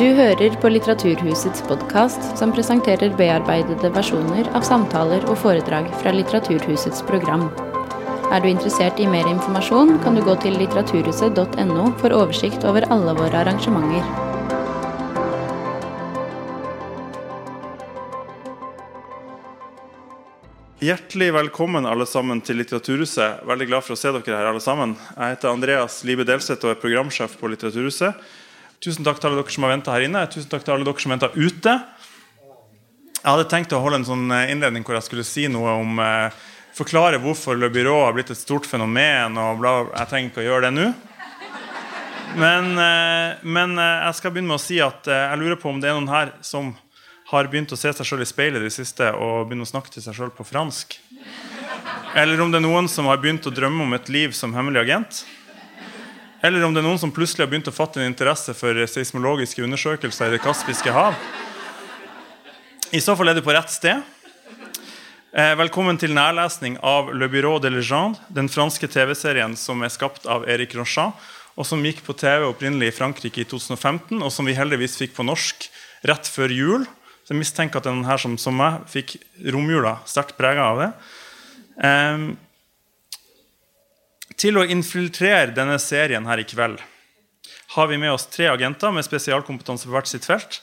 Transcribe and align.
Du 0.00 0.06
hører 0.16 0.54
på 0.62 0.68
Litteraturhusets 0.72 1.60
podkast, 1.68 2.22
som 2.38 2.54
presenterer 2.56 3.10
bearbeidede 3.18 3.90
versjoner 3.92 4.46
av 4.56 4.64
samtaler 4.64 5.26
og 5.28 5.36
foredrag 5.42 5.90
fra 6.00 6.14
Litteraturhusets 6.14 7.02
program. 7.04 7.50
Er 8.32 8.40
du 8.40 8.48
interessert 8.48 8.96
i 8.96 9.10
mer 9.12 9.28
informasjon, 9.28 9.98
kan 10.00 10.16
du 10.16 10.22
gå 10.24 10.38
til 10.40 10.56
litteraturhuset.no 10.56 11.84
for 12.00 12.16
oversikt 12.16 12.64
over 12.64 12.88
alle 12.88 13.12
våre 13.20 13.44
arrangementer. 13.44 14.08
Hjertelig 20.80 21.34
velkommen 21.42 21.84
alle 21.84 22.08
sammen 22.08 22.40
til 22.40 22.56
Litteraturhuset. 22.64 23.44
Veldig 23.44 23.68
glad 23.68 23.84
for 23.84 23.92
å 23.92 24.00
se 24.00 24.16
dere 24.16 24.38
her 24.40 24.48
alle 24.48 24.64
sammen. 24.64 24.96
Jeg 25.12 25.36
heter 25.36 25.52
Andreas 25.52 26.00
Libe 26.08 26.24
Delseth 26.24 26.64
og 26.64 26.72
er 26.72 26.86
programsjef 26.88 27.36
på 27.36 27.52
Litteraturhuset. 27.52 28.16
Tusen 28.80 29.04
takk 29.04 29.18
til 29.20 29.28
alle 29.28 29.42
dere 29.42 29.52
som 29.52 29.66
har 29.66 29.74
venta 29.74 29.92
her 29.92 30.06
inne. 30.06 30.22
Tusen 30.32 30.48
takk 30.48 30.62
til 30.64 30.72
alle 30.72 30.86
dere 30.88 31.02
som 31.02 31.12
venta 31.12 31.28
ute. 31.34 31.74
Jeg 33.20 33.28
hadde 33.28 33.50
tenkt 33.52 33.74
å 33.76 33.82
holde 33.84 34.00
en 34.00 34.08
sånn 34.08 34.30
eh, 34.32 34.48
innledning 34.54 34.86
hvor 34.86 34.96
jeg 34.96 35.04
skulle 35.04 35.26
si 35.28 35.44
noe 35.52 35.76
om 35.82 36.00
eh, 36.00 36.46
Forklare 36.70 37.18
hvorfor 37.20 37.58
Le 37.58 37.66
Byrå 37.68 37.96
har 38.06 38.14
blitt 38.16 38.30
et 38.32 38.38
stort 38.38 38.64
fenomen. 38.64 39.36
og 39.36 39.58
bla, 39.60 39.72
Jeg 39.98 40.08
trenger 40.08 40.30
ikke 40.30 40.40
å 40.40 40.46
gjøre 40.46 40.68
det 40.68 40.70
nå. 40.78 40.86
Men, 42.38 42.70
eh, 42.78 43.36
men 43.42 43.74
eh, 43.76 44.04
jeg 44.06 44.16
skal 44.16 44.32
begynne 44.32 44.52
med 44.52 44.60
å 44.60 44.62
si 44.62 44.78
at 44.80 45.10
eh, 45.10 45.26
jeg 45.26 45.40
lurer 45.42 45.58
på 45.60 45.68
om 45.68 45.80
det 45.82 45.90
er 45.90 45.98
noen 45.98 46.08
her 46.08 46.32
som 46.46 46.70
har 47.32 47.50
begynt 47.50 47.74
å 47.74 47.78
se 47.78 47.92
seg 47.92 48.06
sjøl 48.06 48.22
i 48.24 48.28
speilet 48.28 48.64
i 48.64 48.72
siste 48.72 49.10
og 49.12 49.50
begynne 49.50 49.66
å 49.66 49.70
snakke 49.70 49.92
til 49.92 50.04
seg 50.06 50.16
sjøl 50.16 50.32
på 50.34 50.46
fransk. 50.46 50.96
Eller 52.16 52.40
om 52.42 52.54
det 52.54 52.62
er 52.62 52.64
noen 52.64 52.88
som 52.90 53.10
har 53.10 53.20
begynt 53.22 53.46
å 53.46 53.54
drømme 53.54 53.84
om 53.84 53.98
et 53.98 54.08
liv 54.08 54.32
som 54.34 54.54
hemmelig 54.54 54.86
agent. 54.86 55.24
Eller 56.40 56.62
om 56.64 56.72
det 56.72 56.80
er 56.80 56.86
noen 56.86 57.00
som 57.00 57.10
plutselig 57.12 57.44
har 57.44 57.50
begynt 57.52 57.68
å 57.68 57.74
fatte 57.74 58.00
en 58.00 58.08
interesse 58.08 58.54
for 58.56 58.78
seismologiske 58.88 59.60
undersøkelser 59.60 60.30
i 60.30 60.38
Det 60.38 60.40
kaspiske 60.40 60.94
hav. 60.94 61.18
I 62.96 63.00
så 63.04 63.12
fall 63.16 63.28
er 63.28 63.36
du 63.36 63.42
på 63.44 63.52
rett 63.52 63.68
sted. 63.68 64.00
Eh, 65.36 65.52
velkommen 65.60 66.00
til 66.00 66.16
nærlesning 66.16 66.78
av 66.80 67.12
Le 67.12 67.28
Bureau 67.28 67.60
de 67.60 67.68
Legende, 67.74 68.16
den 68.32 68.48
franske 68.48 68.88
TV-serien 68.88 69.52
som 69.52 69.84
er 69.84 69.92
skapt 69.92 70.24
av 70.24 70.48
Eric 70.48 70.72
Ronchat, 70.80 71.12
og 71.60 71.68
som 71.68 71.84
gikk 71.84 72.00
på 72.08 72.16
TV 72.16 72.48
opprinnelig 72.48 72.88
i 72.88 72.96
Frankrike 72.96 73.44
i 73.44 73.48
2015, 73.52 74.22
og 74.24 74.32
som 74.32 74.48
vi 74.48 74.56
heldigvis 74.56 74.96
fikk 74.96 75.12
på 75.20 75.28
norsk 75.28 75.68
rett 76.08 76.24
før 76.24 76.56
jul. 76.56 76.88
Så 77.20 77.36
jeg 77.36 77.44
mistenker 77.44 77.84
at 77.84 77.90
den 77.90 78.06
her 78.08 78.16
som, 78.16 78.40
som 78.40 78.56
meg 78.56 78.88
fikk 78.88 79.18
romjula 79.44 79.98
sterkt 80.08 80.40
prega 80.40 80.72
av 80.72 80.86
det. 80.86 80.94
Eh, 81.84 82.30
til 84.40 84.56
å 84.56 84.64
infiltrere 84.64 85.52
denne 85.52 85.76
serien 85.82 86.24
her 86.26 86.40
i 86.40 86.48
kveld 86.48 86.80
har 87.70 87.86
vi 87.86 87.98
med 87.98 88.12
oss 88.12 88.26
tre 88.26 88.48
agenter 88.50 88.90
med 88.90 89.06
spesialkompetanse 89.06 89.86
på 89.86 89.94
hvert 89.94 90.10
sitt 90.10 90.26
felt. 90.26 90.58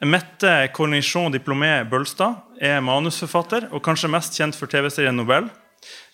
Mette 0.00 0.70
Cornichon 0.72 1.34
Diplomé 1.34 1.82
Bølstad 1.88 2.38
er 2.64 2.80
manusforfatter 2.84 3.68
og 3.68 3.84
kanskje 3.84 4.08
mest 4.08 4.38
kjent 4.40 4.56
for 4.56 4.70
TV-serien 4.72 5.16
Nobel, 5.16 5.50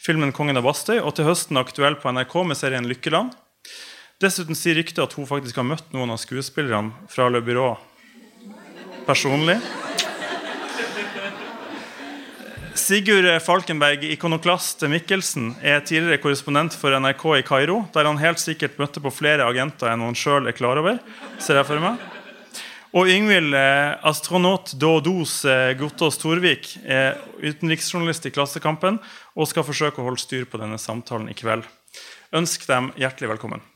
filmen 0.02 0.32
'Kongen 0.32 0.58
av 0.58 0.66
Bastøy' 0.66 1.02
og 1.02 1.14
til 1.14 1.30
høsten 1.30 1.56
aktuell 1.62 1.94
på 1.94 2.10
NRK 2.10 2.34
med 2.42 2.58
serien 2.58 2.86
'Lykkeland'. 2.86 3.38
Dessuten 4.18 4.58
sier 4.58 4.74
ryktet 4.74 4.98
at 4.98 5.12
hun 5.12 5.26
faktisk 5.26 5.56
har 5.56 5.68
møtt 5.70 5.92
noen 5.92 6.10
av 6.10 6.18
skuespillerne 6.18 7.06
fra 7.08 7.28
Le 7.28 7.40
Byrå 7.40 7.76
personlig. 9.06 9.60
Sigurd 12.86 13.26
Falkenberg, 13.42 14.04
ikonoklast 14.14 14.84
Mikkelsen, 14.86 15.48
er 15.58 15.80
tidligere 15.82 16.20
korrespondent 16.22 16.76
for 16.78 16.94
NRK 16.94 17.24
i 17.40 17.42
Kairo, 17.42 17.80
der 17.90 18.06
han 18.06 18.20
helt 18.20 18.38
sikkert 18.38 18.76
møtte 18.78 19.02
på 19.02 19.10
flere 19.10 19.42
agenter 19.42 19.90
enn 19.90 20.04
han 20.06 20.14
sjøl 20.14 20.46
er 20.46 20.54
klar 20.54 20.78
over. 20.78 21.00
ser 21.42 21.58
jeg 21.58 21.66
for 21.66 21.82
meg. 21.82 21.98
Og 22.94 23.10
Yngvild 23.10 23.58
eh, 23.58 23.98
astronaut 24.06 24.70
Dodos 24.78 25.40
eh, 25.50 25.74
Gottaas 25.74 26.20
Torvik 26.22 26.76
er 26.86 27.18
utenriksjournalist 27.42 28.30
i 28.30 28.36
Klassekampen 28.36 29.00
og 29.34 29.50
skal 29.50 29.66
forsøke 29.66 29.98
å 29.98 30.06
holde 30.06 30.22
styr 30.22 30.46
på 30.46 30.62
denne 30.62 30.78
samtalen 30.78 31.26
i 31.32 31.34
kveld. 31.34 31.66
Ønsk 32.38 32.70
dem 32.70 32.92
hjertelig 32.94 33.34
velkommen. 33.34 33.66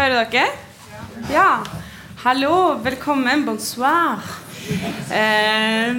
Hører 0.00 0.30
dere? 0.32 0.46
Ja. 1.28 1.60
Hallo, 2.22 2.78
velkommen, 2.80 3.42
bonsoir. 3.44 4.22
Eh, 5.12 5.98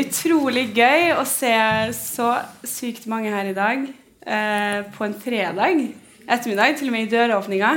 utrolig 0.00 0.64
gøy 0.74 1.12
å 1.14 1.22
se 1.28 1.52
så 1.94 2.32
sykt 2.66 3.04
mange 3.10 3.30
her 3.30 3.50
i 3.50 3.54
dag 3.54 3.84
eh, 3.86 4.80
på 4.96 5.06
en 5.06 5.14
fredag 5.14 5.84
ettermiddag, 6.26 6.74
til 6.80 6.90
og 6.90 6.96
med 6.96 7.04
i 7.04 7.12
døråpninga. 7.12 7.70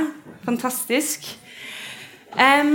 Fantastisk. 0.48 1.28
Eh, 2.34 2.72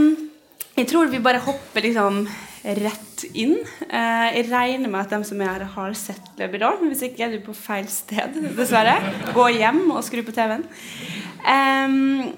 jeg 0.78 0.88
tror 0.88 1.12
vi 1.12 1.20
bare 1.24 1.42
hopper 1.44 1.84
liksom 1.84 2.22
rett 2.64 3.26
inn. 3.34 3.58
Eh, 3.90 4.30
jeg 4.38 4.46
regner 4.48 4.94
med 4.94 5.02
at 5.02 5.18
de 5.18 5.28
som 5.28 5.44
er 5.44 5.58
her, 5.58 5.66
har 5.74 5.98
sett 6.00 6.32
Løbidå. 6.40 6.72
Men 6.80 6.94
Hvis 6.94 7.04
ikke 7.10 7.28
er 7.28 7.36
du 7.36 7.44
på 7.50 7.58
feil 7.58 7.90
sted, 7.92 8.40
dessverre. 8.56 8.96
Gå 9.36 9.50
hjem 9.58 9.90
og 9.90 10.06
skru 10.08 10.24
på 10.24 10.38
TV-en. 10.40 10.64
Em, 11.52 12.32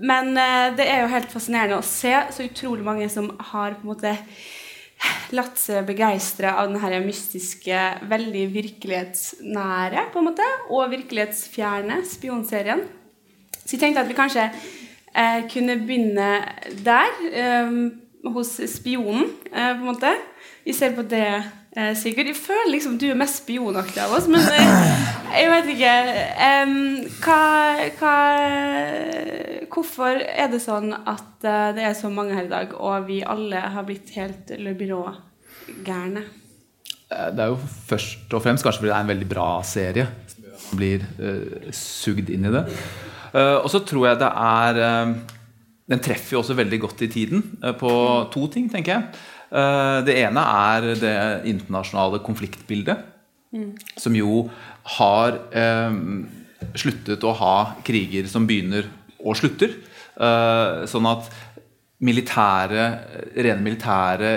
men 0.00 0.32
eh, 0.36 0.70
det 0.78 0.86
er 0.88 1.02
jo 1.02 1.12
helt 1.12 1.32
fascinerende 1.32 1.80
å 1.80 1.86
se 1.86 2.14
så 2.32 2.46
utrolig 2.46 2.86
mange 2.86 3.08
som 3.12 3.30
har 3.52 3.76
på 3.76 3.84
en 3.84 3.92
måte 3.92 4.16
latt 5.36 5.56
seg 5.60 5.86
begeistre 5.88 6.52
av 6.52 6.68
den 6.70 6.80
her 6.82 6.98
mystiske, 7.04 7.78
veldig 8.10 8.44
virkelighetsnære 8.52 10.08
på 10.12 10.20
en 10.20 10.28
måte, 10.28 10.48
og 10.68 10.90
virkelighetsfjerne 10.92 12.02
spionserien. 12.08 12.84
Så 13.60 13.76
jeg 13.76 13.84
tenkte 13.84 14.04
at 14.04 14.10
vi 14.10 14.18
kanskje 14.18 14.48
eh, 14.50 15.46
kunne 15.52 15.78
begynne 15.84 16.30
der, 16.84 17.16
eh, 17.30 17.76
hos 18.34 18.60
spionen, 18.66 19.24
eh, 19.52 19.72
på 19.74 19.80
en 19.80 19.88
måte. 19.92 20.12
Vi 20.64 20.72
ser 20.72 20.92
på 20.96 21.02
det, 21.02 21.42
eh, 21.76 21.94
Sigurd. 21.96 22.26
Jeg 22.26 22.36
føler 22.36 22.70
liksom 22.70 22.98
du 22.98 23.10
er 23.10 23.14
mest 23.14 23.44
spionaktig 23.44 24.02
av 24.02 24.12
oss, 24.12 24.28
men 24.28 24.40
eh, 24.40 25.40
jeg 25.40 25.50
vet 25.50 25.70
ikke 25.74 25.94
hva, 27.24 27.40
hva, 28.00 28.16
Hvorfor 29.70 30.18
er 30.18 30.50
det 30.50 30.60
sånn 30.64 30.90
at 30.94 31.46
eh, 31.46 31.70
det 31.76 31.84
er 31.86 31.96
så 31.98 32.10
mange 32.12 32.34
her 32.34 32.48
i 32.48 32.52
dag, 32.52 32.74
og 32.74 33.06
vi 33.06 33.20
alle 33.22 33.62
har 33.74 33.86
blitt 33.86 34.10
helt 34.16 34.50
Le 34.58 34.74
Byrå-gærne? 34.78 36.24
Eh, 37.10 37.28
Det 37.36 37.44
er 37.44 37.52
jo 37.52 37.58
først 37.90 38.34
og 38.34 38.42
fremst 38.42 38.66
kanskje 38.66 38.82
fordi 38.82 38.90
det 38.90 38.96
er 38.96 39.06
en 39.06 39.12
veldig 39.14 39.28
bra 39.30 39.50
serie. 39.66 40.06
Man 40.70 40.78
blir 40.78 41.04
uh, 41.18 41.70
sugd 41.74 42.28
inn 42.30 42.46
i 42.46 42.52
det. 42.54 42.64
Uh, 43.32 43.58
og 43.62 43.68
så 43.72 43.80
tror 43.86 44.10
jeg 44.10 44.18
det 44.20 44.28
er 44.28 44.78
uh, 44.78 45.14
Den 45.90 46.02
treffer 46.04 46.36
jo 46.36 46.42
også 46.44 46.54
veldig 46.54 46.78
godt 46.84 47.02
i 47.02 47.08
tiden 47.10 47.42
uh, 47.64 47.72
på 47.74 47.90
to 48.30 48.46
ting, 48.52 48.68
tenker 48.70 48.92
jeg. 48.96 49.26
Det 49.50 50.14
ene 50.14 50.42
er 50.46 50.84
det 50.94 51.14
internasjonale 51.50 52.20
konfliktbildet. 52.22 53.00
Som 53.98 54.14
jo 54.14 54.44
har 54.94 55.40
sluttet 56.78 57.26
å 57.26 57.32
ha 57.34 57.56
kriger 57.82 58.28
som 58.30 58.46
begynner 58.46 58.86
og 59.24 59.36
slutter. 59.38 59.76
Eh, 60.20 60.86
sånn 60.90 61.10
at 61.10 61.28
militære, 62.00 62.86
rene 63.36 63.60
militære 63.64 64.32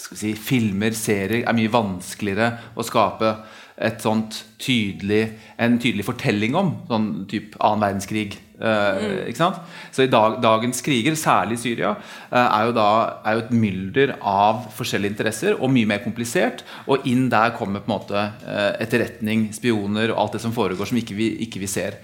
si, 0.00 0.32
filmer, 0.36 0.96
serier, 0.96 1.44
er 1.44 1.56
mye 1.56 1.72
vanskeligere 1.72 2.74
å 2.76 2.84
skape 2.86 3.32
et 3.76 4.00
sånt 4.00 4.38
tydelig, 4.62 5.26
en 5.60 5.76
tydelig 5.80 6.06
fortelling 6.06 6.56
om. 6.56 6.72
Sånn 6.88 7.08
type 7.28 7.60
annen 7.60 7.84
verdenskrig. 7.84 8.38
eh, 8.56 9.28
ikke 9.28 9.36
sant? 9.36 9.56
Så 9.92 10.06
i 10.06 10.08
dag, 10.08 10.38
dagens 10.40 10.80
kriger, 10.80 11.12
særlig 11.12 11.58
i 11.58 11.60
Syria, 11.60 11.90
eh, 12.32 12.38
er 12.38 12.64
jo 12.64 12.72
da 12.72 13.20
er 13.22 13.34
jo 13.34 13.42
et 13.44 13.50
mylder 13.52 14.14
av 14.22 14.72
forskjellige 14.72 15.12
interesser 15.12 15.60
og 15.60 15.70
mye 15.70 15.86
mer 15.86 16.00
komplisert. 16.00 16.64
Og 16.88 17.04
inn 17.04 17.28
der 17.28 17.52
kommer 17.52 17.84
på 17.84 17.92
en 17.92 17.98
måte 17.98 18.16
eh, 18.16 18.72
etterretning, 18.80 19.52
spioner 19.52 20.10
og 20.10 20.22
alt 20.22 20.32
det 20.32 20.40
som 20.40 20.56
foregår 20.56 20.88
som 20.88 20.96
ikke 20.96 21.18
vi, 21.18 21.36
ikke 21.44 21.60
vi 21.60 21.68
ser. 21.68 22.00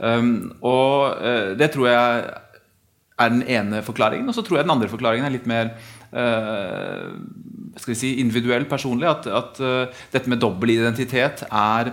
Um, 0.00 0.52
og 0.64 1.20
uh, 1.20 1.52
det 1.60 1.70
tror 1.74 1.88
jeg 1.90 2.30
er 3.20 3.32
den 3.34 3.42
ene 3.44 3.82
forklaringen. 3.84 4.28
Og 4.28 4.36
så 4.36 4.44
tror 4.44 4.60
jeg 4.60 4.68
den 4.68 4.74
andre 4.76 4.88
forklaringen 4.88 5.28
er 5.28 5.34
litt 5.34 5.48
mer 5.50 5.74
uh, 6.16 7.10
skal 7.76 7.92
vi 7.92 7.98
si, 7.98 8.14
individuell, 8.22 8.64
personlig. 8.70 9.08
At, 9.10 9.28
at 9.28 9.60
uh, 9.60 10.02
dette 10.12 10.32
med 10.32 10.40
dobbel 10.42 10.74
identitet 10.76 11.44
er, 11.46 11.92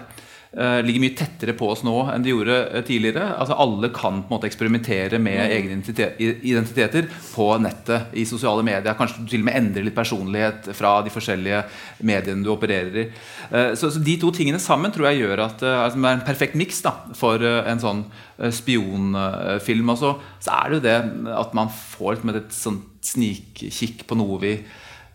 ligger 0.56 1.04
mye 1.04 1.16
tettere 1.18 1.54
på 1.58 1.68
oss 1.70 1.84
nå 1.86 1.94
enn 2.14 2.24
de 2.24 2.32
gjorde 2.32 2.56
eh, 2.72 2.84
tidligere. 2.88 3.26
Altså 3.36 3.58
Alle 3.60 3.90
kan 3.94 4.22
på 4.24 4.30
en 4.32 4.36
måte 4.38 4.48
eksperimentere 4.48 5.20
med 5.22 5.52
egne 5.52 5.76
identiteter 5.78 7.10
på 7.34 7.50
nettet, 7.62 8.14
i 8.18 8.24
sosiale 8.26 8.64
medier. 8.66 8.96
Kanskje 8.98 9.26
til 9.28 9.44
og 9.44 9.50
med 9.50 9.60
endre 9.60 9.84
litt 9.86 9.98
personlighet 9.98 10.72
fra 10.78 10.96
de 11.06 11.14
forskjellige 11.14 11.62
mediene 12.08 12.46
du 12.46 12.52
opererer 12.54 13.02
i. 13.04 13.06
Eh, 13.52 13.74
Så, 13.78 13.92
så 13.92 14.00
de 14.04 14.18
to 14.22 14.32
tingene 14.32 14.60
sammen 14.64 14.94
tror 14.96 15.12
jeg 15.12 15.26
gjør 15.26 15.44
at 15.50 15.64
eh, 15.68 15.84
altså, 15.84 16.00
det 16.00 16.10
er 16.10 16.20
en 16.22 16.28
perfekt 16.32 16.58
miks 16.58 16.82
for 17.20 17.44
eh, 17.44 17.62
en 17.68 17.84
sånn 17.84 18.04
eh, 18.40 18.52
spionfilm. 18.52 19.94
Og 19.94 20.00
så, 20.00 20.16
så 20.40 20.58
er 20.62 20.70
det 20.70 20.80
jo 20.80 20.86
det 20.88 21.32
at 21.38 21.56
man 21.58 21.70
får 21.70 22.24
med 22.24 22.42
et 22.42 22.56
sånt 22.56 22.96
snikkikk 23.08 24.08
på 24.08 24.18
noe 24.20 24.40
vi 24.42 24.58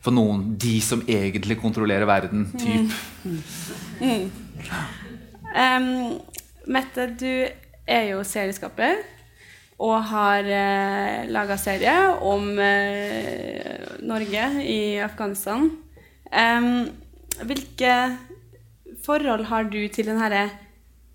for 0.02 0.14
noen 0.14 0.56
de 0.58 0.81
som 0.82 1.02
egentlig 1.06 1.61
kontrollerer 1.62 2.08
verden. 2.08 2.49
Typ. 2.58 2.90
Mm. 4.02 4.28
Um, 5.52 6.20
Mette, 6.72 7.08
du 7.19 7.49
er 7.87 8.04
jo 8.12 8.22
serieskaper 8.25 9.02
og 9.82 9.96
har 10.12 10.46
eh, 10.46 11.22
laga 11.32 11.56
serie 11.58 11.94
om 12.22 12.52
eh, 12.62 13.96
Norge 14.06 14.44
i 14.62 14.82
Afghanistan. 15.02 15.70
Um, 16.31 16.87
hvilke 17.43 17.94
forhold 19.04 19.49
har 19.50 19.66
du 19.72 19.81
til 19.93 20.06
den 20.06 20.20
herre 20.22 20.46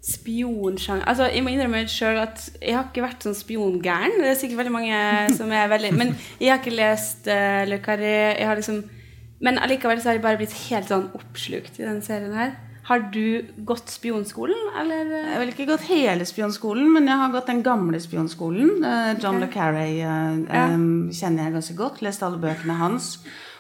spionsjanger 0.08 1.08
Altså, 1.10 1.26
jeg 1.32 1.42
må 1.44 1.52
innrømme 1.52 1.88
sjøl 1.90 2.20
at 2.22 2.44
jeg 2.62 2.76
har 2.76 2.86
ikke 2.90 3.06
vært 3.08 3.24
sånn 3.26 3.38
spiongæren. 3.38 4.20
Det 4.20 4.30
er 4.34 4.38
sikkert 4.40 4.62
veldig 4.62 4.76
mange 4.76 5.00
som 5.40 5.52
er 5.52 5.72
veldig 5.72 5.94
Men 5.96 6.14
jeg 6.40 6.52
har 6.52 6.62
ikke 6.62 6.76
lest 6.76 7.28
uh, 7.32 7.64
Le 7.68 7.80
Carré. 7.84 8.36
Jeg 8.36 8.48
har 8.48 8.60
liksom 8.60 8.84
Men 9.44 9.60
allikevel 9.62 10.00
så 10.02 10.12
har 10.12 10.18
jeg 10.18 10.26
bare 10.28 10.40
blitt 10.40 10.56
helt 10.68 10.92
sånn 10.92 11.10
oppslukt 11.18 11.80
i 11.80 11.86
denne 11.86 12.04
serien 12.06 12.36
her. 12.36 12.56
Har 12.88 13.02
du 13.12 13.44
gått 13.68 13.90
spionskolen, 13.92 14.70
eller? 14.80 15.10
Jeg 15.12 15.34
har 15.34 15.42
vel 15.42 15.50
ikke 15.52 15.68
gått 15.68 15.90
hele 15.90 16.24
spionskolen, 16.28 16.88
men 16.96 17.10
jeg 17.12 17.20
har 17.20 17.34
gått 17.34 17.50
den 17.52 17.60
gamle 17.66 18.00
spionskolen. 18.00 18.78
Uh, 18.80 19.12
John 19.20 19.42
okay. 19.42 19.44
Le 19.44 19.50
Carré 19.52 19.88
uh, 20.08 20.38
ja. 20.48 20.70
kjenner 21.20 21.50
jeg 21.50 21.58
ganske 21.58 21.76
godt. 21.76 22.00
Lest 22.08 22.24
alle 22.24 22.40
bøkene 22.40 22.78
hans. 22.80 23.18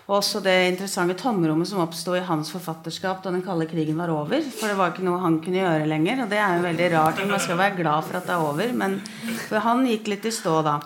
Og 0.07 0.21
også 0.21 0.39
det 0.39 0.53
interessante 0.69 1.17
tomrommet 1.19 1.67
som 1.67 1.81
oppsto 1.83 2.13
i 2.15 2.23
hans 2.23 2.53
forfatterskap 2.53 3.19
da 3.25 3.33
den 3.33 3.43
kalde 3.43 3.67
krigen 3.67 3.99
var 3.99 4.13
over. 4.13 4.39
For 4.39 4.71
det 4.71 4.77
var 4.79 4.93
ikke 4.93 5.03
noe 5.03 5.19
han 5.19 5.41
kunne 5.43 5.59
gjøre 5.59 5.89
lenger. 5.91 6.21
Og 6.23 6.31
det 6.31 6.39
er 6.39 6.53
jo 6.55 6.63
veldig 6.63 6.91
rart. 6.93 7.19
Man 7.27 7.43
skal 7.43 7.59
være 7.59 7.79
glad 7.81 8.07
for 8.07 8.21
at 8.21 8.29
det 8.29 8.37
er 8.37 8.45
over. 8.47 8.71
Men 8.79 9.01
for 9.49 9.59
han 9.65 9.83
gikk 9.91 10.07
litt 10.13 10.31
i 10.31 10.31
stå 10.31 10.61
da. 10.63 10.77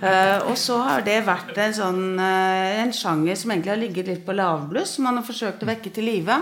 Uh, 0.00 0.38
og 0.48 0.56
så 0.56 0.80
har 0.86 1.04
det 1.04 1.20
vært 1.28 1.52
en 1.60 1.76
sånn 1.76 2.04
uh, 2.16 2.80
en 2.80 2.96
sjanger 2.96 3.36
som 3.36 3.52
egentlig 3.52 3.74
har 3.74 3.82
ligget 3.84 4.08
litt 4.08 4.24
på 4.24 4.40
lavbluss, 4.40 4.96
som 4.96 5.10
han 5.10 5.20
har 5.20 5.28
forsøkt 5.28 5.60
å 5.60 5.68
vekke 5.68 5.92
til 5.92 6.08
live. 6.08 6.40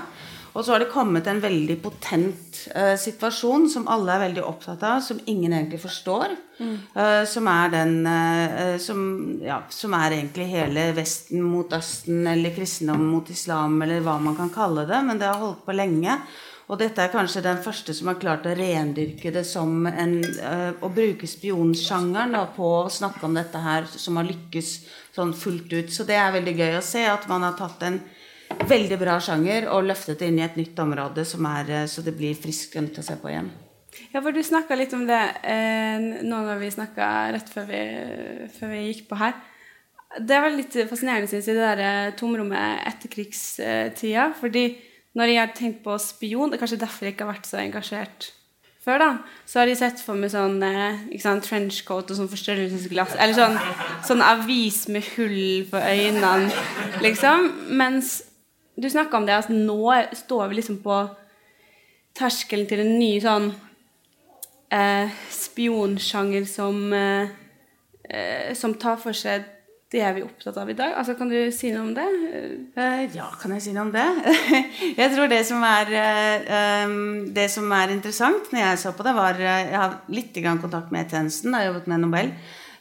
Og 0.52 0.64
så 0.64 0.74
har 0.74 0.82
det 0.82 0.90
kommet 0.92 1.28
en 1.30 1.40
veldig 1.40 1.78
potent 1.80 2.58
uh, 2.76 2.92
situasjon 3.00 3.70
som 3.72 3.88
alle 3.90 4.12
er 4.12 4.24
veldig 4.26 4.44
opptatt 4.44 4.84
av, 4.84 5.00
som 5.04 5.20
ingen 5.24 5.54
egentlig 5.56 5.80
forstår. 5.80 6.36
Mm. 6.58 6.76
Uh, 6.92 7.24
som 7.28 7.48
er 7.48 7.72
den 7.72 7.94
uh, 8.04 8.76
som, 8.82 9.02
ja, 9.40 9.62
som, 9.72 9.96
er 9.96 10.18
egentlig 10.18 10.50
hele 10.52 10.90
Vesten 10.96 11.40
mot 11.46 11.72
Østen, 11.72 12.26
eller 12.28 12.52
kristendom 12.52 13.06
mot 13.14 13.32
islam, 13.32 13.80
eller 13.80 14.04
hva 14.04 14.18
man 14.20 14.36
kan 14.36 14.52
kalle 14.52 14.84
det. 14.88 15.00
Men 15.08 15.20
det 15.22 15.30
har 15.30 15.40
holdt 15.40 15.64
på 15.64 15.76
lenge. 15.76 16.20
Og 16.68 16.78
dette 16.80 17.00
er 17.00 17.12
kanskje 17.12 17.42
den 17.44 17.58
første 17.64 17.96
som 17.96 18.12
har 18.12 18.20
klart 18.20 18.46
å 18.48 18.52
rendyrke 18.56 19.32
det 19.34 19.42
som 19.44 19.82
en 19.90 20.14
Å 20.22 20.88
bruke 20.94 21.28
spionsjangeren 21.28 22.36
på 22.54 22.68
å 22.84 22.92
snakke 22.92 23.26
om 23.26 23.34
dette 23.36 23.60
her, 23.60 23.88
som 23.90 24.20
har 24.20 24.28
lykkes 24.28 24.70
sånn 25.16 25.34
fullt 25.36 25.72
ut. 25.72 25.92
Så 25.92 26.06
det 26.08 26.16
er 26.16 26.32
veldig 26.36 26.54
gøy 26.60 26.78
å 26.78 26.84
se 26.86 27.02
at 27.08 27.26
man 27.28 27.44
har 27.44 27.58
tatt 27.58 27.82
en 27.88 27.98
veldig 28.68 28.98
bra 29.00 29.18
sjanger 29.22 29.68
og 29.72 29.86
løftet 29.88 30.20
det 30.20 30.30
inn 30.30 30.40
i 30.40 30.46
et 30.46 30.58
nytt 30.58 30.78
område 30.82 31.24
som 31.28 31.46
er, 31.50 31.70
eh, 31.70 31.88
så 31.90 32.04
det 32.04 32.14
blir 32.16 32.38
friskt 32.38 32.74
grønt 32.74 32.98
å 32.98 33.04
se 33.04 33.16
på 33.20 33.30
igjen. 33.30 33.50
Ja, 34.12 34.20
for 34.20 34.32
du 34.32 34.40
snakka 34.44 34.76
litt 34.76 34.92
om 34.96 35.06
det 35.08 35.20
eh, 35.44 36.00
nå 36.24 36.42
når 36.46 36.60
vi 36.60 36.70
snakka 36.72 37.08
rett 37.34 37.48
før 37.52 37.66
vi, 37.68 37.80
før 38.56 38.72
vi, 38.72 38.84
gikk 38.90 39.08
på 39.10 39.18
her. 39.20 39.34
Det 40.20 40.42
veldig 40.44 40.60
litt 40.60 40.76
fascinerende, 40.90 41.28
syns 41.30 41.48
jeg, 41.48 41.56
det 41.56 41.64
der 41.64 41.84
eh, 41.86 42.14
tomrommet 42.16 42.84
etterkrigstida. 42.92 44.30
Fordi 44.40 44.66
når 45.16 45.32
jeg 45.32 45.40
har 45.40 45.56
tenkt 45.56 45.82
på 45.84 45.96
spion, 46.00 46.52
det 46.52 46.58
er 46.58 46.64
kanskje 46.64 46.80
derfor 46.84 47.08
jeg 47.08 47.16
ikke 47.16 47.28
har 47.28 47.34
vært 47.34 47.48
så 47.48 47.60
engasjert 47.60 48.32
før, 48.82 48.98
da, 48.98 49.10
så 49.46 49.60
har 49.60 49.68
de 49.70 49.76
sett 49.78 50.00
for 50.02 50.18
meg 50.18 50.32
sånn 50.32 50.58
eh, 50.66 51.04
ikke 51.14 51.22
sant, 51.22 51.46
trenchcoat 51.46 52.10
og 52.10 52.18
sånn 52.18 52.30
forstørrelsesglass 52.32 53.14
Eller 53.14 53.36
sånn, 53.36 53.54
sånn 54.08 54.24
avis 54.26 54.84
med 54.90 55.06
hull 55.14 55.68
på 55.70 55.78
øynene, 55.78 56.50
liksom. 57.04 57.46
Mens 57.78 58.16
du 58.76 58.88
snakka 58.90 59.18
om 59.18 59.26
det 59.28 59.36
at 59.36 59.50
nå 59.52 59.92
står 60.16 60.48
vi 60.48 60.60
liksom 60.60 60.80
på 60.84 61.02
terskelen 62.16 62.68
til 62.68 62.82
en 62.84 62.94
ny 62.98 63.12
sånn 63.24 63.50
eh, 64.72 65.12
spionsjanger 65.32 66.46
som, 66.48 66.78
eh, 66.96 67.32
eh, 68.08 68.52
som 68.58 68.76
tar 68.80 69.00
for 69.00 69.16
seg 69.16 69.48
det 69.92 70.00
er 70.00 70.14
vi 70.16 70.22
opptatt 70.24 70.56
av 70.56 70.70
i 70.72 70.76
dag. 70.76 70.94
Altså, 70.96 71.12
Kan 71.18 71.28
du 71.28 71.36
si 71.52 71.68
noe 71.68 71.82
om 71.84 71.90
det? 71.92 72.06
Uh, 72.78 73.02
ja, 73.12 73.26
kan 73.36 73.52
jeg 73.52 73.64
si 73.66 73.74
noe 73.74 73.84
om 73.84 73.92
det? 73.92 74.06
jeg 75.00 75.10
tror 75.12 75.28
det 75.28 75.42
som, 75.44 75.60
er, 75.68 75.92
um, 76.86 77.26
det 77.34 77.50
som 77.52 77.68
er 77.76 77.92
interessant 77.92 78.48
når 78.54 78.62
jeg 78.62 78.80
så 78.80 78.94
på 78.96 79.04
det, 79.04 79.12
var 79.18 79.36
Jeg 79.36 79.76
har 79.76 79.98
litt 80.08 80.40
kontakt 80.48 80.94
med 80.94 81.04
E-tjenesten, 81.04 81.52
har 81.52 81.68
jobbet 81.68 81.92
med 81.92 82.06
Nobel. 82.06 82.32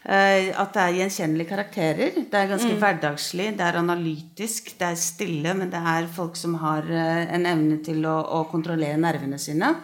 Eh, 0.01 0.47
at 0.57 0.71
det 0.73 0.81
er 0.81 0.95
gjenkjennelige 0.97 1.51
karakterer. 1.51 2.15
Det 2.25 2.37
er 2.37 2.47
ganske 2.49 2.71
mm. 2.73 2.77
hverdagslig, 2.81 3.51
det 3.57 3.65
er 3.67 3.75
analytisk, 3.77 4.71
det 4.79 4.87
er 4.87 4.97
stille, 4.97 5.53
men 5.53 5.69
det 5.69 5.81
er 5.91 6.07
folk 6.09 6.39
som 6.39 6.55
har 6.63 6.87
eh, 6.89 7.27
en 7.35 7.45
evne 7.45 7.77
til 7.85 8.01
å, 8.09 8.15
å 8.39 8.47
kontrollere 8.49 8.97
nervene 8.97 9.37
sine. 9.41 9.75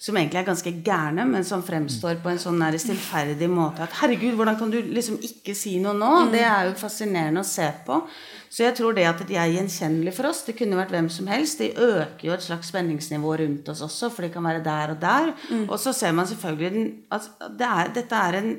Som 0.00 0.16
egentlig 0.16 0.40
er 0.40 0.46
ganske 0.46 0.72
gærne, 0.86 1.26
men 1.26 1.44
som 1.44 1.60
fremstår 1.66 2.20
på 2.22 2.30
en 2.30 2.40
sånn 2.40 2.62
stillferdig 2.78 3.48
måte 3.50 3.82
at 3.82 3.96
'Herregud, 3.98 4.38
hvordan 4.38 4.56
kan 4.56 4.70
du 4.70 4.78
liksom 4.80 5.18
ikke 5.18 5.56
si 5.58 5.76
noe 5.82 5.92
nå?' 5.92 6.28
Mm. 6.28 6.32
Det 6.32 6.44
er 6.46 6.68
jo 6.68 6.74
fascinerende 6.78 7.42
å 7.42 7.52
se 7.52 7.68
på. 7.84 8.00
Så 8.48 8.64
jeg 8.64 8.76
tror 8.78 8.94
det 8.94 9.04
at 9.04 9.26
de 9.26 9.36
er 9.36 9.52
gjenkjennelige 9.52 10.14
for 10.16 10.30
oss, 10.30 10.44
det 10.46 10.56
kunne 10.56 10.78
vært 10.78 10.94
hvem 10.94 11.10
som 11.10 11.26
helst. 11.26 11.58
De 11.58 11.74
øker 11.74 12.30
jo 12.30 12.32
et 12.32 12.46
slags 12.46 12.70
spenningsnivå 12.72 13.36
rundt 13.42 13.68
oss 13.68 13.82
også, 13.84 14.08
for 14.08 14.22
de 14.22 14.32
kan 14.32 14.46
være 14.46 14.64
der 14.64 14.94
og 14.94 15.00
der. 15.02 15.34
Mm. 15.50 15.68
Og 15.68 15.78
så 15.78 15.92
ser 15.92 16.12
man 16.12 16.30
selvfølgelig 16.30 16.86
at 17.12 17.28
det 17.58 17.68
er, 17.68 17.92
dette 17.98 18.14
er 18.14 18.38
en 18.38 18.54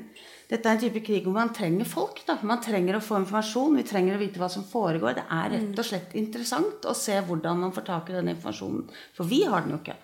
dette 0.50 0.66
er 0.66 0.74
en 0.74 0.80
type 0.82 1.02
krig 1.06 1.22
hvor 1.22 1.34
man 1.36 1.52
trenger 1.54 1.86
folk. 1.86 2.24
Da. 2.26 2.34
Man 2.46 2.62
trenger 2.62 2.98
å 2.98 3.04
få 3.04 3.20
informasjon, 3.20 3.76
vi 3.78 3.86
trenger 3.86 4.16
å 4.16 4.22
vite 4.22 4.40
hva 4.42 4.48
som 4.50 4.66
foregår. 4.66 5.14
Det 5.20 5.26
er 5.36 5.52
rett 5.54 5.78
og 5.78 5.86
slett 5.86 6.16
interessant 6.18 6.88
å 6.90 6.94
se 6.98 7.14
hvordan 7.28 7.62
man 7.62 7.74
får 7.76 7.86
tak 7.86 8.10
i 8.10 8.16
den 8.16 8.32
informasjonen. 8.32 8.88
For 9.14 9.30
vi 9.30 9.44
har 9.46 9.62
den 9.62 9.76
jo 9.76 9.78
ikke. 9.78 9.96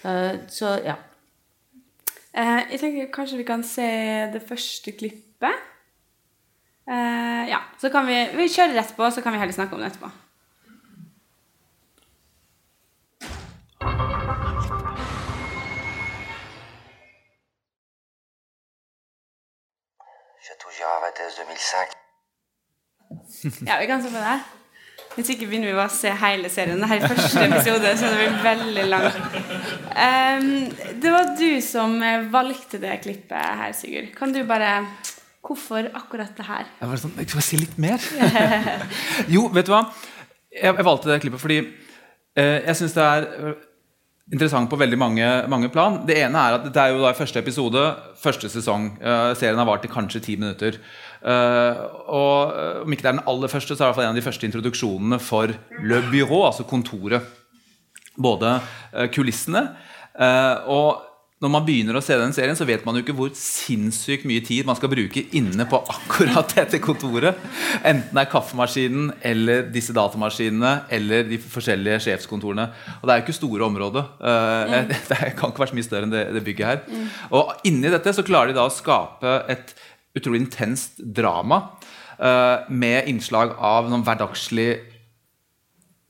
Uh, 0.00 0.40
så 0.48 0.78
ja. 0.86 0.96
Uh, 2.32 2.62
jeg 2.70 2.80
tenker 2.80 3.12
kanskje 3.12 3.42
vi 3.42 3.48
kan 3.50 3.66
se 3.66 3.90
det 4.32 4.40
første 4.48 4.96
klippet. 4.96 5.68
Uh, 6.88 7.44
ja, 7.50 7.60
så 7.78 7.92
kan 7.92 8.08
vi, 8.08 8.16
vi 8.40 8.48
kjører 8.48 8.80
rett 8.80 8.96
på, 8.96 9.04
så 9.12 9.20
kan 9.20 9.36
vi 9.36 9.42
heller 9.42 9.54
snakke 9.54 9.76
om 9.76 9.84
det 9.84 9.92
etterpå. 9.92 10.08
Thèse 20.50 21.36
2005. 21.36 21.98
Ja, 23.68 23.80
vi 23.80 23.86
kan 23.86 24.02
se 24.02 24.08
på 24.10 24.18
det. 24.22 24.40
Hvis 25.14 25.30
ikke 25.34 25.46
begynner 25.50 25.70
vi 25.70 25.74
bare 25.74 25.90
å 25.90 25.94
se 25.94 26.10
hele 26.22 26.50
serien. 26.52 26.78
Dette 26.82 26.96
er 27.00 27.08
første 27.10 27.44
episode, 27.48 27.92
så 27.98 28.10
det 28.10 28.18
blir 28.20 28.36
veldig 28.44 28.84
langt. 28.90 29.16
Um, 29.90 30.50
det 31.02 31.10
var 31.14 31.32
du 31.38 31.60
som 31.64 31.96
valgte 32.30 32.78
det 32.82 33.00
klippet 33.02 33.62
her, 33.62 33.72
Sigurd. 33.74 34.12
Kan 34.18 34.34
du 34.34 34.44
bare 34.48 34.84
Hvorfor 35.40 35.86
akkurat 35.96 36.36
det 36.36 36.44
her? 36.44 36.66
Jeg, 36.78 36.88
var 36.90 37.00
sånn, 37.00 37.14
jeg 37.16 37.30
skal 37.32 37.42
si 37.42 37.58
litt 37.62 37.78
mer. 37.80 38.02
jo, 39.34 39.46
vet 39.54 39.66
du 39.66 39.72
hva? 39.72 39.86
Jeg, 40.52 40.74
jeg 40.76 40.84
valgte 40.84 41.08
det 41.08 41.16
klippet 41.24 41.40
fordi 41.40 41.56
eh, 41.64 42.58
jeg 42.66 42.76
syns 42.76 42.94
det 42.98 43.06
er 43.06 43.54
interessant 44.30 44.70
på 44.70 44.78
veldig 44.78 44.98
mange, 44.98 45.26
mange, 45.50 45.70
plan. 45.72 46.00
Det 46.06 46.16
ene 46.22 46.38
er 46.38 46.58
at 46.58 46.68
det 46.70 46.80
er 46.82 46.94
jo 46.94 47.02
da 47.02 47.12
første 47.18 47.42
episode, 47.42 47.82
første 48.20 48.50
sesong. 48.52 48.92
Uh, 49.02 49.32
serien 49.38 49.58
har 49.58 49.68
vart 49.68 49.86
i 49.86 49.90
kanskje 49.90 50.22
ti 50.24 50.36
minutter. 50.38 50.78
Uh, 51.20 51.82
og 52.06 52.54
uh, 52.54 52.80
Om 52.84 52.94
ikke 52.94 53.04
det 53.04 53.10
er 53.10 53.18
den 53.18 53.28
aller 53.32 53.52
første, 53.52 53.74
så 53.74 53.82
er 53.82 53.82
det 53.82 53.84
i 53.84 53.90
hvert 53.90 53.98
fall 53.98 54.08
en 54.08 54.14
av 54.14 54.20
de 54.20 54.26
første 54.28 54.48
introduksjonene 54.48 55.20
for 55.22 55.54
Le 55.82 56.02
Bureau, 56.12 56.44
altså 56.46 56.66
kontoret. 56.68 57.36
Både 58.20 58.58
kulissene 59.14 59.62
og 60.68 61.09
når 61.40 61.52
man 61.54 61.64
begynner 61.64 61.96
å 61.96 62.02
se 62.04 62.16
den 62.20 62.34
serien, 62.36 62.56
så 62.56 62.66
vet 62.68 62.82
man 62.84 62.98
jo 62.98 63.00
ikke 63.00 63.14
hvor 63.16 63.30
sinnssykt 63.36 64.26
mye 64.28 64.42
tid 64.44 64.66
man 64.68 64.76
skal 64.76 64.90
bruke 64.92 65.22
inne 65.38 65.64
på 65.68 65.78
akkurat 65.88 66.52
dette 66.52 66.82
kontoret. 66.84 67.38
Enten 67.80 68.12
det 68.12 68.26
er 68.26 68.28
kaffemaskinen 68.28 69.06
eller 69.24 69.70
disse 69.72 69.94
datamaskinene 69.96 70.74
eller 70.92 71.24
de 71.30 71.38
forskjellige 71.40 72.02
sjefskontorene. 72.04 72.66
Og 72.98 73.08
det 73.08 73.14
er 73.14 73.22
jo 73.22 73.24
ikke 73.24 73.38
store 73.38 73.64
områder. 73.70 74.10
Eh, 74.20 74.74
mm. 74.74 74.92
Det 75.10 75.32
kan 75.38 75.54
ikke 75.54 75.64
være 75.64 75.72
så 75.72 75.78
mye 75.78 75.88
større 75.88 76.08
enn 76.10 76.12
det, 76.12 76.44
bygget 76.44 76.68
her. 76.68 77.08
Og 77.32 77.64
inni 77.68 77.88
dette 77.92 78.12
så 78.14 78.26
klarer 78.26 78.52
de 78.52 78.58
da 78.60 78.68
å 78.68 78.74
skape 78.74 79.38
et 79.50 79.72
utrolig 80.18 80.44
intenst 80.44 81.00
drama 81.00 81.62
uh, 82.20 82.68
med 82.68 83.08
innslag 83.08 83.56
av 83.56 83.88
noen 83.88 84.04
hverdagslig 84.06 84.70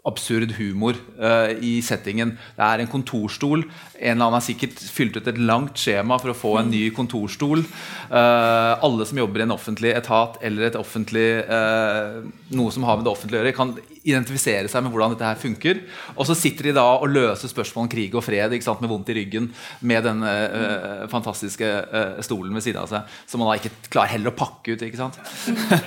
absurd 0.08 0.54
humor 0.56 0.96
uh, 1.20 1.50
i 1.60 1.78
settingen. 1.84 2.34
Det 2.56 2.66
er 2.66 2.82
en 2.82 2.90
kontorstol. 2.90 3.64
En 3.98 4.14
eller 4.14 4.26
annen 4.26 4.38
har 4.38 4.44
sikkert 4.44 4.80
fylt 4.80 5.18
ut 5.18 5.28
et 5.28 5.40
langt 5.40 5.80
skjema 5.80 6.18
for 6.22 6.32
å 6.32 6.36
få 6.36 6.54
en 6.60 6.70
ny 6.72 6.86
kontorstol. 6.96 7.64
Uh, 8.08 8.74
alle 8.80 9.06
som 9.08 9.20
jobber 9.20 9.42
i 9.42 9.46
en 9.48 9.56
offentlig 9.56 9.92
etat 9.96 10.40
eller 10.46 10.70
et 10.70 10.78
offentlig, 10.80 11.28
uh, 11.50 12.22
noe 12.56 12.74
som 12.74 12.88
har 12.88 12.98
med 12.98 13.08
det 13.08 13.14
offentlige 13.14 13.42
å 13.42 13.44
gjøre, 13.44 13.56
kan 13.56 13.76
identifisere 14.10 14.68
seg 14.70 14.84
med 14.84 14.92
hvordan 14.92 15.14
dette 15.14 15.26
her 15.26 15.40
funker. 15.40 15.82
Og 16.16 16.26
så 16.28 16.36
sitter 16.38 16.68
de 16.68 16.76
da 16.76 16.84
og 16.98 17.10
løser 17.10 17.50
spørsmål 17.50 17.86
om 17.86 17.90
krig 17.92 18.14
og 18.16 18.24
fred 18.26 18.56
sant, 18.64 18.82
med 18.82 18.90
vondt 18.90 19.12
i 19.12 19.16
ryggen 19.20 19.50
med 19.86 20.06
den 20.06 20.22
øh, 20.26 21.06
fantastiske 21.12 21.66
øh, 21.66 22.22
stolen 22.26 22.54
ved 22.54 22.64
siden 22.64 22.82
av 22.82 22.88
seg, 22.90 23.18
som 23.30 23.42
man 23.42 23.50
da 23.50 23.58
ikke 23.60 23.90
klarer 23.90 24.14
heller 24.14 24.32
å 24.32 24.38
pakke 24.38 24.74
ut. 24.74 24.86
ikke 24.86 25.00
sant? 25.00 25.20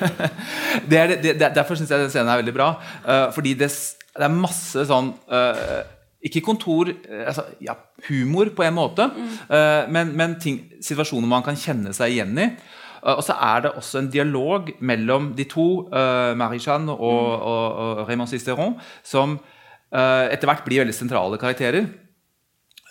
det 0.89 0.99
er, 0.99 1.15
det, 1.15 1.35
det, 1.39 1.51
derfor 1.55 1.79
syns 1.79 1.91
jeg 1.91 2.05
den 2.05 2.13
scenen 2.13 2.31
er 2.33 2.43
veldig 2.43 2.55
bra. 2.55 2.69
Uh, 3.05 3.27
fordi 3.35 3.55
det, 3.59 3.69
det, 4.13 4.23
er 4.23 4.37
masse 4.37 4.85
sånn 4.89 5.13
ikke 6.23 6.39
kontor 6.45 6.87
altså, 7.27 7.43
ja, 7.59 7.73
Humor 8.07 8.53
på 8.55 8.63
en 8.63 8.75
måte, 8.77 9.09
mm. 9.11 9.33
men, 9.91 10.13
men 10.15 10.37
ting, 10.39 10.61
situasjoner 10.83 11.27
man 11.27 11.43
kan 11.43 11.57
kjenne 11.59 11.91
seg 11.95 12.15
igjen 12.15 12.39
i. 12.39 12.47
Og 13.03 13.23
så 13.25 13.35
er 13.35 13.65
det 13.65 13.73
også 13.75 13.99
en 13.99 14.09
dialog 14.11 14.69
mellom 14.79 15.33
de 15.35 15.43
to, 15.51 15.67
uh, 15.91 16.31
Marie-Jeanne 16.39 16.91
og, 16.93 17.23
mm. 17.27 17.47
og, 17.51 17.65
og, 17.75 18.09
Raymond 18.09 18.31
Cisteron, 18.31 18.77
som 19.03 19.35
uh, 19.35 20.25
etter 20.31 20.47
hvert 20.47 20.63
blir 20.63 20.83
veldig 20.83 20.95
sentrale 20.95 21.39
karakterer, 21.41 21.89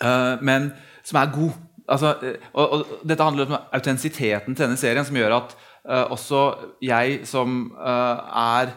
uh, 0.03 0.35
men 0.41 0.69
som 1.03 1.21
er 1.21 1.31
god. 1.33 1.55
Altså, 1.89 2.13
og, 2.53 2.65
og, 2.77 2.91
dette 3.09 3.25
handler 3.25 3.49
om 3.49 3.57
autentisiteten 3.73 4.53
til 4.53 4.67
denne 4.67 4.79
serien, 4.79 5.05
som 5.05 5.17
gjør 5.17 5.39
at 5.41 5.55
også 5.83 6.41
jeg 6.79 7.25
som 7.27 7.73
er 7.83 8.69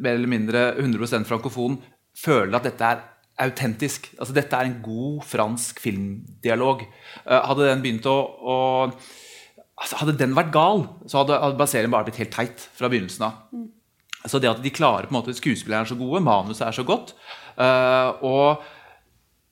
mer 0.00 0.14
eller 0.14 0.30
mindre 0.32 0.62
100% 0.80 1.28
frankofon, 1.28 1.76
føler 2.16 2.56
at 2.56 2.64
dette 2.64 2.88
er 2.88 3.02
autentisk. 3.44 4.08
Altså, 4.16 4.32
dette 4.32 4.56
er 4.56 4.70
en 4.70 4.78
god 4.80 5.20
fransk 5.28 5.82
filmdialog. 5.84 6.86
hadde 7.28 7.68
den 7.68 7.84
begynt 7.84 8.08
å, 8.08 8.16
å 8.40 8.56
altså 9.80 10.00
Hadde 10.00 10.18
den 10.20 10.36
vært 10.36 10.52
gal, 10.54 10.86
så 11.10 11.22
hadde, 11.22 11.40
hadde 11.42 11.66
serien 11.70 11.92
bare 11.92 12.08
blitt 12.08 12.20
helt 12.22 12.34
teit 12.34 12.68
fra 12.76 12.90
begynnelsen 12.92 13.26
av. 13.26 13.40
Mm. 13.54 13.68
Så 14.24 14.40
det 14.40 14.48
at 14.48 14.62
de 14.64 14.72
klarer 14.72 15.08
på 15.08 15.12
en 15.12 15.18
måte 15.18 15.34
Skuespillerne 15.36 15.84
er 15.84 15.90
så 15.90 15.98
gode, 15.98 16.22
manuset 16.24 16.64
er 16.68 16.76
så 16.76 16.86
godt. 16.86 17.12
Uh, 17.58 18.16
og 18.24 18.64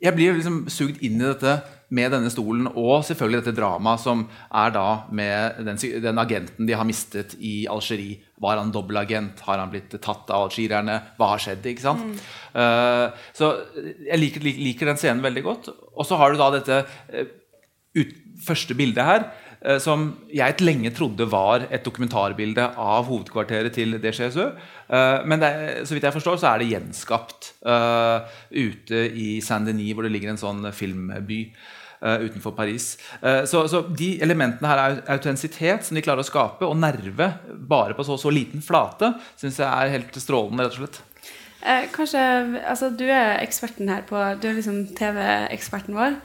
jeg 0.02 0.16
blir 0.16 0.34
liksom 0.38 0.64
sugd 0.72 1.02
inn 1.04 1.20
i 1.20 1.28
dette 1.28 1.60
med 1.92 2.08
denne 2.14 2.30
stolen 2.32 2.70
og 2.70 3.04
selvfølgelig 3.04 3.42
dette 3.42 3.54
dramaet 3.54 4.00
som 4.00 4.24
er 4.58 4.72
da 4.74 4.86
med 5.14 5.60
den, 5.66 5.78
den, 6.02 6.18
agenten 6.18 6.66
de 6.66 6.74
har 6.74 6.88
mistet 6.88 7.36
i 7.38 7.66
Algerie. 7.70 8.22
Var 8.42 8.58
han 8.58 8.72
dobbeltagent? 8.74 9.44
Har 9.46 9.60
han 9.60 9.70
blitt 9.70 9.92
tatt 9.92 10.32
av 10.32 10.48
algerierne? 10.48 10.96
Hva 11.18 11.34
har 11.34 11.44
skjedd? 11.44 11.68
ikke 11.68 11.84
sant? 11.84 12.08
Mm. 12.08 12.16
Uh, 12.56 13.28
så 13.36 13.52
jeg 13.76 14.18
liker, 14.18 14.48
liker, 14.48 14.90
den 14.90 14.98
scenen 14.98 15.22
veldig 15.22 15.44
godt. 15.46 15.70
Og 15.92 16.08
så 16.08 16.18
har 16.18 16.32
du 16.32 16.40
da 16.40 16.48
dette 16.56 16.80
uh, 16.88 17.38
ut, 18.00 18.18
første 18.42 18.74
bildet 18.74 19.06
her 19.06 19.28
som 19.82 20.08
jeg 20.32 20.58
lenge 20.62 20.90
trodde 20.94 21.26
var 21.30 21.66
et 21.70 21.84
dokumentarbilde 21.86 22.64
av 22.80 23.06
hovedkvarteret 23.06 23.74
til 23.76 23.98
DCSØ. 24.02 24.48
Eh, 24.92 25.18
men 25.28 25.42
det, 25.42 25.52
så 25.88 25.94
vidt 25.94 26.08
jeg 26.08 26.16
forstår, 26.16 26.40
så 26.40 26.50
er 26.50 26.62
det 26.62 26.72
gjenskapt 26.72 27.52
uh, 27.66 28.26
ute 28.50 29.06
i 29.16 29.36
Saint-Denis, 29.44 29.94
hvor 29.94 30.06
det 30.06 30.12
ligger 30.14 30.34
en 30.34 30.42
sånn 30.42 30.66
filmby. 30.74 31.44
Uh, 32.02 32.18
utenfor 32.24 32.50
Paris. 32.50 32.96
Uh, 33.22 33.44
så, 33.46 33.60
så, 33.70 33.84
De 33.86 34.16
elementene 34.26 34.66
her 34.66 34.80
er 34.82 34.96
autentisitet 35.14 35.84
som 35.86 35.94
de 35.94 36.02
klarer 36.02 36.24
å 36.24 36.26
skape, 36.26 36.66
og 36.66 36.74
nerve 36.74 37.28
bare 37.70 37.94
på 37.94 38.02
så, 38.02 38.16
så 38.18 38.32
liten 38.34 38.58
flate, 38.58 39.12
syns 39.38 39.60
jeg 39.62 39.68
er 39.70 39.92
helt 39.92 40.18
strålende. 40.18 40.66
rett 40.66 40.74
og 40.74 40.80
slett. 40.80 40.98
Eh, 41.62 41.84
kanskje, 41.94 42.18
altså 42.66 42.88
Du 42.90 43.04
er 43.06 43.36
eksperten 43.38 43.86
her 43.86 44.02
på 44.08 44.18
Du 44.42 44.48
er 44.48 44.56
liksom 44.56 44.80
TV-eksperten 44.98 45.94
vår. 45.94 46.18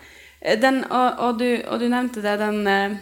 Den, 0.63 0.81
og, 0.89 1.21
og, 1.27 1.37
du, 1.37 1.61
og, 1.67 1.77
du, 1.77 1.85
nevnte 1.93 2.25
det, 2.25 2.39
den 2.41 2.65
Eh, 2.65 2.97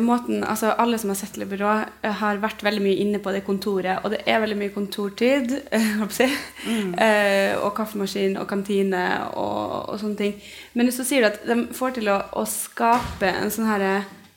måten, 0.00 0.44
altså 0.44 0.74
Alle 0.78 0.98
som 0.98 1.10
har 1.12 1.18
sett 1.20 1.36
Le 1.38 1.46
Byrå, 1.46 1.72
eh, 2.02 2.12
har 2.20 2.40
vært 2.42 2.62
veldig 2.64 2.82
mye 2.84 3.00
inne 3.02 3.20
på 3.22 3.32
det 3.32 3.44
kontoret. 3.46 4.04
Og 4.04 4.10
det 4.10 4.22
er 4.26 4.40
veldig 4.42 4.58
mye 4.58 4.74
kontortid. 4.74 5.56
Si. 6.10 6.26
Mm. 6.66 6.94
Eh, 6.98 7.52
og 7.60 7.74
kaffemaskin 7.76 8.36
og 8.40 8.48
kantine 8.50 9.02
og, 9.38 9.90
og, 9.92 9.98
sånne 10.00 10.18
ting. 10.18 10.32
Men 10.74 10.90
så 10.92 11.04
sier 11.06 11.22
du 11.22 11.28
at 11.30 11.44
de 11.46 11.74
får 11.76 11.98
til 11.98 12.10
å, 12.10 12.18
å 12.36 12.44
skape 12.48 13.30
en 13.30 13.52
sånn 13.52 13.68
her 13.70 13.84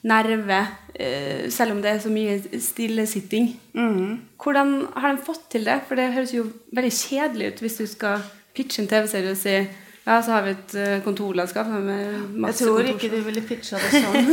nerve, 0.04 0.60
eh, 0.94 1.50
selv 1.50 1.74
om 1.74 1.82
det 1.82 1.90
er 1.90 2.00
så 2.04 2.12
mye 2.12 2.60
stillesitting. 2.60 3.54
Mm. 3.74 4.20
Hvordan 4.40 4.74
har 4.94 5.14
de 5.16 5.24
fått 5.26 5.48
til 5.50 5.66
det? 5.66 5.80
For 5.88 5.98
det 5.98 6.12
høres 6.14 6.34
jo 6.36 6.46
veldig 6.76 6.92
kjedelig 6.92 7.48
ut 7.48 7.64
hvis 7.64 7.80
du 7.80 7.86
skal 7.90 8.24
pitche 8.54 8.82
en 8.82 8.90
TV-serie 8.90 9.32
og 9.32 9.40
si 9.40 9.56
ja, 10.04 10.18
så 10.22 10.34
har 10.34 10.42
vi 10.44 10.50
et 10.52 10.72
uh, 10.76 10.98
kontorlandskap 11.00 11.68
med 11.80 12.34
masse 12.36 12.60
Jeg 12.60 12.68
tror 12.68 12.88
ikke 12.90 13.08
du 13.08 13.22
ville 13.24 13.40
pitcha 13.48 13.78
det 13.80 14.02
sånn. 14.02 14.26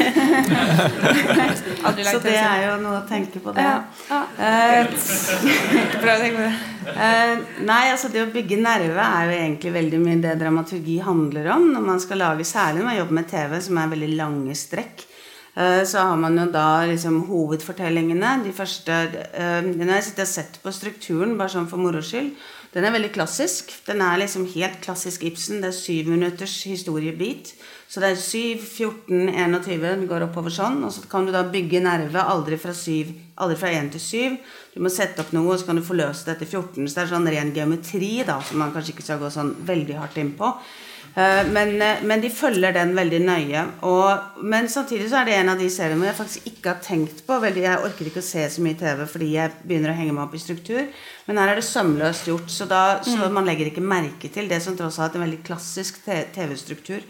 så 2.10 2.20
det 2.26 2.34
er 2.36 2.66
jo 2.66 2.74
noe 2.82 2.98
å 2.98 3.06
tenke 3.08 3.40
på, 3.40 3.54
det. 3.56 3.64
Ja. 3.64 3.78
Ja. 4.10 4.20
Uh, 4.36 4.92
Prøv 6.02 6.12
å 6.12 6.18
tenke 6.20 6.36
på 6.36 6.44
det. 6.44 6.52
Uh, 6.92 7.64
nei, 7.70 7.86
altså 7.94 8.12
det 8.12 8.26
å 8.26 8.28
bygge 8.36 8.60
nerve 8.60 9.00
er 9.00 9.30
jo 9.30 9.38
egentlig 9.38 9.74
veldig 9.78 10.04
mye 10.04 10.20
det 10.28 10.36
dramaturgi 10.44 11.00
handler 11.08 11.48
om. 11.56 11.70
Når 11.78 11.88
man 11.88 12.04
skal 12.04 12.20
lage, 12.26 12.50
Særlig 12.52 12.82
når 12.82 12.90
man 12.90 13.00
jobber 13.00 13.22
med 13.22 13.32
TV, 13.32 13.60
som 13.64 13.80
er 13.80 13.96
veldig 13.96 14.14
lange 14.20 14.60
strekk. 14.60 15.08
Så 15.52 16.00
har 16.00 16.16
man 16.16 16.38
jo 16.40 16.46
da 16.52 16.86
liksom 16.88 17.26
hovedfortellingene. 17.28 18.38
De 18.46 18.54
første 18.56 19.00
Når 19.68 19.90
jeg 19.98 20.06
sitter 20.08 20.24
og 20.24 20.30
sett 20.32 20.60
på 20.64 20.72
strukturen, 20.72 21.36
bare 21.40 21.52
sånn 21.52 21.68
for 21.68 21.80
moro 21.84 22.00
skyld, 22.04 22.32
den 22.72 22.86
er 22.88 22.94
veldig 22.96 23.12
klassisk. 23.12 23.74
Den 23.84 24.00
er 24.06 24.22
liksom 24.22 24.46
helt 24.54 24.78
klassisk 24.84 25.26
Ibsen. 25.28 25.60
Det 25.60 25.74
er 25.74 25.76
syv 25.76 26.08
minutters 26.14 26.54
historiebit. 26.64 27.52
Så 27.92 28.00
det 28.00 28.14
er 28.14 28.22
7, 28.22 28.62
14, 28.64 29.28
21. 29.28 29.82
Den 29.84 30.06
går 30.08 30.24
oppover 30.30 30.54
sånn. 30.56 30.80
Og 30.88 30.94
så 30.96 31.04
kan 31.12 31.28
du 31.28 31.34
da 31.36 31.44
bygge 31.52 31.82
nerve 31.84 32.24
aldri 32.24 32.56
fra, 32.62 32.72
7, 32.72 33.12
aldri 33.44 33.58
fra 33.60 33.74
1 33.76 33.92
til 33.98 34.06
7. 34.06 34.38
Du 34.78 34.80
må 34.86 34.92
sette 34.94 35.20
opp 35.20 35.34
noe, 35.36 35.52
og 35.52 35.60
så 35.60 35.68
kan 35.68 35.82
du 35.82 35.84
forløse 35.84 36.24
det 36.30 36.38
etter 36.38 36.48
14. 36.48 36.88
Så 36.88 36.96
det 36.96 37.04
er 37.04 37.12
sånn 37.12 37.28
ren 37.36 37.52
geometri 37.58 38.14
da, 38.28 38.40
som 38.40 38.64
man 38.64 38.72
kanskje 38.72 38.96
ikke 38.96 39.08
skal 39.10 39.20
gå 39.20 39.34
sånn 39.36 39.52
veldig 39.68 40.00
hardt 40.00 40.22
inn 40.24 40.32
på. 40.40 40.54
Eh, 41.16 41.48
men, 41.52 41.82
eh, 41.82 42.04
men, 42.04 42.22
de 42.22 42.30
følger 42.32 42.72
den 42.76 42.94
veldig 42.96 43.20
nøye. 43.26 43.64
Og, 43.88 44.44
men 44.48 44.70
samtidig 44.72 45.10
så 45.12 45.20
er 45.20 45.28
det 45.28 45.36
en 45.40 45.52
av 45.54 45.60
de 45.60 45.68
seriene 45.72 46.00
hvor 46.00 46.08
jeg 46.08 46.20
faktisk 46.22 46.48
ikke 46.54 46.72
har 46.72 46.86
tenkt 46.86 47.26
på 47.28 47.40
veldig, 47.44 47.66
Jeg 47.66 47.84
orker 47.88 48.08
ikke 48.08 48.24
å 48.24 48.30
se 48.30 48.46
så 48.50 48.64
mye 48.64 48.80
TV 48.80 49.04
fordi 49.12 49.32
jeg 49.34 49.58
begynner 49.66 49.92
å 49.92 49.98
henge 49.98 50.16
meg 50.16 50.24
opp 50.24 50.38
i 50.38 50.44
struktur. 50.44 50.88
Men 51.28 51.42
her 51.42 51.52
er 51.52 51.60
det 51.60 51.68
sømløst 51.68 52.32
gjort, 52.32 52.48
så, 52.52 52.68
da, 52.70 52.84
så 53.04 53.18
mm. 53.20 53.28
man 53.36 53.50
legger 53.50 53.72
ikke 53.72 53.84
merke 53.84 54.32
til 54.32 54.48
det 54.52 54.62
som 54.64 54.78
tross 54.80 55.00
alt 55.00 55.18
er 55.18 55.22
en 55.22 55.28
veldig 55.28 55.42
klassisk 55.48 56.00
TV-struktur 56.06 57.04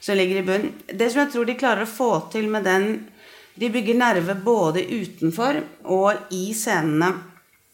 som 0.00 0.16
ligger 0.16 0.40
i 0.40 0.44
bunnen. 0.46 0.76
Det 0.86 1.10
som 1.10 1.24
jeg 1.24 1.32
tror 1.34 1.48
de 1.48 1.58
klarer 1.58 1.84
å 1.84 1.90
få 1.90 2.12
til 2.32 2.48
med 2.52 2.64
den 2.68 2.92
De 3.60 3.68
bygger 3.68 3.96
nerve 3.98 4.34
både 4.40 4.80
utenfor 4.86 5.58
og 5.92 6.30
i 6.32 6.54
scenene. 6.56 7.10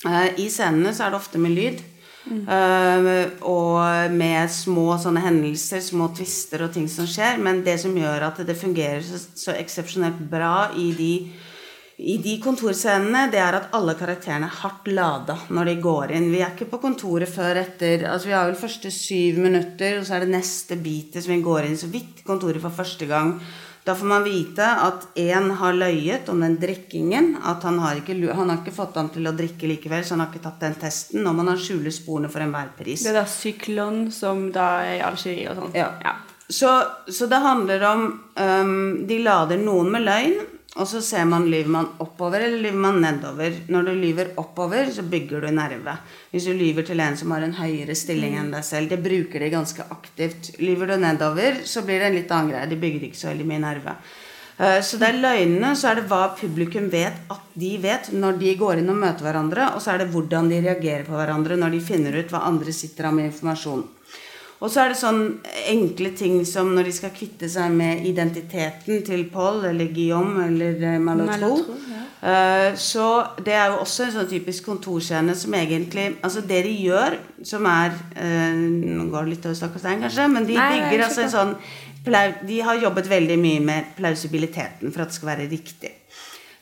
Eh, 0.08 0.32
I 0.42 0.46
scenene 0.50 0.90
så 0.96 1.04
er 1.04 1.12
det 1.12 1.18
ofte 1.20 1.38
med 1.38 1.52
lyd. 1.54 1.82
Uh, 2.26 3.30
og 3.46 4.10
med 4.10 4.50
små 4.50 4.96
sånne 4.98 5.22
hendelser, 5.22 5.82
små 5.84 6.08
tvister 6.16 6.64
og 6.66 6.72
ting 6.74 6.88
som 6.90 7.06
skjer. 7.08 7.38
Men 7.42 7.62
det 7.66 7.78
som 7.82 7.94
gjør 7.96 8.30
at 8.30 8.40
det 8.46 8.56
fungerer 8.58 9.04
så, 9.06 9.20
så 9.38 9.54
eksepsjonelt 9.54 10.24
bra 10.30 10.72
i 10.74 10.88
de, 10.96 11.12
i 12.02 12.16
de 12.22 12.34
kontorscenene, 12.42 13.28
det 13.32 13.38
er 13.42 13.60
at 13.60 13.70
alle 13.76 13.94
karakterene 13.98 14.50
er 14.50 14.58
hardt 14.64 14.90
lada 14.90 15.38
når 15.54 15.70
de 15.70 15.76
går 15.86 16.16
inn. 16.18 16.32
Vi 16.34 16.42
er 16.42 16.56
ikke 16.56 16.70
på 16.72 16.82
kontoret 16.82 17.30
før 17.30 17.62
etter 17.62 18.08
altså 18.10 18.32
Vi 18.32 18.34
har 18.36 18.50
vel 18.50 18.58
første 18.58 18.90
syv 18.90 19.38
minutter, 19.46 20.00
og 20.00 20.08
så 20.08 20.16
er 20.16 20.26
det 20.26 20.34
neste 20.34 20.80
bitet 20.82 21.22
som 21.22 21.36
vi 21.36 21.44
går 21.46 21.68
inn 21.68 21.78
så 21.78 21.92
vidt 21.92 22.26
kontoret 22.26 22.62
for 22.64 22.74
første 22.74 23.06
gang. 23.08 23.36
Da 23.86 23.94
får 23.94 24.06
man 24.10 24.24
vite 24.26 24.66
at 24.66 25.04
én 25.14 25.50
har 25.60 25.76
løyet 25.78 26.26
om 26.28 26.40
den 26.42 26.56
drikkingen. 26.58 27.36
At 27.46 27.62
han 27.62 27.78
har, 27.78 28.00
ikke, 28.00 28.16
han 28.34 28.50
har 28.50 28.58
ikke 28.58 28.74
fått 28.74 28.96
ham 28.98 29.12
til 29.14 29.30
å 29.30 29.32
drikke 29.36 29.68
likevel, 29.70 30.02
så 30.02 30.16
han 30.16 30.24
har 30.24 30.32
ikke 30.32 30.42
tatt 30.48 30.64
den 30.64 30.74
testen. 30.80 31.22
Når 31.22 31.36
man 31.38 31.52
har 31.52 31.60
skjule 31.62 31.92
sporene 31.94 32.30
for 32.32 32.42
enhver 32.42 32.72
pris. 32.74 33.04
Det 33.06 33.12
er 33.12 33.20
da 33.20 33.28
syklon 33.30 34.08
som 34.10 34.48
da 34.54 34.66
er 34.82 34.96
i 34.96 35.04
Algerie 35.06 35.52
og 35.52 35.60
sånn? 35.60 35.78
Ja. 35.78 35.92
ja. 36.02 36.16
Så, 36.48 36.72
så, 37.06 37.30
det 37.30 37.38
handler 37.42 37.84
om 37.88 38.02
um, 38.38 39.06
De 39.06 39.16
lader 39.22 39.58
noen 39.62 39.88
med 39.94 40.04
løgn, 40.06 40.36
og 40.76 40.88
så 40.88 41.00
ser 41.00 41.24
man 41.28 41.46
lyver 41.48 41.72
man 41.72 41.88
oppover 42.04 42.42
eller 42.44 42.60
lyver 42.66 42.82
man 42.84 43.00
nedover. 43.00 43.54
Når 43.72 43.88
du 43.88 43.92
lyver 43.96 44.34
oppover, 44.40 44.90
så 44.92 45.02
bygger 45.02 45.46
du 45.46 45.48
nerve. 45.56 45.96
Hvis 46.30 46.48
du 46.48 46.52
lyver 46.52 46.84
til 46.84 47.00
en 47.00 47.16
som 47.16 47.32
har 47.32 47.46
en 47.46 47.56
høyere 47.56 47.96
stilling 47.96 48.36
enn 48.36 48.52
deg 48.52 48.64
selv, 48.66 48.92
det 48.92 49.00
bruker 49.04 49.40
de 49.40 49.50
ganske 49.54 49.88
aktivt. 49.94 50.52
Lyver 50.60 50.92
du 50.92 50.98
nedover, 51.00 51.62
så 51.64 51.84
blir 51.86 52.02
det 52.02 52.10
en 52.10 52.18
litt 52.18 52.36
annen 52.36 52.52
greie. 52.52 52.68
De 52.68 52.80
bygger 52.84 53.08
ikke 53.08 53.22
så 53.22 53.32
veldig 53.32 53.48
mye 53.48 53.64
nerve. 53.64 53.96
Eh, 54.58 54.78
så 54.84 55.00
det 55.00 55.08
er 55.08 55.20
løgnene, 55.24 55.72
så 55.76 55.90
er 55.90 56.00
det 56.00 56.06
hva 56.12 56.22
publikum 56.36 56.90
vet 56.92 57.24
at 57.32 57.50
de 57.56 57.72
vet 57.80 58.12
når 58.12 58.40
de 58.40 58.54
går 58.60 58.80
inn 58.82 58.92
og 58.92 59.00
møter 59.00 59.24
hverandre, 59.24 59.72
og 59.76 59.84
så 59.84 59.94
er 59.94 60.04
det 60.04 60.12
hvordan 60.12 60.52
de 60.52 60.60
reagerer 60.64 61.08
på 61.08 61.16
hverandre 61.16 61.56
når 61.60 61.76
de 61.76 61.84
finner 61.84 62.20
ut 62.20 62.32
hva 62.32 62.44
andre 62.48 62.72
sitter 62.72 63.08
av 63.08 63.16
med 63.16 63.30
informasjon. 63.32 63.84
Og 64.56 64.70
så 64.72 64.82
er 64.82 64.92
det 64.92 64.96
sånn 64.96 65.20
enkle 65.68 66.14
ting 66.16 66.38
som 66.48 66.70
når 66.72 66.88
de 66.88 66.92
skal 66.96 67.12
kvitte 67.16 67.48
seg 67.52 67.74
med 67.76 68.06
identiteten 68.08 69.02
til 69.04 69.26
Paul 69.32 69.66
eller 69.68 69.90
Guillaume 69.92 70.46
eller 70.46 70.80
eh, 70.94 71.00
Malotro. 71.02 71.58
Ja. 71.90 72.02
Uh, 72.26 72.70
så 72.80 73.06
det 73.44 73.52
er 73.52 73.74
jo 73.74 73.82
også 73.82 74.06
en 74.06 74.14
sånn 74.14 74.30
typisk 74.30 74.64
kontorscene 74.66 75.34
som 75.36 75.52
egentlig 75.54 76.06
Altså 76.24 76.40
det 76.40 76.62
de 76.64 76.72
gjør, 76.72 77.18
som 77.44 77.68
er 77.68 77.92
uh, 77.92 78.56
Nå 78.56 79.04
går 79.12 79.28
det 79.28 79.34
litt 79.34 79.44
over 79.46 79.58
stakk 79.58 79.76
og 79.76 79.82
stein, 79.84 80.00
kanskje, 80.02 80.24
men 80.32 80.48
de 80.48 80.56
Nei, 80.56 80.70
bygger 80.72 81.04
altså 81.04 81.26
en 81.26 81.34
sånn 81.34 81.52
De 82.48 82.58
har 82.64 82.80
jobbet 82.80 83.12
veldig 83.12 83.36
mye 83.42 83.60
med 83.68 83.92
plausibiliteten 84.00 84.94
for 84.94 85.04
at 85.04 85.12
det 85.12 85.18
skal 85.18 85.34
være 85.34 85.48
riktig. 85.52 85.92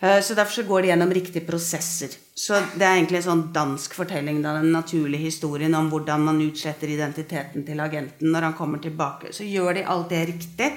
Eh, 0.05 0.21
Så 0.21 0.35
derfor 0.35 0.53
så 0.53 0.63
går 0.69 0.83
de 0.83 0.89
gjennom 0.89 1.15
riktige 1.15 1.47
prosesser. 1.47 2.13
Så 2.35 2.59
det 2.77 2.85
er 2.85 2.99
egentlig 2.99 3.23
en 3.23 3.29
sånn 3.29 3.47
dansk 3.55 3.95
fortelling, 3.97 4.43
da, 4.43 4.53
den 4.59 4.75
naturlige 4.75 5.31
historien 5.31 5.75
om 5.79 5.89
hvordan 5.89 6.27
man 6.27 6.43
utsletter 6.45 6.91
identiteten 6.93 7.65
til 7.65 7.81
agenten 7.81 8.35
når 8.35 8.51
han 8.51 8.57
kommer 8.59 8.83
tilbake. 8.85 9.33
Så 9.33 9.47
gjør 9.49 9.79
de 9.79 9.87
alt 9.89 10.11
det 10.13 10.27
riktig, 10.29 10.73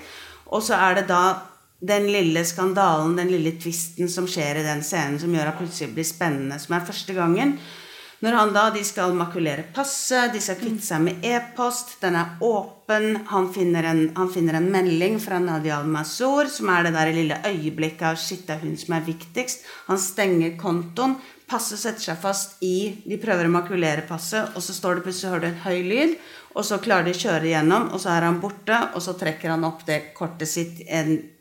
og 0.48 0.64
så 0.64 0.78
er 0.80 1.02
det 1.02 1.08
da 1.10 1.24
den 1.80 2.08
lille 2.10 2.46
skandalen, 2.46 3.18
den 3.18 3.34
lille 3.34 3.52
tvisten 3.60 4.08
som 4.10 4.30
skjer 4.30 4.62
i 4.62 4.66
den 4.66 4.80
scenen, 4.82 5.20
som 5.20 5.34
gjør 5.34 5.52
at 5.52 5.60
plutselig 5.60 5.92
blir 5.94 6.08
spennende, 6.08 6.60
som 6.60 6.78
er 6.78 6.88
første 6.88 7.14
gangen. 7.14 7.58
Når 8.20 8.34
han 8.34 8.54
da, 8.54 8.64
De 8.74 8.82
skal 8.86 9.14
makulere 9.14 9.68
passet, 9.74 10.32
de 10.34 10.42
skal 10.42 10.58
kvitte 10.58 10.86
seg 10.88 11.04
med 11.06 11.26
e-post. 11.26 12.00
Den 12.02 12.18
er 12.18 12.42
åpen. 12.42 13.22
Han 13.30 13.52
finner, 13.54 13.86
en, 13.86 14.02
han 14.18 14.32
finner 14.34 14.58
en 14.58 14.70
melding 14.74 15.20
fra 15.22 15.38
Nadia 15.44 15.78
Al-Mazur, 15.78 16.50
som 16.50 16.72
er 16.74 16.88
det 16.88 16.96
der 16.96 17.14
lille 17.14 17.38
øyeblikket 17.46 18.08
av 18.10 18.18
'shit, 18.18 18.48
det 18.48 18.56
er 18.56 18.66
hun 18.66 18.78
som 18.78 18.96
er 18.98 19.06
viktigst'. 19.06 19.66
Han 19.88 20.02
stenger 20.02 20.58
kontoen. 20.58 21.18
Passet 21.48 21.80
setter 21.80 22.04
seg 22.10 22.18
fast 22.20 22.58
i 22.66 23.04
De 23.06 23.22
prøver 23.22 23.48
å 23.48 23.54
makulere 23.54 24.04
passet, 24.08 24.50
og 24.56 24.66
så 24.66 24.74
står 24.74 24.96
det 24.96 25.04
plutselig 25.06 25.32
hører 25.32 25.46
du 25.46 25.48
en 25.48 25.66
høy 25.68 25.80
lyd. 25.94 26.18
Og 26.58 26.66
så 26.66 26.82
klarer 26.82 27.06
de 27.06 27.14
å 27.14 27.22
kjøre 27.22 27.46
igjennom, 27.46 27.92
og 27.94 28.02
så 28.02 28.16
er 28.18 28.26
han 28.26 28.42
borte, 28.42 28.82
og 28.96 29.02
så 29.02 29.14
trekker 29.14 29.54
han 29.54 29.64
opp 29.64 29.86
det 29.86 30.14
kortet 30.18 30.50
sitt 30.50 30.82
en 30.90 31.37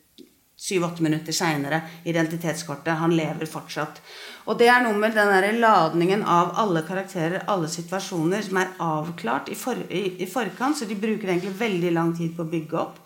syv-åtte 0.66 1.04
minutter 1.04 1.34
seinere. 1.36 1.82
Identitetskortet. 2.04 2.98
Han 3.00 3.14
lever 3.16 3.46
fortsatt. 3.50 4.00
Og 4.46 4.58
det 4.58 4.68
er 4.70 4.82
noe 4.84 4.98
med 4.98 5.14
den 5.16 5.30
der 5.32 5.60
ladningen 5.60 6.22
av 6.22 6.52
alle 6.62 6.82
karakterer, 6.86 7.46
alle 7.50 7.70
situasjoner, 7.70 8.42
som 8.46 8.60
er 8.62 8.74
avklart 8.82 9.50
i, 9.50 9.58
for, 9.58 9.78
i, 9.90 10.04
i 10.22 10.28
forkant, 10.30 10.78
så 10.78 10.88
de 10.88 10.98
bruker 10.98 11.30
egentlig 11.32 11.54
veldig 11.58 11.94
lang 11.94 12.12
tid 12.18 12.36
på 12.36 12.44
å 12.44 12.52
bygge 12.52 12.78
opp. 12.82 13.00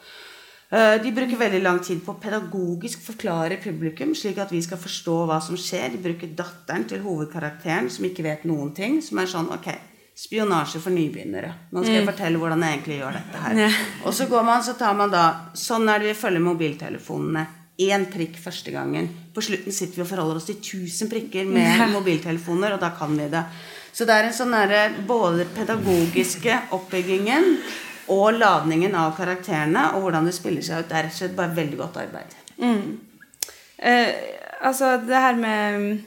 Eh, 0.71 0.97
De 1.03 1.13
bruker 1.13 1.41
veldig 1.41 1.63
lang 1.65 1.81
tid 1.83 2.03
på 2.05 2.15
å 2.15 2.21
pedagogisk 2.23 3.03
forklare 3.03 3.59
publikum, 3.63 4.15
slik 4.15 4.39
at 4.39 4.53
vi 4.55 4.63
skal 4.63 4.79
forstå 4.79 5.17
hva 5.27 5.41
som 5.43 5.59
skjer. 5.59 5.91
De 5.95 6.03
bruker 6.05 6.37
datteren 6.39 6.87
til 6.89 7.03
hovedkarakteren, 7.07 7.91
som 7.91 8.07
ikke 8.07 8.27
vet 8.29 8.45
noen 8.47 8.75
ting, 8.77 9.01
som 9.03 9.19
er 9.19 9.33
sånn 9.33 9.51
Ok, 9.51 9.73
spionasje 10.21 10.81
for 10.83 10.93
nybegynnere. 10.93 11.53
Nå 11.73 11.83
skal 11.85 11.97
jeg 12.01 12.09
fortelle 12.11 12.41
hvordan 12.41 12.65
jeg 12.65 12.77
egentlig 12.77 12.99
gjør 13.01 13.17
dette 13.17 13.41
her. 13.45 13.79
Og 14.05 14.15
så 14.17 14.27
går 14.29 14.45
man, 14.45 14.63
så 14.67 14.75
tar 14.77 14.97
man 14.99 15.13
da 15.13 15.25
Sånn 15.57 15.89
er 15.89 16.03
det 16.03 16.11
vi 16.11 16.19
følger 16.19 16.45
mobiltelefonene. 16.45 17.47
Én 17.81 18.05
prikk 18.13 18.37
første 18.43 18.75
gangen. 18.75 19.09
På 19.33 19.41
slutten 19.41 19.73
sitter 19.73 20.03
vi 20.03 20.05
og 20.05 20.11
forholder 20.11 20.37
oss 20.37 20.51
til 20.51 20.59
1000 20.59 21.09
prikker 21.09 21.49
med 21.49 21.87
mobiltelefoner, 21.95 22.77
og 22.77 22.83
da 22.83 22.91
kan 22.99 23.17
vi 23.17 23.31
det. 23.33 23.47
Så 23.97 24.05
det 24.07 24.19
er 24.19 24.29
en 24.29 24.37
sånn 24.37 24.53
derre 24.53 24.83
både 25.09 25.49
pedagogiske 25.57 26.59
oppbyggingen 26.77 27.55
og 28.13 28.37
ladningen 28.37 28.95
av 28.99 29.15
karakterene 29.17 29.89
og 29.95 30.05
hvordan 30.05 30.29
det 30.29 30.37
spiller 30.37 30.67
seg 30.67 30.85
ut. 30.85 30.91
Det 30.91 30.99
er 30.99 31.09
rett 31.09 31.17
og 31.17 31.23
slett 31.23 31.37
bare 31.39 31.57
veldig 31.57 31.81
godt 31.81 32.01
arbeid. 32.05 32.37
Eh, 33.81 34.13
altså 34.61 34.99
det 35.01 35.25
her 35.25 35.41
med 35.41 36.03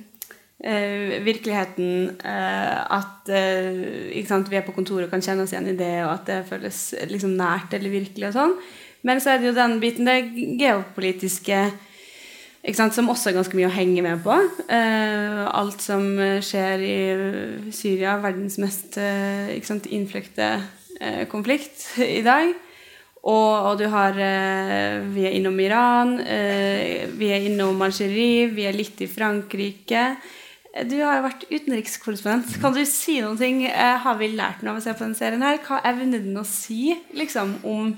virkeligheten 0.64 2.20
eh, 2.24 2.78
At 2.98 3.28
eh, 3.28 4.20
sant, 4.28 4.48
vi 4.52 4.60
er 4.60 4.64
på 4.64 4.76
kontoret 4.76 5.10
og 5.10 5.12
kan 5.12 5.24
kjenne 5.24 5.44
oss 5.44 5.52
igjen 5.52 5.74
i 5.74 5.78
det, 5.80 5.96
og 6.06 6.14
at 6.16 6.30
det 6.30 6.38
føles 6.48 6.84
liksom 7.12 7.36
nært 7.40 7.76
eller 7.76 7.92
virkelig 7.92 8.30
og 8.30 8.38
sånn. 8.38 8.54
Men 9.04 9.20
så 9.20 9.34
er 9.34 9.42
det 9.42 9.50
jo 9.50 9.58
den 9.58 9.80
biten, 9.84 10.08
det 10.08 10.32
geopolitiske 10.60 11.66
sant, 12.72 12.96
som 12.96 13.10
også 13.12 13.32
er 13.32 13.36
ganske 13.36 13.58
mye 13.60 13.68
å 13.68 13.76
henge 13.76 14.04
med 14.06 14.22
på. 14.24 14.36
Eh, 14.72 15.42
alt 15.52 15.84
som 15.84 16.06
eh, 16.16 16.40
skjer 16.44 16.84
i 16.84 16.98
eh, 17.12 17.66
Syria, 17.76 18.16
verdens 18.24 18.56
mest 18.64 18.96
eh, 19.02 19.58
sant, 19.68 19.90
innfløkte 19.92 20.54
eh, 21.02 21.26
konflikt 21.32 21.90
i 22.00 22.22
dag. 22.24 22.54
Og, 23.24 23.52
og 23.70 23.78
du 23.80 23.86
har 23.92 24.18
eh, 24.20 25.04
Vi 25.12 25.28
er 25.28 25.36
innom 25.36 25.60
Iran, 25.64 26.18
eh, 26.24 27.04
vi 27.12 27.32
er 27.32 27.50
innom 27.50 27.84
Algerie, 27.84 28.50
vi 28.56 28.68
er 28.68 28.76
litt 28.76 29.04
i 29.04 29.12
Frankrike. 29.12 30.08
Du 30.74 30.96
har 31.04 31.20
jo 31.20 31.26
vært 31.28 31.44
utenrikskorrespondent. 31.52 32.56
Kan 32.62 32.74
du 32.74 32.82
si 32.90 33.20
noen 33.22 33.38
ting? 33.38 33.60
Eh, 33.70 33.98
har 34.02 34.18
vi 34.18 34.32
lært 34.34 34.64
noe 34.64 34.74
av 34.74 34.80
å 34.80 34.84
se 34.84 34.96
på 34.96 35.06
denne 35.06 35.20
serien? 35.20 35.46
her? 35.46 35.60
Hva 35.62 35.84
evner 35.86 36.24
den 36.24 36.40
å 36.42 36.46
si 36.48 36.96
liksom, 37.14 37.60
om 37.62 37.92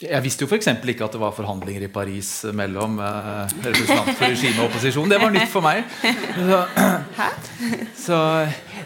Jeg 0.00 0.24
visste 0.24 0.46
jo 0.46 0.48
f.eks. 0.48 0.68
ikke 0.70 1.04
at 1.04 1.14
det 1.14 1.20
var 1.20 1.34
forhandlinger 1.36 1.84
i 1.84 1.90
Paris 1.92 2.30
mellom 2.56 2.96
eh, 3.04 3.52
representanter 3.66 4.16
for 4.16 4.32
regime 4.32 4.62
og 4.62 4.70
opposisjon. 4.70 5.10
Det 5.12 5.18
var 5.20 5.34
nytt 5.34 5.52
for 5.52 5.64
meg. 5.64 5.84
Så, 6.40 6.60
så, 8.00 8.18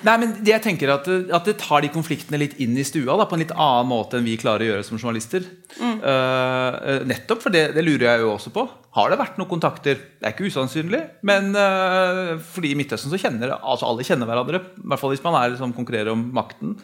nei, 0.07 0.17
men 0.21 0.35
jeg 0.47 0.63
tenker 0.65 0.91
at, 0.97 1.07
at 1.07 1.47
det 1.47 1.57
tar 1.63 1.85
de 1.85 1.93
konfliktene 1.95 2.41
litt 2.43 2.59
inn 2.63 2.75
i 2.81 2.87
stua 2.87 3.19
da, 3.21 3.29
på 3.31 3.39
en 3.39 3.45
litt 3.45 3.55
annen 3.55 3.91
måte 3.91 4.19
enn 4.19 4.27
vi 4.27 4.37
klarer 4.41 4.67
å 4.67 4.71
gjøre 4.73 4.87
som 4.89 4.99
journalister. 4.99 5.47
Mm. 5.79 5.97
Uh, 6.03 7.03
nettopp 7.07 7.47
for 7.47 7.55
det, 7.55 7.69
det 7.77 7.87
lurer 7.87 8.09
jeg 8.09 8.25
jo 8.25 8.35
også 8.35 8.55
på. 8.55 8.67
Har 8.99 9.11
det 9.13 9.21
vært 9.23 9.39
noen 9.39 9.53
kontakter? 9.55 10.01
Det 10.19 10.27
er 10.27 10.35
ikke 10.35 10.51
usannsynlig. 10.51 11.05
Men 11.27 11.53
uh, 11.55 12.41
fordi 12.55 12.75
i 12.75 12.79
Midtøsten 12.79 13.15
så 13.15 13.21
kjenner 13.23 13.55
altså 13.61 13.87
alle 13.87 14.07
kjenner 14.07 14.31
hverandre. 14.31 14.65
I 14.83 14.89
hvert 14.91 15.05
fall 15.05 15.15
hvis 15.15 15.25
man 15.27 15.39
er, 15.39 15.55
liksom, 15.55 15.77
konkurrerer 15.79 16.15
om 16.17 16.27
makten. 16.35 16.81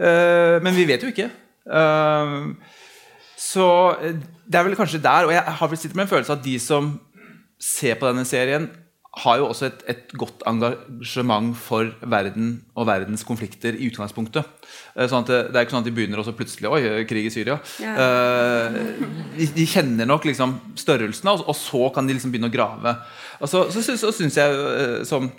Uh, 0.00 0.56
men 0.64 0.72
vi 0.76 0.88
vet 0.88 1.04
jo 1.04 1.12
ikke. 1.12 1.34
Eh, 1.66 2.34
så 3.36 3.68
eh, 4.00 4.16
det 4.46 4.58
er 4.58 4.66
vel 4.66 4.78
kanskje 4.78 5.02
der, 5.04 5.28
og 5.28 5.34
jeg 5.34 5.56
har 5.60 5.70
vel 5.70 5.78
sittet 5.78 5.98
med 5.98 6.06
en 6.06 6.14
følelse 6.14 6.32
av 6.32 6.40
at 6.40 6.48
de 6.48 6.56
som 6.62 6.96
ser 7.60 7.96
på 8.00 8.08
denne 8.08 8.26
serien, 8.28 8.68
har 9.16 9.38
jo 9.40 9.46
også 9.48 9.64
et, 9.70 9.84
et 9.88 10.10
godt 10.20 10.42
engasjement 10.44 11.54
for 11.56 11.88
verden 12.04 12.50
og 12.76 12.84
verdens 12.90 13.22
konflikter 13.24 13.76
i 13.76 13.88
utgangspunktet. 13.88 14.44
Eh, 14.92 15.06
Sånn 15.08 15.24
det, 15.28 15.38
det 15.52 15.56
er 15.56 15.64
ikke 15.64 15.76
sånn 15.76 15.84
at 15.84 15.88
de 15.88 15.94
begynner 15.96 16.20
også 16.20 16.34
plutselig 16.36 16.68
Oi, 16.68 16.82
krig 17.08 17.30
i 17.30 17.32
Syria. 17.32 17.56
Ja. 17.80 17.94
Uh, 17.96 18.76
de, 19.38 19.48
de 19.56 19.68
kjenner 19.68 20.08
nok 20.08 20.28
liksom 20.28 20.58
størrelsene, 20.76 21.32
og, 21.32 21.46
og 21.48 21.56
så 21.56 21.86
kan 21.96 22.08
de 22.08 22.16
liksom 22.16 22.34
begynne 22.34 22.52
å 22.52 22.56
grave. 22.56 22.92
Og 23.40 23.48
så, 23.48 23.64
så, 23.72 23.84
syns, 23.84 24.04
så 24.04 24.12
syns 24.16 24.36
jeg 24.36 25.06
som 25.08 25.30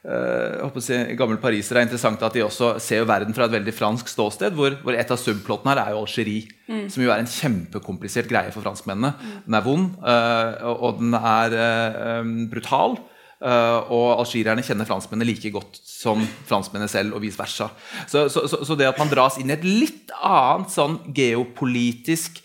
jeg 0.00 0.70
å 0.72 0.80
si, 0.80 0.96
gammel 1.18 1.36
pariser 1.42 1.76
er 1.76 1.84
interessant 1.84 2.22
at 2.24 2.32
de 2.32 2.40
også 2.46 2.70
ser 2.80 3.04
verden 3.04 3.34
fra 3.36 3.44
et 3.44 3.52
veldig 3.52 3.74
fransk 3.76 4.08
ståsted, 4.08 4.54
hvor, 4.56 4.78
hvor 4.80 4.96
et 4.96 5.10
av 5.12 5.20
subplottene 5.20 5.74
her 5.74 5.82
er 5.82 5.92
jo 5.92 6.00
Algerie, 6.06 6.48
som 6.88 7.02
jo 7.04 7.10
er 7.12 7.20
en 7.20 7.28
kjempekomplisert 7.28 8.30
greie 8.30 8.48
for 8.54 8.64
franskmennene. 8.64 9.10
Den 9.44 9.58
er 9.58 9.66
vond, 9.66 9.90
eh, 10.00 10.64
og, 10.70 10.84
og 10.88 11.02
den 11.02 11.16
er 11.20 11.56
eh, 11.66 12.32
brutal. 12.48 12.96
eh, 13.40 13.92
og 13.92 14.20
algerierne 14.20 14.64
kjenner 14.64 14.88
franskmennene 14.88 15.28
like 15.30 15.50
godt 15.54 15.80
som 15.84 16.22
franskmennene 16.48 16.90
selv, 16.92 17.16
og 17.16 17.24
vice 17.24 17.40
versa. 17.40 17.70
Så, 18.06 18.26
så, 18.32 18.46
så, 18.50 18.62
så 18.66 18.76
det 18.78 18.88
at 18.90 19.00
man 19.00 19.10
dras 19.12 19.38
inn 19.40 19.50
i 19.52 19.56
et 19.56 19.66
litt 19.66 20.12
annet 20.20 20.72
sånn 20.74 20.98
geopolitisk 21.16 22.40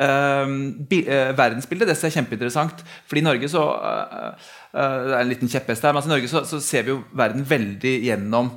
uh, 0.00 0.46
bi- 0.90 1.04
eh, 1.06 1.30
verdensbilde, 1.38 1.86
det 1.88 1.96
ser 1.98 2.10
jeg 2.10 2.20
kjempeinteressant. 2.20 2.82
Fordi 3.10 3.22
i 3.22 3.26
Norge 3.26 3.50
så 3.52 3.62
eh, 3.78 4.16
eh, 4.30 4.50
Det 4.70 5.14
er 5.14 5.20
en 5.20 5.30
liten 5.30 5.50
kjepphest 5.50 5.82
her, 5.82 5.94
men 5.94 5.98
altså 5.98 6.10
i 6.10 6.14
Norge 6.14 6.28
så, 6.30 6.42
så 6.46 6.60
ser 6.62 6.84
vi 6.86 6.92
jo 6.92 7.00
verden 7.16 7.46
veldig 7.48 7.94
gjennom 8.06 8.52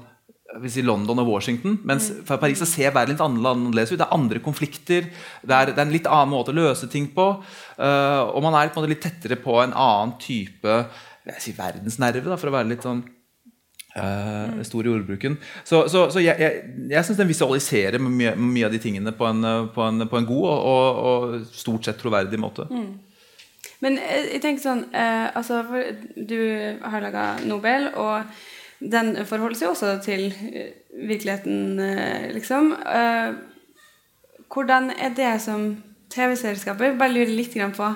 si 0.69 0.83
London 0.85 1.23
og 1.23 1.31
Washington. 1.31 1.79
Mens 1.89 2.11
fra 2.27 2.37
Paris 2.41 2.61
så 2.61 2.67
ser 2.69 2.93
verden 2.93 3.15
litt 3.15 3.23
annerledes 3.23 3.93
ut. 3.93 3.97
Det 3.97 4.05
er 4.05 4.13
andre 4.13 4.41
konflikter. 4.43 5.07
Det 5.41 5.55
er, 5.55 5.71
det 5.71 5.79
er 5.79 5.87
en 5.87 5.95
litt 5.95 6.09
annen 6.09 6.33
måte 6.35 6.53
å 6.53 6.57
løse 6.59 6.89
ting 6.91 7.07
på. 7.15 7.25
Uh, 7.79 8.21
og 8.29 8.43
man 8.45 8.59
er 8.59 8.69
på 8.69 8.77
en 8.77 8.83
måte 8.83 8.93
litt 8.93 9.01
tettere 9.05 9.39
på 9.41 9.57
en 9.63 9.73
annen 9.73 10.13
type 10.21 10.77
jeg 11.23 11.39
si, 11.39 11.53
verdensnerve, 11.55 12.25
da, 12.27 12.37
for 12.39 12.51
å 12.51 12.55
være 12.57 12.67
litt 12.73 12.83
sånn 12.83 12.99
eh, 13.95 14.57
stor 14.67 14.83
i 14.83 14.91
ordbruken. 14.91 15.37
Så, 15.63 15.85
så, 15.91 16.09
så 16.11 16.19
jeg, 16.23 16.35
jeg, 16.41 16.73
jeg 16.91 17.07
syns 17.07 17.21
den 17.21 17.29
visualiserer 17.29 18.03
mye, 18.03 18.33
mye 18.35 18.67
av 18.67 18.75
de 18.75 18.81
tingene 18.83 19.13
på 19.15 19.27
en, 19.29 19.39
eh, 19.47 19.61
på 19.71 19.85
en, 19.87 20.07
på 20.09 20.19
en 20.19 20.27
god 20.27 20.49
og, 20.49 20.99
og, 21.13 21.47
stort 21.55 21.87
sett 21.87 22.01
troverdig 22.01 22.41
måte. 22.41 22.67
Men 23.83 23.99
eh, 23.99 24.29
jeg 24.35 24.43
tenker 24.43 24.63
sånn 24.63 24.83
eh, 24.95 25.29
altså, 25.35 25.61
Du 26.15 26.37
har 26.83 27.03
laga 27.03 27.25
Nobel, 27.47 27.89
og 27.99 28.29
den 28.83 29.15
forholder 29.27 29.59
seg 29.59 29.73
også 29.73 29.97
til 30.03 30.29
eh, 30.31 30.71
virkeligheten, 31.07 31.79
eh, 31.79 32.29
liksom. 32.35 32.73
Eh, 32.87 33.35
hvordan 34.53 34.91
er 34.93 35.13
det 35.17 35.33
som 35.41 35.71
TV-serieskaper? 36.13 36.97
Bare 36.99 37.13
lurer 37.13 37.33
litt 37.33 37.55
grann 37.55 37.73
på 37.75 37.87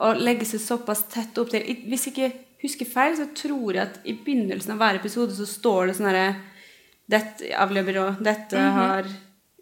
å 0.00 0.12
legge 0.18 0.48
seg 0.48 0.62
såpass 0.64 1.04
tett 1.12 1.36
opp 1.38 1.52
til 1.52 1.66
Hvis 1.86 2.08
jeg 2.08 2.14
ikke 2.14 2.30
husker 2.64 2.88
feil, 2.88 3.16
så 3.18 3.28
tror 3.36 3.76
jeg 3.76 3.84
at 3.84 4.00
i 4.08 4.16
begynnelsen 4.16 4.74
av 4.74 4.80
hver 4.80 5.00
episode 5.00 5.36
så 5.36 5.46
står 5.48 5.90
det 5.90 5.98
sånn 5.98 6.08
herre 6.10 6.24
Dette 7.10 7.52
avløper 7.58 8.00
og 8.02 8.22
dette 8.24 8.64
har 8.76 9.06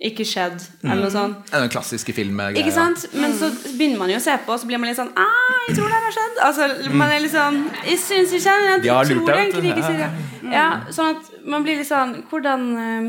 ikke 0.01 0.23
skjedd, 0.23 0.61
eller 0.85 1.01
noe 1.03 1.11
sånt. 1.11 1.49
Er 1.51 1.65
den 1.65 1.71
klassiske 1.73 2.13
filmgreia. 2.15 2.55
Ikke 2.61 2.71
sant? 2.71 3.07
Men 3.19 3.33
så 3.35 3.49
begynner 3.75 3.99
man 3.99 4.11
jo 4.13 4.19
å 4.21 4.23
se 4.23 4.37
på, 4.47 4.53
og 4.55 4.61
så 4.63 4.69
blir 4.71 4.79
man 4.79 4.87
litt 4.93 4.99
sånn 5.01 5.11
ah, 5.19 5.65
jeg 5.69 5.75
tror 5.77 5.89
det 5.91 5.97
har 6.05 6.15
skjedd. 6.15 6.37
Altså, 6.47 6.69
man 6.95 7.11
er 7.11 7.25
litt 7.25 7.33
sånn 7.35 7.57
Jeg 7.89 7.99
syns 7.99 8.35
ikke 8.39 8.53
jeg 8.55 8.85
jeg 8.85 8.85
tror 8.85 9.25
det 9.27 9.35
er 9.35 9.41
deg, 9.41 9.41
en 9.41 9.49
vet 9.49 9.55
du. 9.55 9.61
krig 9.61 9.79
i 9.83 9.97
Ja, 9.99 10.53
Ja, 10.55 10.69
sånn 10.95 11.17
at 11.17 11.33
man 11.51 11.67
blir 11.67 11.77
litt 11.81 11.89
sånn 11.91 12.15
Hvordan 12.31 12.63
eh, 12.85 13.09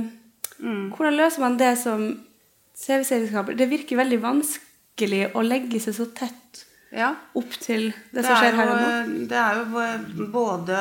Hvordan 0.98 1.16
løser 1.22 1.46
man 1.46 1.60
det 1.62 1.76
som 1.80 2.08
CV-serieskaper? 2.80 3.56
Det 3.60 3.70
virker 3.72 4.00
veldig 4.02 4.20
vanskelig 4.24 5.22
å 5.38 5.44
legge 5.46 5.80
seg 5.84 5.96
så 5.96 6.10
tett 6.16 6.66
Ja. 6.92 7.12
opp 7.38 7.52
til 7.62 7.92
det 7.94 8.18
Det 8.18 8.26
som 8.26 8.34
er, 8.34 8.42
skjer 8.42 8.56
her 8.58 8.70
og 8.74 8.82
nå. 8.82 9.28
det 9.30 9.38
er 9.38 9.62
jo 9.62 10.28
både 10.34 10.78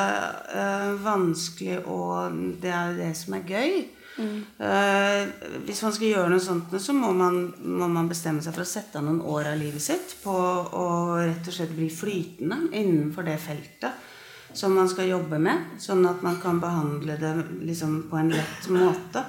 eh, 0.57 0.89
vanskelig 1.05 1.77
og 1.85 2.39
det 2.63 2.71
er 2.73 2.91
jo 2.91 2.97
det 3.03 3.11
som 3.19 3.35
er 3.37 3.43
gøy. 3.45 3.75
Eh, 4.19 5.27
hvis 5.63 5.81
man 5.85 5.93
skal 5.95 6.09
gjøre 6.09 6.31
noe 6.33 6.43
sånt, 6.43 6.73
så 6.81 6.95
må 6.95 7.11
man, 7.15 7.39
må 7.63 7.87
man 7.91 8.09
bestemme 8.11 8.43
seg 8.43 8.55
for 8.55 8.65
å 8.65 8.69
sette 8.69 8.99
av 8.99 9.05
noen 9.07 9.21
år 9.23 9.53
av 9.53 9.59
livet 9.61 9.83
sitt 9.83 10.17
på 10.23 10.33
å 10.33 10.87
rett 11.21 11.47
og 11.47 11.55
slett 11.55 11.75
bli 11.75 11.87
flytende 11.93 12.65
innenfor 12.75 13.27
det 13.27 13.37
feltet 13.39 14.07
som 14.51 14.73
man 14.73 14.89
skal 14.89 15.11
jobbe 15.11 15.37
med, 15.39 15.77
sånn 15.79 16.01
at 16.09 16.23
man 16.25 16.39
kan 16.41 16.57
behandle 16.59 17.15
det 17.21 17.31
liksom 17.69 18.01
på 18.09 18.17
en 18.19 18.33
lett 18.33 18.69
måte. 18.73 19.23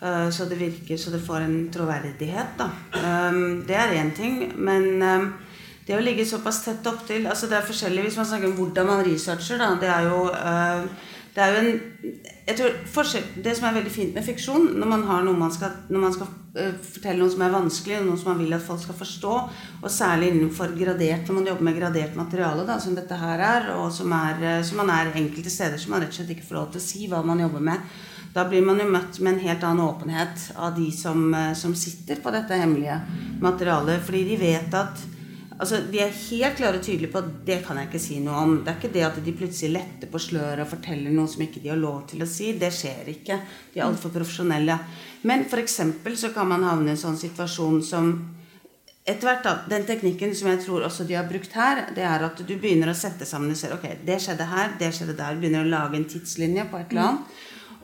eh, 0.00 0.30
så 0.32 0.48
det 0.48 0.56
virker 0.56 0.96
så 0.96 1.12
det 1.12 1.20
får 1.20 1.44
en 1.44 1.60
troverdighet, 1.74 2.56
da. 2.56 2.70
Um, 2.96 3.62
det 3.66 3.76
er 3.76 3.96
én 3.98 4.14
ting. 4.16 4.52
Men 4.56 5.02
det 5.84 5.98
å 5.98 6.00
ligge 6.00 6.24
såpass 6.24 6.62
tett 6.64 6.86
opptil 6.86 7.26
altså 7.26 7.48
Det 7.50 7.56
er 7.58 7.66
forskjellig 7.66 8.04
hvis 8.04 8.16
man 8.16 8.26
snakker 8.28 8.46
om 8.46 8.56
hvordan 8.56 8.86
man 8.86 9.04
researcher. 9.04 9.58
Da, 9.58 9.74
det 9.80 9.90
er 9.90 10.08
jo 10.08 10.20
det 11.34 11.42
er 11.42 11.54
jo 11.54 11.60
en 11.60 11.80
jeg 12.46 12.56
tror 12.56 13.16
Det 13.44 13.52
som 13.56 13.66
er 13.68 13.76
veldig 13.78 13.92
fint 13.92 14.14
med 14.14 14.24
fiksjon, 14.24 14.72
når 14.80 14.86
man 14.86 15.04
man 15.38 15.52
skal, 15.52 15.70
når 15.88 16.00
man 16.00 16.12
skal 16.12 16.26
uh, 16.26 16.74
fortelle 16.82 17.20
noe 17.20 17.30
som 17.30 17.42
er 17.42 17.54
vanskelig, 17.54 18.00
noe 18.04 18.18
som 18.18 18.32
man 18.32 18.42
vil 18.42 18.54
at 18.56 18.64
folk 18.64 18.80
skal 18.82 18.94
forstå, 18.94 19.34
og 19.82 19.90
særlig 19.90 20.30
innenfor 20.30 20.74
gradert, 20.78 21.28
når 21.28 21.34
man 21.34 21.46
jobber 21.46 21.62
med 21.68 21.78
gradert 21.78 22.16
materiale, 22.16 22.66
da, 22.66 22.78
som 22.80 22.94
dette 22.94 23.14
her 23.14 23.38
er, 23.38 23.70
og 23.76 23.92
som, 23.92 24.12
er, 24.12 24.40
uh, 24.60 24.64
som 24.66 24.82
man 24.82 24.90
er 24.90 25.12
enkelte 25.14 25.50
steder 25.50 25.78
som 25.78 25.94
man 25.94 26.02
rett 26.02 26.14
og 26.14 26.20
slett 26.20 26.34
ikke 26.36 26.48
får 26.48 26.58
lov 26.58 26.72
til 26.72 26.82
å 26.82 26.88
si 26.88 27.06
hva 27.10 27.22
man 27.22 27.40
jobber 27.40 27.60
med, 27.70 27.94
da 28.34 28.44
blir 28.46 28.62
man 28.62 28.78
jo 28.78 28.86
møtt 28.86 29.18
med 29.18 29.32
en 29.32 29.46
helt 29.46 29.64
annen 29.66 29.86
åpenhet 29.86 30.50
av 30.56 30.76
de 30.78 30.90
som, 30.94 31.30
uh, 31.34 31.52
som 31.54 31.76
sitter 31.76 32.22
på 32.22 32.34
dette 32.34 32.58
hemmelige 32.58 33.00
materialet, 33.42 34.02
fordi 34.06 34.26
de 34.32 34.42
vet 34.42 34.78
at 34.80 35.08
Altså, 35.60 35.80
De 35.92 35.98
er 36.00 36.08
helt 36.14 36.56
klare 36.56 36.78
og 36.78 36.84
tydelige 36.86 37.10
på 37.12 37.18
at 37.20 37.30
det 37.44 37.58
kan 37.66 37.76
jeg 37.76 37.90
ikke 37.90 38.00
si 38.00 38.18
noe 38.24 38.38
om. 38.46 38.52
Det 38.64 38.72
er 38.72 38.78
ikke 38.80 38.92
det 38.94 39.02
at 39.04 39.18
de 39.26 39.32
plutselig 39.36 39.72
letter 39.74 40.08
på 40.08 40.20
sløret 40.22 40.62
og 40.64 40.70
forteller 40.70 41.12
noe 41.12 41.28
som 41.28 41.42
ikke 41.44 41.60
de 41.60 41.68
har 41.68 41.76
lov 41.80 42.06
til 42.08 42.22
å 42.24 42.28
si. 42.30 42.52
Det 42.56 42.70
skjer 42.72 43.10
ikke. 43.12 43.36
De 43.74 43.80
er 43.82 43.84
altfor 43.84 44.14
profesjonelle. 44.14 44.78
Men 45.28 45.44
f.eks. 45.44 45.76
så 46.22 46.30
kan 46.32 46.48
man 46.48 46.64
havne 46.64 46.88
i 46.88 46.94
en 46.96 47.02
sånn 47.02 47.18
situasjon 47.20 47.82
som 47.84 48.12
etter 49.10 49.26
hvert 49.26 49.42
da, 49.44 49.52
Den 49.68 49.84
teknikken 49.88 50.34
som 50.36 50.48
jeg 50.52 50.60
tror 50.64 50.84
også 50.86 51.04
de 51.08 51.16
har 51.18 51.26
brukt 51.28 51.52
her, 51.56 51.86
det 51.96 52.04
er 52.06 52.22
at 52.24 52.40
du 52.46 52.52
begynner 52.60 52.92
å 52.92 52.96
sette 52.96 53.26
sammen 53.26 53.50
og 53.50 53.58
ser 53.58 53.72
ok, 53.74 53.86
det 54.06 54.18
skjedde 54.22 54.46
her, 54.46 54.74
det 54.78 54.90
skjedde 54.94 55.16
der. 55.18 55.38
Begynner 55.40 55.64
å 55.64 55.70
lage 55.72 55.96
en 55.98 56.04
tidslinje 56.08 56.66
på 56.70 56.78
et 56.78 56.92
eller 56.92 57.06
annet. 57.08 57.40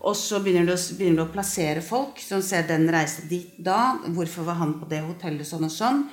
Og 0.07 0.15
så 0.15 0.39
begynner 0.45 0.69
du, 0.69 0.73
å- 0.77 0.97
begynner 0.99 1.25
du 1.25 1.25
å 1.25 1.33
plassere 1.35 1.83
folk 1.83 2.21
som 2.23 2.41
ser 2.45 2.63
den 2.69 2.85
reiste 2.93 3.25
dit 3.29 3.57
da. 3.59 3.97
Hvorfor 4.07 4.45
var 4.47 4.61
han 4.61 4.77
på 4.79 4.87
det 4.89 5.01
hotellet 5.03 5.49
sånn 5.49 5.65
og 5.67 5.73
sånn? 5.73 6.05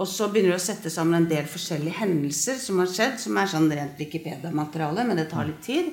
Og 0.00 0.08
så 0.08 0.28
begynner 0.32 0.54
du 0.54 0.56
å 0.56 0.62
sette 0.62 0.90
sammen 0.90 1.18
en 1.18 1.28
del 1.28 1.44
forskjellige 1.48 1.98
hendelser 2.00 2.56
som 2.60 2.80
har 2.80 2.88
skjedd, 2.88 3.18
som 3.20 3.36
er 3.36 3.50
sånn 3.50 3.68
rent 3.72 3.98
Wikipedia-materiale, 4.00 5.04
men 5.08 5.20
det 5.20 5.28
tar 5.32 5.48
litt 5.48 5.60
tid. 5.66 5.92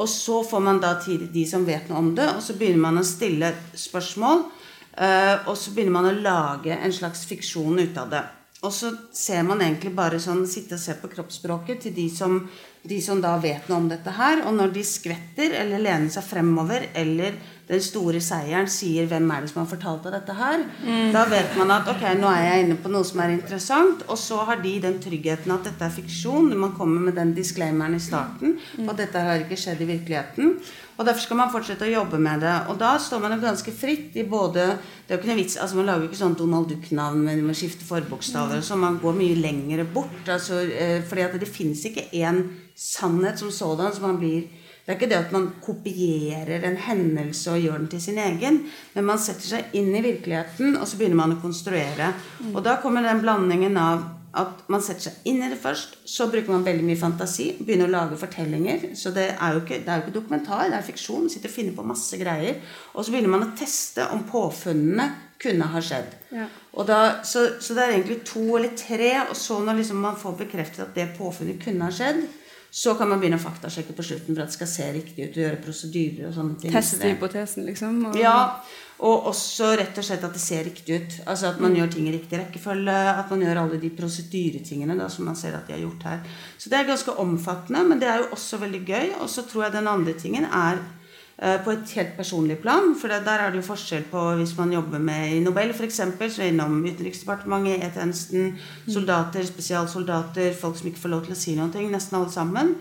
Og 0.00 0.08
så 0.10 0.40
får 0.48 0.62
man 0.64 0.80
da 0.82 0.94
tid 1.02 1.26
de 1.34 1.44
som 1.46 1.66
vet 1.66 1.90
noe 1.90 2.00
om 2.00 2.14
det, 2.16 2.26
og 2.34 2.40
så 2.42 2.56
begynner 2.58 2.82
man 2.86 3.02
å 3.02 3.06
stille 3.06 3.52
spørsmål. 3.78 4.46
eh, 4.96 5.36
og 5.50 5.56
så 5.58 5.74
begynner 5.74 5.92
man 5.92 6.10
å 6.10 6.20
lage 6.22 6.72
en 6.72 6.92
slags 6.92 7.26
fiksjon 7.26 7.78
ut 7.78 7.98
av 7.98 8.10
det. 8.10 8.24
Og 8.64 8.72
så 8.72 8.94
ser 9.12 9.42
man 9.44 9.60
egentlig 9.60 9.92
bare 9.96 10.20
sånn 10.22 10.46
sitte 10.48 10.78
og 10.78 10.80
se 10.80 10.94
på 10.96 11.10
kroppsspråket 11.12 11.82
til 11.84 11.92
de 11.96 12.06
som, 12.08 12.38
de 12.80 13.00
som 13.04 13.20
da 13.20 13.34
vet 13.40 13.68
noe 13.68 13.82
om 13.82 13.90
dette 13.90 14.14
her. 14.16 14.40
Og 14.48 14.56
når 14.56 14.72
de 14.72 14.84
skvetter 14.88 15.56
eller 15.60 15.82
lener 15.84 16.08
seg 16.12 16.24
fremover, 16.24 16.86
eller 16.96 17.36
den 17.68 17.80
store 17.80 18.20
seieren 18.20 18.68
sier 18.68 19.06
'Hvem 19.08 19.30
er 19.32 19.40
det 19.40 19.50
som 19.50 19.60
har 19.64 19.68
fortalt 19.68 20.02
deg 20.04 20.12
dette 20.12 20.34
her?' 20.36 20.64
Da 21.12 21.24
vet 21.24 21.56
man 21.56 21.70
at 21.70 21.88
ok, 21.88 22.02
nå 22.20 22.28
er 22.28 22.42
jeg 22.44 22.64
inne 22.64 22.76
på 22.76 22.88
noe 22.92 23.04
som 23.04 23.20
er 23.20 23.36
interessant. 23.36 24.02
Og 24.08 24.18
så 24.18 24.44
har 24.44 24.56
de 24.56 24.80
den 24.80 24.98
tryggheten 25.00 25.52
at 25.52 25.64
dette 25.64 25.84
er 25.84 25.96
fiksjon. 26.00 26.56
Man 26.56 26.72
kommer 26.72 27.00
med 27.00 27.14
den 27.14 27.34
disclaimeren 27.34 27.94
i 27.94 28.00
starten 28.00 28.58
på 28.76 28.90
at 28.90 28.96
dette 28.96 29.18
har 29.18 29.44
ikke 29.44 29.60
skjedd 29.60 29.80
i 29.80 29.92
virkeligheten. 29.92 30.60
Og 30.94 31.06
derfor 31.06 31.24
skal 31.24 31.38
man 31.40 31.52
fortsette 31.52 31.86
å 31.86 31.92
jobbe 31.92 32.20
med 32.22 32.44
det. 32.44 32.54
Og 32.70 32.78
da 32.78 32.94
står 33.02 33.22
man 33.22 33.34
jo 33.34 33.42
ganske 33.42 33.72
fritt 33.74 34.14
i 34.20 34.26
både 34.28 34.66
Det 35.04 35.12
er 35.12 35.16
jo 35.16 35.20
ikke 35.22 35.30
noe 35.32 35.40
vits, 35.42 35.56
altså 35.60 35.78
Man 35.78 35.88
lager 35.90 36.04
jo 36.04 36.10
ikke 36.10 36.20
sånn 36.22 36.36
Donald 36.38 36.68
Duck-navn 36.70 37.24
med, 37.26 37.42
med 37.44 37.58
skifte 37.58 37.86
forbokstaver. 37.88 38.62
Så 38.64 38.78
man 38.78 39.00
går 39.02 39.16
mye 39.18 39.38
lengre 39.40 39.86
bort. 39.86 40.20
Altså, 40.28 40.62
eh, 40.64 41.00
fordi 41.06 41.26
at 41.26 41.38
det 41.40 41.50
finnes 41.50 41.82
ikke 41.88 42.08
én 42.14 42.44
sannhet 42.78 43.42
som 43.42 43.50
sådan. 43.52 43.92
Så 43.94 44.04
man 44.04 44.20
blir 44.22 44.46
det 44.84 44.92
er 44.92 44.98
ikke 44.98 45.08
det 45.08 45.16
at 45.16 45.30
man 45.32 45.46
kopierer 45.64 46.64
en 46.68 46.74
hendelse 46.76 47.54
og 47.54 47.62
gjør 47.62 47.78
den 47.78 47.86
til 47.94 48.02
sin 48.04 48.18
egen, 48.20 48.58
men 48.92 49.06
man 49.08 49.16
setter 49.16 49.46
seg 49.48 49.78
inn 49.80 49.88
i 49.96 50.02
virkeligheten, 50.04 50.76
og 50.76 50.84
så 50.84 50.98
begynner 51.00 51.16
man 51.22 51.32
å 51.32 51.40
konstruere. 51.40 52.10
Og 52.50 52.60
da 52.66 52.74
kommer 52.82 53.06
den 53.06 53.22
blandingen 53.24 53.78
av 53.80 54.02
at 54.40 54.64
man 54.72 54.82
setter 54.82 55.08
seg 55.08 55.28
inn 55.30 55.42
i 55.44 55.50
det 55.52 55.58
først, 55.62 55.98
så 56.10 56.26
bruker 56.30 56.50
man 56.50 56.66
veldig 56.66 56.86
mye 56.86 56.98
fantasi, 56.98 57.52
begynner 57.60 57.90
å 57.90 57.94
lage 57.94 58.18
fortellinger. 58.18 58.88
Så 58.98 59.12
det 59.14 59.28
er 59.34 59.54
jo 59.54 59.62
ikke, 59.62 59.80
det 59.84 59.92
er 59.92 60.00
jo 60.00 60.06
ikke 60.06 60.16
dokumentar, 60.18 60.66
det 60.70 60.78
er 60.80 60.86
fiksjon. 60.86 61.28
Sitter 61.30 61.52
og 61.52 61.54
finner 61.54 61.76
på 61.76 61.86
masse 61.86 62.18
greier. 62.20 62.58
Og 62.94 63.06
så 63.06 63.14
begynner 63.14 63.34
man 63.34 63.46
å 63.46 63.52
teste 63.58 64.08
om 64.14 64.24
påfunnene 64.28 65.08
kunne 65.44 65.68
ha 65.70 65.82
skjedd. 65.82 66.14
Ja. 66.34 66.48
Da, 66.86 67.00
så, 67.26 67.46
så 67.62 67.76
det 67.76 67.84
er 67.84 67.96
egentlig 67.96 68.22
to 68.26 68.46
eller 68.56 68.74
tre, 68.78 69.12
og 69.28 69.36
så 69.38 69.60
når 69.62 69.82
liksom 69.82 70.00
man 70.02 70.18
får 70.18 70.38
bekreftet 70.44 70.86
at 70.86 70.96
det 70.96 71.12
påfunnet 71.18 71.62
kunne 71.62 71.86
ha 71.86 71.94
skjedd, 71.94 72.24
så 72.74 72.96
kan 72.98 73.06
man 73.06 73.20
begynne 73.22 73.38
å 73.38 73.42
faktasjekke 73.44 73.94
på 73.94 74.02
slutten 74.02 74.34
for 74.34 74.42
at 74.42 74.50
det 74.50 74.56
skal 74.56 74.66
se 74.66 74.86
riktig 74.96 75.28
ut 75.28 75.36
og 75.36 75.44
gjøre 75.44 75.60
prosedyrer 75.62 76.26
og 76.26 76.32
sånne 76.34 76.56
ting. 76.58 76.72
Teste 76.74 77.06
hypotesen, 77.06 77.68
liksom. 77.68 78.00
Og, 78.10 78.16
ja, 78.18 78.34
og 79.04 79.28
også 79.28 79.74
rett 79.76 79.98
og 80.00 80.06
slett 80.06 80.24
at 80.24 80.32
det 80.32 80.40
ser 80.40 80.64
riktig 80.64 80.96
ut. 80.96 81.14
Altså 81.28 81.50
at 81.50 81.60
man 81.60 81.74
gjør 81.76 81.90
ting 81.92 82.08
i 82.08 82.14
riktig 82.14 82.38
rekkefølge. 82.40 82.96
At 83.12 83.28
man 83.32 83.44
gjør 83.44 83.60
alle 83.64 83.80
de 83.82 83.90
prosedyretingene 83.92 84.96
da, 84.96 85.10
som 85.12 85.28
man 85.28 85.36
ser 85.36 85.56
at 85.58 85.68
de 85.68 85.76
har 85.76 85.82
gjort 85.82 86.06
her. 86.08 86.22
Så 86.56 86.72
det 86.72 86.78
er 86.78 86.88
ganske 86.88 87.16
omfattende, 87.20 87.84
men 87.84 88.00
det 88.00 88.08
er 88.08 88.22
jo 88.22 88.30
også 88.36 88.62
veldig 88.64 88.80
gøy. 88.88 89.10
Og 89.20 89.28
så 89.28 89.44
tror 89.48 89.66
jeg 89.66 89.76
den 89.76 89.90
andre 89.92 90.16
tingen 90.16 90.48
er 90.48 90.80
eh, 90.80 91.58
på 91.60 91.74
et 91.74 91.94
helt 91.98 92.16
personlig 92.16 92.56
plan. 92.64 92.94
For 92.96 93.12
det, 93.12 93.20
der 93.28 93.44
er 93.44 93.52
det 93.52 93.60
jo 93.60 93.68
forskjell 93.68 94.08
på 94.08 94.24
hvis 94.40 94.56
man 94.56 94.72
jobber 94.72 95.04
med 95.10 95.36
i 95.36 95.44
Nobel 95.44 95.76
f.eks., 95.76 96.00
så 96.38 96.48
innom 96.48 96.80
Utenriksdepartementet, 96.80 97.84
E-tjenesten, 97.84 98.54
soldater, 98.88 99.44
spesialsoldater, 99.52 100.54
folk 100.56 100.80
som 100.80 100.88
ikke 100.88 101.04
får 101.04 101.16
lov 101.18 101.26
til 101.28 101.36
å 101.36 101.42
si 101.44 101.60
noe, 101.60 101.88
nesten 101.92 102.22
alle 102.22 102.32
sammen. 102.32 102.76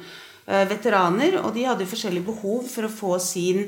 Eh, 0.48 0.64
veteraner, 0.72 1.42
og 1.44 1.52
de 1.58 1.68
hadde 1.68 1.84
jo 1.84 1.92
forskjellige 1.98 2.32
behov 2.32 2.64
for 2.72 2.88
å 2.88 2.98
få 3.02 3.18
sin 3.20 3.66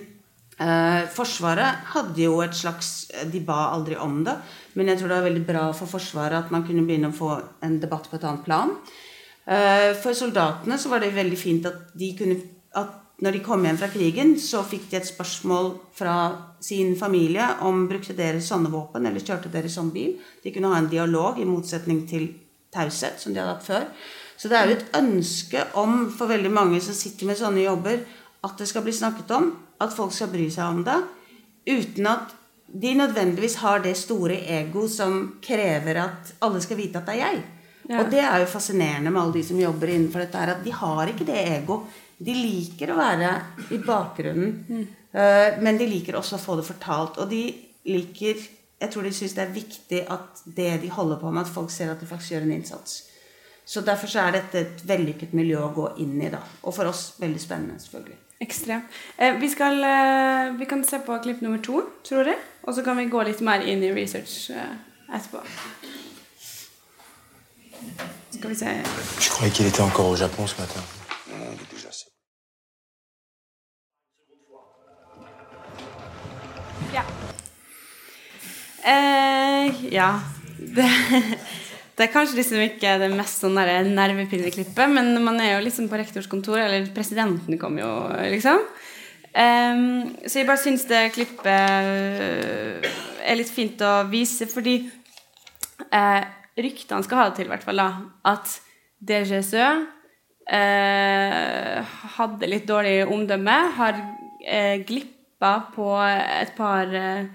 Eh, 0.56 1.02
forsvaret 1.12 1.88
hadde 1.92 2.22
jo 2.22 2.38
et 2.40 2.54
slags 2.56 3.10
De 3.28 3.42
ba 3.44 3.74
aldri 3.74 3.98
om 4.00 4.22
det, 4.24 4.38
men 4.80 4.88
jeg 4.88 5.02
tror 5.02 5.12
det 5.12 5.18
var 5.18 5.28
veldig 5.28 5.48
bra 5.48 5.64
for 5.76 5.92
Forsvaret 5.92 6.46
at 6.46 6.54
man 6.54 6.64
kunne 6.64 6.86
begynne 6.88 7.10
å 7.12 7.18
få 7.18 7.34
en 7.66 7.76
debatt 7.82 8.08
på 8.08 8.16
et 8.16 8.24
annet 8.24 8.46
plan. 8.46 8.72
Eh, 9.46 9.92
for 10.00 10.16
soldatene 10.16 10.78
så 10.80 10.94
var 10.94 11.04
det 11.04 11.12
veldig 11.16 11.40
fint 11.40 11.68
at 11.68 11.92
de 11.94 12.14
kunne 12.18 12.40
at 12.76 13.02
når 13.24 13.38
de 13.38 13.44
kom 13.46 13.64
hjem 13.64 13.78
fra 13.80 13.88
krigen, 13.88 14.34
så 14.40 14.60
fikk 14.68 14.90
de 14.92 14.98
et 15.00 15.08
spørsmål 15.08 15.70
fra 15.96 16.16
sin 16.64 16.98
familie 17.00 17.46
om 17.64 17.86
brukte 17.88 18.16
dere 18.18 18.42
sånne 18.44 18.72
våpen 18.74 19.08
eller 19.08 19.24
kjørte 19.24 19.52
dere 19.54 19.72
sånn 19.72 19.94
bil. 19.94 20.18
De 20.44 20.52
kunne 20.52 20.72
ha 20.74 20.82
en 20.82 20.92
dialog, 20.92 21.40
i 21.40 21.48
motsetning 21.48 22.04
til 22.10 22.28
taushet, 22.76 23.22
som 23.22 23.32
de 23.32 23.40
hadde 23.40 23.54
hatt 23.54 23.68
før. 23.68 23.86
Så 24.36 24.52
det 24.52 24.60
er 24.60 24.68
jo 24.68 24.76
et 24.76 24.98
ønske 25.00 25.64
om, 25.80 26.10
for 26.12 26.28
veldig 26.28 26.52
mange 26.52 26.82
som 26.84 26.98
sitter 26.98 27.30
med 27.30 27.40
sånne 27.40 27.64
jobber, 27.64 28.04
at 28.44 28.60
det 28.60 28.68
skal 28.68 28.84
bli 28.84 28.94
snakket 28.94 29.32
om, 29.38 29.54
at 29.82 29.94
folk 29.96 30.14
skal 30.16 30.32
bry 30.32 30.48
seg 30.54 30.72
om 30.72 30.84
det, 30.86 30.98
uten 31.66 32.08
at 32.10 32.34
de 32.76 32.94
nødvendigvis 32.98 33.60
har 33.62 33.80
det 33.84 33.96
store 33.98 34.38
ego 34.58 34.88
som 34.92 35.38
krever 35.44 36.00
at 36.02 36.34
alle 36.46 36.62
skal 36.64 36.80
vite 36.80 37.00
at 37.00 37.08
det 37.08 37.16
er 37.16 37.22
jeg. 37.22 37.44
Ja. 37.86 38.00
Og 38.02 38.10
det 38.12 38.24
er 38.24 38.42
jo 38.42 38.50
fascinerende 38.50 39.12
med 39.14 39.22
alle 39.22 39.38
de 39.38 39.44
som 39.46 39.60
jobber 39.62 39.92
innenfor 39.94 40.24
dette 40.26 40.42
her, 40.42 40.56
at 40.56 40.66
de 40.66 40.74
har 40.74 41.12
ikke 41.12 41.28
det 41.28 41.38
ego. 41.44 41.84
De 42.18 42.34
liker 42.34 42.92
å 42.92 42.98
være 42.98 43.32
i 43.76 43.80
bakgrunnen, 43.86 44.86
eh, 45.14 45.58
men 45.62 45.78
de 45.78 45.88
liker 45.90 46.18
også 46.18 46.40
å 46.40 46.42
få 46.42 46.58
det 46.60 46.68
fortalt. 46.68 47.20
Og 47.22 47.30
de 47.30 47.48
liker 47.92 48.52
Jeg 48.76 48.92
tror 48.92 49.06
de 49.08 49.12
syns 49.16 49.32
det 49.34 49.42
er 49.42 49.54
viktig 49.56 50.00
at 50.12 50.42
det 50.58 50.82
de 50.82 50.90
holder 50.92 51.16
på 51.22 51.30
med, 51.32 51.46
at 51.46 51.54
folk 51.54 51.72
ser 51.72 51.94
at 51.94 52.02
de 52.02 52.10
faktisk 52.10 52.34
gjør 52.34 52.44
en 52.44 52.52
innsats. 52.58 52.98
Så 53.66 53.82
derfor 53.82 54.12
så 54.12 54.26
er 54.26 54.36
dette 54.36 54.60
et 54.60 54.84
vellykket 54.84 55.32
miljø 55.34 55.62
å 55.64 55.72
gå 55.74 55.86
inn 56.04 56.20
i, 56.20 56.28
da. 56.30 56.42
Og 56.68 56.76
for 56.76 56.92
oss 56.92 57.14
veldig 57.22 57.40
spennende, 57.40 57.80
selvfølgelig. 57.80 58.25
Ekstremt. 58.40 58.84
Eh, 59.18 59.40
vi, 59.40 59.50
skal, 59.50 59.84
eh, 59.84 60.60
vi 60.60 60.66
kan 60.66 60.84
se 60.84 61.00
på 61.06 61.18
klipp 61.24 61.42
nummer 61.42 61.62
to, 61.64 61.82
tror 62.04 62.24
jeg. 62.24 62.36
Og 62.64 62.76
så 62.76 62.84
kan 62.84 62.98
vi 62.98 63.06
gå 63.06 63.22
litt 63.24 63.42
mer 63.42 63.62
inn 63.62 63.84
i 63.84 63.94
research 63.94 64.50
eh, 64.52 64.76
etterpå. 65.16 65.44
Skal 68.32 68.50
vi 68.50 68.56
se 68.56 68.66
Je 69.22 69.30
croyais 69.30 69.54
qu'il 69.54 69.68
était 69.68 69.82
encore 69.82 70.10
au 70.10 70.16
Japon 70.16 70.48
ce 70.48 70.62
matin. 70.62 70.82
Ja. 76.94 77.04
Eh, 78.84 79.94
ja. 79.94 80.20
Det, 80.76 80.90
det 81.96 82.04
er 82.04 82.12
kanskje 82.12 82.42
liksom 82.42 82.60
ikke 82.66 82.98
det 83.00 83.08
mest 83.16 83.44
sånn 83.44 83.56
der 83.56 83.88
nervepirrende 83.88 84.52
klippet, 84.52 84.92
men 84.92 85.14
man 85.24 85.40
er 85.40 85.54
jo 85.54 85.64
liksom 85.64 85.88
på 85.92 86.00
rektors 86.00 86.28
kontor, 86.32 86.60
eller 86.60 86.90
presidenten 86.96 87.60
kom 87.62 87.80
jo, 87.80 87.92
liksom. 88.34 88.60
Um, 89.36 90.16
så 90.24 90.40
jeg 90.40 90.48
bare 90.48 90.62
syns 90.64 90.86
det 90.88 91.14
klippet 91.16 91.48
er 93.26 93.36
litt 93.40 93.52
fint 93.52 93.82
å 93.84 94.06
vise, 94.12 94.48
fordi 94.48 94.78
uh, 95.92 96.24
ryktene 96.60 97.04
skal 97.04 97.20
ha 97.20 97.28
det 97.30 97.40
til, 97.40 97.50
i 97.50 97.54
hvert 97.54 97.66
fall, 97.68 97.80
da, 97.80 97.90
at 98.32 98.58
DGSØ 99.04 99.66
uh, 100.52 101.96
hadde 102.18 102.52
litt 102.52 102.68
dårlig 102.70 102.98
omdømme, 103.08 103.58
har 103.80 104.00
uh, 104.00 104.76
glippa 104.88 105.54
på 105.76 105.90
et 106.00 106.52
par 106.56 106.88
eh, 106.96 107.28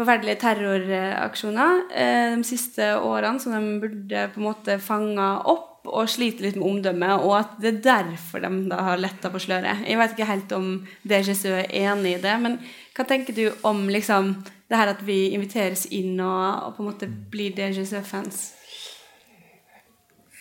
forferdelige 0.00 0.40
terroraksjoner 0.40 1.82
eh, 1.92 2.36
de 2.38 2.46
siste 2.46 2.94
årene 2.98 3.42
som 3.42 3.54
de 3.54 3.80
burde 3.82 4.28
på 4.32 4.40
en 4.40 4.46
måte 4.46 4.78
fanga 4.82 5.32
opp 5.50 5.68
og 5.88 6.08
sliter 6.12 6.44
litt 6.44 6.58
med 6.60 6.66
omdømmet, 6.68 7.22
og 7.24 7.34
at 7.38 7.52
det 7.62 7.70
er 7.70 7.82
derfor 7.84 8.42
de 8.44 8.50
da 8.68 8.82
har 8.84 9.00
letta 9.00 9.30
på 9.32 9.40
sløret. 9.40 9.84
Jeg 9.88 9.96
vet 9.96 10.14
ikke 10.14 10.28
helt 10.28 10.52
om 10.52 10.66
DGSØ 11.08 11.54
er 11.62 11.70
enig 11.86 12.18
i 12.18 12.22
det, 12.22 12.34
men 12.42 12.58
hva 12.96 13.06
tenker 13.08 13.36
du 13.36 13.46
om 13.66 13.86
liksom, 13.88 14.34
det 14.68 14.80
her 14.80 14.92
at 14.92 15.00
vi 15.06 15.30
inviteres 15.32 15.86
inn 15.96 16.20
og, 16.20 16.66
og 16.66 16.76
på 16.76 16.84
en 16.84 16.90
måte 16.90 17.08
blir 17.32 17.56
DGSØ-fans? 17.56 18.42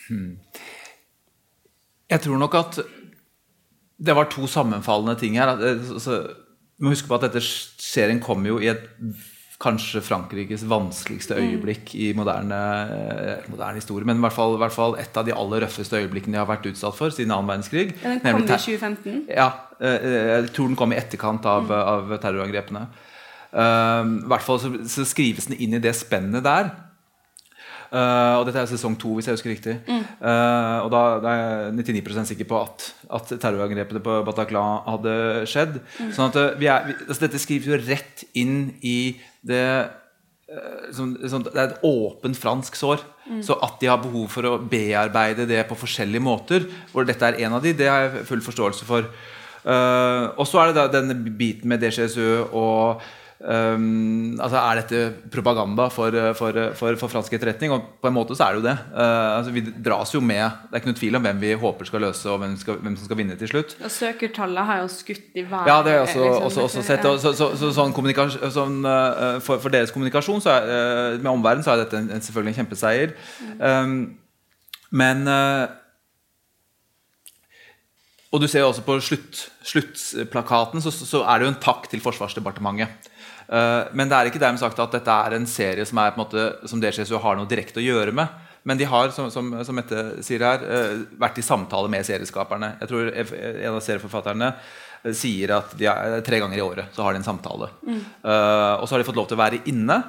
Hmm. 0.10 0.36
Jeg 2.10 2.26
tror 2.26 2.40
nok 2.42 2.60
at 2.60 2.80
det 4.00 4.16
var 4.16 4.30
to 4.32 4.48
sammenfallende 4.48 5.16
ting 5.20 5.40
her. 5.40 5.56
Du 5.56 6.84
må 6.84 6.94
huske 6.94 7.08
på 7.08 7.20
at 7.20 7.28
dette 7.28 7.44
serien 7.44 8.22
kom 8.24 8.46
jo 8.48 8.60
i 8.60 8.72
et 8.72 8.88
kanskje 9.60 10.00
Frankrikes 10.02 10.64
vanskeligste 10.72 11.36
mm. 11.36 11.44
øyeblikk 11.44 11.92
i 12.00 12.14
moderne, 12.16 12.60
eh, 12.96 13.50
moderne 13.52 13.82
historie. 13.82 14.08
Men 14.08 14.22
i 14.22 14.24
hvert, 14.24 14.36
fall, 14.36 14.56
i 14.56 14.62
hvert, 14.62 14.76
fall, 14.76 14.96
et 15.02 15.18
av 15.20 15.28
de 15.28 15.36
aller 15.36 15.66
røffeste 15.66 16.00
øyeblikkene 16.00 16.38
de 16.38 16.40
har 16.40 16.48
vært 16.48 16.70
utsatt 16.72 16.96
for 16.96 17.12
siden 17.12 17.34
annen 17.36 17.52
verdenskrig. 17.52 17.92
Ja, 18.00 18.16
den 18.16 18.24
kom 18.24 18.46
i 18.46 18.48
2015? 18.48 19.22
Ja. 19.28 19.50
Eh, 19.84 20.10
jeg 20.32 20.52
tror 20.56 20.72
den 20.72 20.80
kom 20.80 20.96
i 20.96 21.00
etterkant 21.00 21.48
av, 21.50 21.68
mm. 21.68 21.76
av 21.76 22.20
terrorangrepene. 22.24 22.88
Um, 23.50 24.12
I 24.28 24.30
hvert 24.30 24.46
fall 24.46 24.60
så, 24.62 24.70
så, 24.86 25.04
skrives 25.10 25.50
den 25.50 25.58
inn 25.58 25.74
i 25.74 25.82
det 25.82 25.96
spennet 25.98 26.46
der. 26.46 26.70
Uh, 27.90 28.38
og 28.38 28.44
dette 28.46 28.62
er 28.62 28.70
sesong 28.70 28.94
to, 29.02 29.16
hvis 29.18 29.28
jeg 29.28 29.36
husker 29.36 29.50
riktig. 29.50 29.74
Mm. 29.90 30.04
Uh, 30.22 30.78
og 30.86 30.92
da, 30.94 31.02
da, 31.24 31.32
er 31.34 31.42
jeg 31.74 32.04
99% 32.06 32.30
sikker 32.32 32.48
på 32.52 32.60
at, 32.62 32.86
at 33.18 33.34
terrorangrepene 33.42 34.04
på 34.06 34.20
Bataclan 34.28 34.86
hadde 34.86 35.16
skjedd. 35.50 35.80
Mm. 35.98 36.14
Sånn 36.16 36.30
at 36.30 36.40
er, 36.44 36.54
vi, 36.62 36.70
altså 36.70 37.26
Dette 37.26 37.42
skrives 37.42 37.68
jo 37.68 37.82
rett 37.82 38.24
inn 38.38 38.62
i 38.86 39.18
det, 39.46 39.64
sånn, 40.96 41.14
sånn, 41.30 41.46
det 41.48 41.56
er 41.56 41.68
et 41.70 41.84
åpent 41.88 42.38
fransk 42.40 42.78
sår. 42.80 43.04
Mm. 43.30 43.42
Så 43.46 43.58
at 43.66 43.78
de 43.82 43.90
har 43.92 44.02
behov 44.02 44.30
for 44.34 44.48
å 44.50 44.56
bearbeide 44.72 45.48
det 45.50 45.62
på 45.70 45.78
forskjellige 45.80 46.26
måter, 46.26 46.66
hvor 46.94 47.08
dette 47.08 47.28
er 47.28 47.40
en 47.46 47.60
av 47.60 47.66
de, 47.66 47.76
det 47.78 47.90
har 47.90 48.08
jeg 48.08 48.26
full 48.30 48.44
forståelse 48.46 48.88
for. 48.90 49.10
Uh, 49.60 50.32
og 50.40 50.46
så 50.48 50.62
er 50.62 50.70
det 50.70 50.80
da 50.80 50.88
denne 50.92 51.18
biten 51.38 51.70
med 51.70 51.84
DGSØ 51.84 52.30
og 52.56 53.04
Um, 53.40 54.36
altså 54.36 54.58
Er 54.60 54.82
dette 54.82 55.30
propaganda 55.32 55.86
for, 55.88 56.12
for, 56.36 56.58
for, 56.76 56.98
for, 57.00 57.08
fransk 57.08 57.38
etterretning? 57.38 57.72
Og 57.72 57.86
på 58.04 58.10
en 58.10 58.16
måte 58.18 58.36
så 58.36 58.50
er 58.50 58.58
det 58.58 58.60
jo 58.60 58.66
det. 58.66 58.76
Uh, 58.92 59.38
altså 59.38 59.54
vi 59.56 59.64
dras 59.86 60.12
jo 60.12 60.20
med 60.20 60.44
Det 60.44 60.76
er 60.76 60.82
ikke 60.82 60.92
noe 60.92 61.00
tvil 61.00 61.20
om 61.20 61.24
hvem 61.24 61.40
vi 61.40 61.54
håper 61.62 61.88
skal 61.88 62.04
løse, 62.04 62.26
og 62.28 62.42
hvem, 62.44 62.58
skal, 62.60 62.82
hvem 62.84 62.98
som 63.00 63.08
skal 63.08 63.22
vinne 63.22 63.40
til 63.40 63.52
slutt. 63.54 63.78
Og 63.80 63.94
Søkertallet 63.96 64.68
har 64.72 64.82
jo 64.84 64.92
skutt 64.92 65.40
i 65.40 65.46
været. 65.46 65.72
Ja, 65.72 65.78
det 65.86 65.94
har 65.94 66.02
jeg 66.02 66.08
også, 66.10 66.24
liksom, 66.26 66.48
også, 66.50 66.66
også 66.68 66.84
sett. 66.90 67.08
Og, 67.08 67.20
så, 67.24 67.34
så, 67.34 67.50
så, 67.56 67.72
sånn 67.80 67.96
sånn, 68.60 68.80
uh, 68.84 69.40
for, 69.46 69.72
deres 69.72 69.96
kommunikasjon 69.96 70.44
så 70.44 70.58
er, 70.58 70.72
uh, 71.16 71.22
med 71.22 71.32
omverdenen 71.32 71.64
så 71.64 71.78
er 71.78 71.86
dette 71.86 72.02
en, 72.02 72.10
en, 72.12 72.26
selvfølgelig 72.26 72.58
en 72.58 72.60
kjempeseier. 72.64 73.16
Um, 73.60 74.00
men 74.92 75.24
og 78.30 78.42
du 78.42 78.48
ser 78.50 78.64
jo 78.64 78.70
også 78.70 78.84
På 78.86 78.98
slutt, 79.02 79.46
sluttplakaten 79.66 80.82
så, 80.84 80.92
så, 80.94 81.24
er 81.24 81.40
det 81.40 81.48
jo 81.48 81.54
en 81.54 81.62
takk 81.64 81.88
til 81.90 82.02
Forsvarsdepartementet. 82.04 83.09
Uh, 83.50 83.90
men 83.98 84.10
det 84.10 84.18
er 84.18 84.30
ikke 84.30 84.42
dermed 84.42 84.62
sagt 84.62 84.78
at 84.82 84.94
dette 84.94 85.14
er 85.14 85.34
en 85.34 85.48
serie 85.50 85.86
som, 85.88 85.98
er, 86.02 86.14
på 86.14 86.20
en 86.20 86.26
måte, 86.26 86.70
som 86.70 86.82
DCSU 86.82 87.18
har 87.22 87.38
noe 87.38 87.50
direkte 87.50 87.82
å 87.82 87.86
gjøre 87.86 88.14
med. 88.16 88.46
Men 88.68 88.78
de 88.78 88.86
har, 88.90 89.10
som, 89.16 89.32
som, 89.34 89.48
som 89.66 89.78
Mette 89.78 90.04
sier 90.26 90.44
her, 90.46 90.66
uh, 90.66 91.00
vært 91.22 91.42
i 91.42 91.46
samtale 91.46 91.90
med 91.92 92.06
serieskaperne. 92.06 92.76
Jeg 92.84 92.92
tror 92.92 93.10
En 93.16 93.74
av 93.74 93.82
serieforfatterne 93.86 94.52
uh, 94.54 95.14
sier 95.16 95.56
at 95.58 95.74
er, 95.82 96.20
tre 96.28 96.42
ganger 96.44 96.60
i 96.60 96.66
året 96.66 96.94
så 96.94 97.06
har 97.06 97.16
de 97.16 97.24
en 97.24 97.30
samtale. 97.30 97.72
Mm. 97.88 98.02
og 98.24 98.86
så 98.86 98.94
har 98.94 99.02
de 99.02 99.08
fått 99.08 99.18
lov 99.18 99.30
til 99.30 99.40
å 99.40 99.44
være 99.46 99.64
inne 99.72 100.02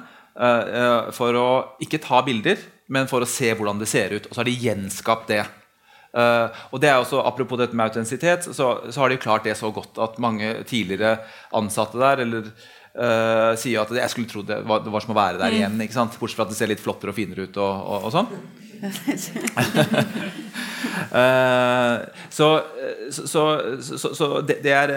for 1.15 1.35
å 1.35 1.47
ikke 1.83 1.99
ta 1.99 2.21
bilder, 2.23 2.59
men 2.91 3.07
for 3.07 3.23
å 3.23 3.27
se 3.27 3.49
hvordan 3.55 3.81
det 3.81 3.87
ser 3.91 4.13
ut. 4.15 4.27
Og 4.27 4.35
så 4.35 4.41
har 4.41 4.47
de 4.47 4.59
gjenskapt 4.63 5.31
det. 5.31 5.41
Uh, 6.11 6.51
og 6.75 6.81
det 6.83 6.89
er 6.91 6.99
også, 6.99 7.21
Apropos 7.23 7.59
dette 7.59 7.75
med 7.77 7.87
autentisitet, 7.87 8.43
så, 8.43 8.67
så, 8.91 8.97
har 8.99 9.11
de 9.11 9.19
klart 9.21 9.45
det 9.47 9.55
så 9.55 9.71
godt 9.71 9.99
at 10.01 10.19
mange 10.19 10.57
tidligere 10.67 11.21
ansatte 11.55 11.99
der 12.01 12.25
eller 12.25 12.49
uh, 12.97 13.51
sier 13.59 13.77
at 13.83 13.91
jeg 14.01 14.09
skulle 14.13 14.31
tro 14.31 14.41
det 14.45 14.57
var, 14.67 14.77
det 14.85 14.91
var 14.93 15.01
som 15.03 15.13
å 15.13 15.19
være 15.19 15.37
der 15.41 15.51
mm. 15.51 15.55
igjen. 15.59 15.75
ikke 15.85 15.99
sant? 15.99 16.17
Bortsett 16.19 16.39
fra 16.39 16.45
at 16.47 16.51
det 16.53 16.59
ser 16.59 16.69
litt 16.71 16.83
flottere 16.83 17.11
og 17.13 17.17
finere 17.17 17.41
ut. 17.47 17.55
og, 17.61 17.71
og, 17.71 17.97
og 18.09 18.13
sånn. 18.15 18.29
uh, 21.13 21.95
så, 22.29 22.61
så, 23.11 23.61
så, 23.81 24.15
så 24.15 24.41
det, 24.41 24.63
det, 24.65 24.73
er 24.73 24.89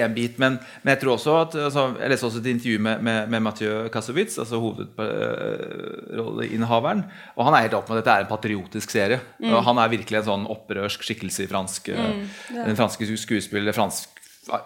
én 0.00 0.14
bit. 0.16 0.38
Men, 0.40 0.58
men, 0.82 0.90
jeg 0.94 1.00
tror 1.02 1.12
også 1.16 1.32
at 1.42 1.52
altså, 1.66 1.82
Jeg 2.00 2.10
leste 2.12 2.26
også 2.30 2.40
et 2.40 2.52
intervju 2.54 2.78
med, 2.88 2.96
med, 3.04 3.18
med 3.32 3.40
Mathieu 3.44 3.74
Kassowitz, 3.92 4.34
altså 4.40 4.56
hovedrolleinnehaveren. 4.62 7.00
Og 7.36 7.42
han 7.48 7.54
er 7.54 7.62
helt 7.66 7.78
opp 7.78 7.88
med 7.90 7.96
at 7.98 8.02
dette 8.04 8.14
er 8.14 8.20
en 8.24 8.32
patriotisk 8.32 8.88
serie. 8.96 9.18
Mm. 9.42 9.50
Og 9.52 9.58
han 9.68 9.76
er 9.82 9.92
virkelig 9.92 10.18
en 10.22 10.30
sånn 10.32 10.50
opprørsk 10.56 11.00
skikkelse 11.04 11.40
i 11.44 11.50
fransk, 11.52 11.82
mm, 11.92 12.22
den 12.62 12.78
franske 12.78 13.02
skuespiller, 13.20 13.72
fransk, 13.76 14.08
ja, 14.48 14.60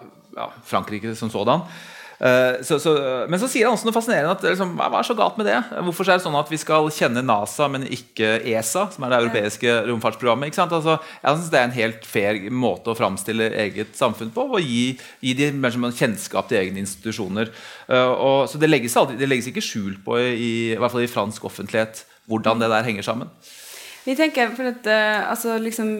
Frankrike 0.67 1.09
som 1.19 1.29
sådan. 1.33 1.59
Eh, 2.21 2.61
så, 2.61 2.77
så, 2.79 2.91
men 3.29 3.39
så 3.41 3.47
sier 3.49 3.65
han 3.65 3.73
også 3.73 3.87
noe 3.87 3.95
fascinerende. 3.95 4.35
at 4.35 4.43
liksom, 4.45 4.75
Hva 4.77 4.99
er 4.99 5.07
så 5.07 5.15
galt 5.17 5.39
med 5.39 5.47
det? 5.49 5.57
Hvorfor 5.87 6.05
er 6.05 6.19
det 6.19 6.25
sånn 6.25 6.37
at 6.37 6.51
vi 6.53 6.59
skal 6.61 6.89
kjenne 6.93 7.23
NASA, 7.25 7.65
men 7.71 7.87
ikke 7.89 8.35
ESA, 8.53 8.87
som 8.93 9.05
er 9.05 9.13
det 9.13 9.21
europeiske 9.23 9.77
romfartsprogrammet? 9.89 10.59
Altså, 10.61 10.99
jeg 11.23 11.39
synes 11.39 11.49
Det 11.51 11.59
er 11.59 11.69
en 11.69 11.79
helt 11.79 12.05
fair 12.05 12.41
måte 12.53 12.93
å 12.93 12.97
framstille 12.97 13.49
eget 13.65 13.97
samfunn 13.97 14.33
på. 14.35 14.45
Og 14.53 14.61
gi, 14.61 14.93
gi 15.23 15.35
de 15.37 15.49
kjennskap 15.51 16.49
til 16.49 16.61
egne 16.61 16.83
institusjoner. 16.85 17.49
Uh, 17.89 18.13
og, 18.13 18.37
så 18.51 18.61
det 18.61 18.69
legges, 18.69 18.97
aldri, 18.97 19.17
det 19.17 19.29
legges 19.29 19.49
ikke 19.49 19.65
skjul 19.65 19.97
på, 20.05 20.19
i, 20.21 20.51
i 20.75 20.79
hvert 20.79 20.93
fall 20.93 21.05
i 21.05 21.11
fransk 21.11 21.45
offentlighet, 21.49 22.05
hvordan 22.29 22.61
det 22.61 22.69
der 22.71 22.85
henger 22.85 23.07
sammen. 23.07 23.31
Vi 24.05 24.13
tenker, 24.17 24.53
for 24.57 24.69
at, 24.69 24.85
uh, 24.85 25.31
altså 25.33 25.57
liksom 25.61 25.95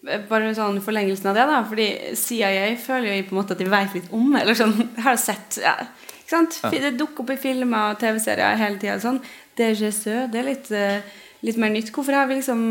bare 0.00 0.52
sånn 0.56 0.80
forlengelsen 0.84 1.30
av 1.30 1.36
det, 1.36 1.46
da. 1.50 1.58
Fordi 1.68 1.88
CIA 2.18 2.70
føler 2.80 3.12
jo 3.12 3.26
på 3.28 3.34
en 3.34 3.40
måte 3.40 3.56
at 3.56 3.60
de 3.60 3.68
vet 3.70 3.98
litt 3.98 4.14
om 4.16 4.30
Eller 4.38 4.56
sånn, 4.56 4.76
har 5.04 5.18
sett 5.20 5.60
ja, 5.60 5.76
ikke 6.20 6.32
sant? 6.32 6.60
Ja. 6.64 6.72
Det 6.86 6.94
dukker 7.00 7.24
opp 7.24 7.34
i 7.34 7.40
filmer 7.40 7.92
og 7.92 8.00
TV-serier 8.00 8.58
hele 8.60 8.80
tida. 8.80 8.96
Sånn. 9.02 9.20
Det 9.56 9.72
er 9.74 10.46
litt, 10.46 10.72
uh, 10.72 11.20
litt, 11.44 11.60
mer 11.60 11.74
nytt. 11.74 11.92
Hvorfor 11.92 12.16
har 12.16 12.30
vi 12.30 12.38
liksom 12.38 12.64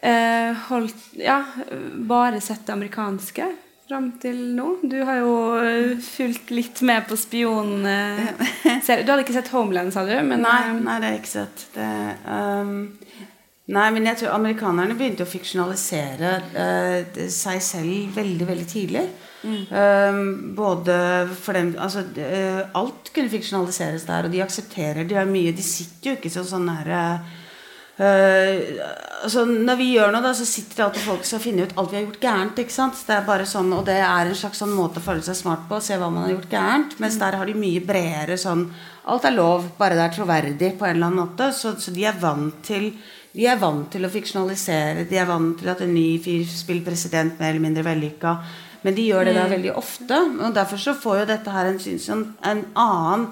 eh, 0.00 0.66
holdt 0.68 1.18
Ja, 1.20 1.42
bare 2.08 2.40
sett 2.42 2.66
det 2.66 2.74
amerikanske 2.74 3.46
fram 3.88 4.10
til 4.20 4.40
nå? 4.56 4.80
Du 4.82 4.98
har 5.06 5.22
jo 5.22 5.34
uh, 5.62 5.94
fulgt 6.02 6.50
litt 6.50 6.82
med 6.82 7.06
på 7.06 7.16
spion... 7.16 7.86
du 7.86 9.10
hadde 9.12 9.22
ikke 9.22 9.38
sett 9.38 9.54
Homeland, 9.54 9.94
sa 9.94 10.02
du? 10.08 10.16
Men, 10.18 10.42
nei, 10.42 10.62
nei, 10.80 10.98
det 10.98 11.06
har 11.06 11.14
jeg 11.14 11.22
ikke 11.22 11.36
sett. 11.38 11.68
Det, 11.76 11.92
um 12.26 13.36
Nei, 13.68 13.88
men 13.92 14.06
jeg 14.08 14.22
tror 14.22 14.32
amerikanerne 14.32 14.96
begynte 14.96 15.26
å 15.26 15.28
fiksjonalisere 15.28 16.30
uh, 16.54 17.24
seg 17.28 17.58
selv 17.64 18.14
veldig, 18.16 18.46
veldig 18.48 18.68
tidlig. 18.68 19.02
Mm. 19.38 19.58
Um, 19.70 20.22
både 20.56 20.94
for 21.38 21.54
dem 21.54 21.68
altså, 21.78 22.00
uh, 22.02 22.72
Alt 22.74 23.12
kunne 23.14 23.30
fiksjonaliseres 23.30 24.02
der, 24.08 24.26
og 24.26 24.32
de 24.34 24.40
aksepterer 24.42 25.06
De 25.06 25.14
har 25.14 25.28
mye 25.30 25.52
De 25.54 25.62
sitter 25.62 26.10
jo 26.10 26.14
ikke 26.16 26.32
sånn 26.34 26.48
sånn 26.48 26.66
herre 26.72 27.02
altså, 27.98 29.44
Når 29.46 29.78
vi 29.78 29.86
gjør 29.92 30.10
noe, 30.10 30.24
da, 30.26 30.32
så 30.34 30.46
sitter 30.46 30.80
det 30.80 30.84
alltid 30.88 31.06
folk 31.06 31.28
som 31.30 31.42
finner 31.44 31.68
ut 31.68 31.76
alt 31.78 31.92
vi 31.92 32.00
har 32.00 32.04
gjort 32.08 32.26
gærent. 32.26 32.58
ikke 32.58 32.74
sant? 32.74 32.98
Det 33.06 33.14
er 33.14 33.28
bare 33.28 33.46
sånn, 33.46 33.70
Og 33.78 33.84
det 33.86 34.00
er 34.00 34.26
en 34.26 34.40
slags 34.40 34.58
sånn 34.58 34.74
måte 34.74 34.98
å 34.98 35.06
føle 35.06 35.22
seg 35.22 35.38
smart 35.38 35.68
på, 35.70 35.78
se 35.86 35.98
hva 35.98 36.10
man 36.10 36.26
har 36.26 36.34
gjort 36.34 36.56
gærent. 36.56 36.98
Mens 36.98 37.20
der 37.22 37.38
har 37.38 37.46
de 37.46 37.54
mye 37.58 37.84
bredere 37.86 38.38
sånn 38.42 38.66
Alt 39.08 39.24
er 39.24 39.38
lov, 39.38 39.70
bare 39.78 39.96
det 39.96 40.02
er 40.04 40.18
troverdig 40.18 40.74
på 40.76 40.84
en 40.84 40.98
eller 40.98 41.12
annen 41.12 41.22
måte. 41.22 41.52
Så, 41.54 41.76
så 41.78 41.94
de 41.94 42.10
er 42.10 42.18
vant 42.20 42.58
til 42.66 42.90
de 43.36 43.44
er 43.46 43.60
vant 43.60 43.84
til 43.92 44.06
å 44.06 44.12
fiksjonalisere. 44.12 45.04
De 45.08 45.18
er 45.20 45.28
vant 45.28 45.52
til 45.58 45.68
at 45.70 45.82
en 45.84 45.92
ny 45.92 46.16
fyr 46.22 46.46
spiller 46.48 46.86
president 46.86 47.36
mer 47.40 47.52
eller 47.52 47.64
mindre 47.64 47.84
vellykka. 47.86 48.32
Men 48.86 48.96
de 48.96 49.04
gjør 49.10 49.28
det 49.28 49.36
da 49.36 49.44
mm. 49.44 49.52
veldig 49.56 49.76
ofte. 49.76 50.18
Og 50.46 50.56
derfor 50.56 50.80
så 50.80 50.96
får 50.96 51.20
jo 51.20 51.28
dette 51.32 51.54
her 51.54 51.70
en, 51.70 51.78
en, 51.78 52.24
en 52.52 52.64
annen 52.78 53.26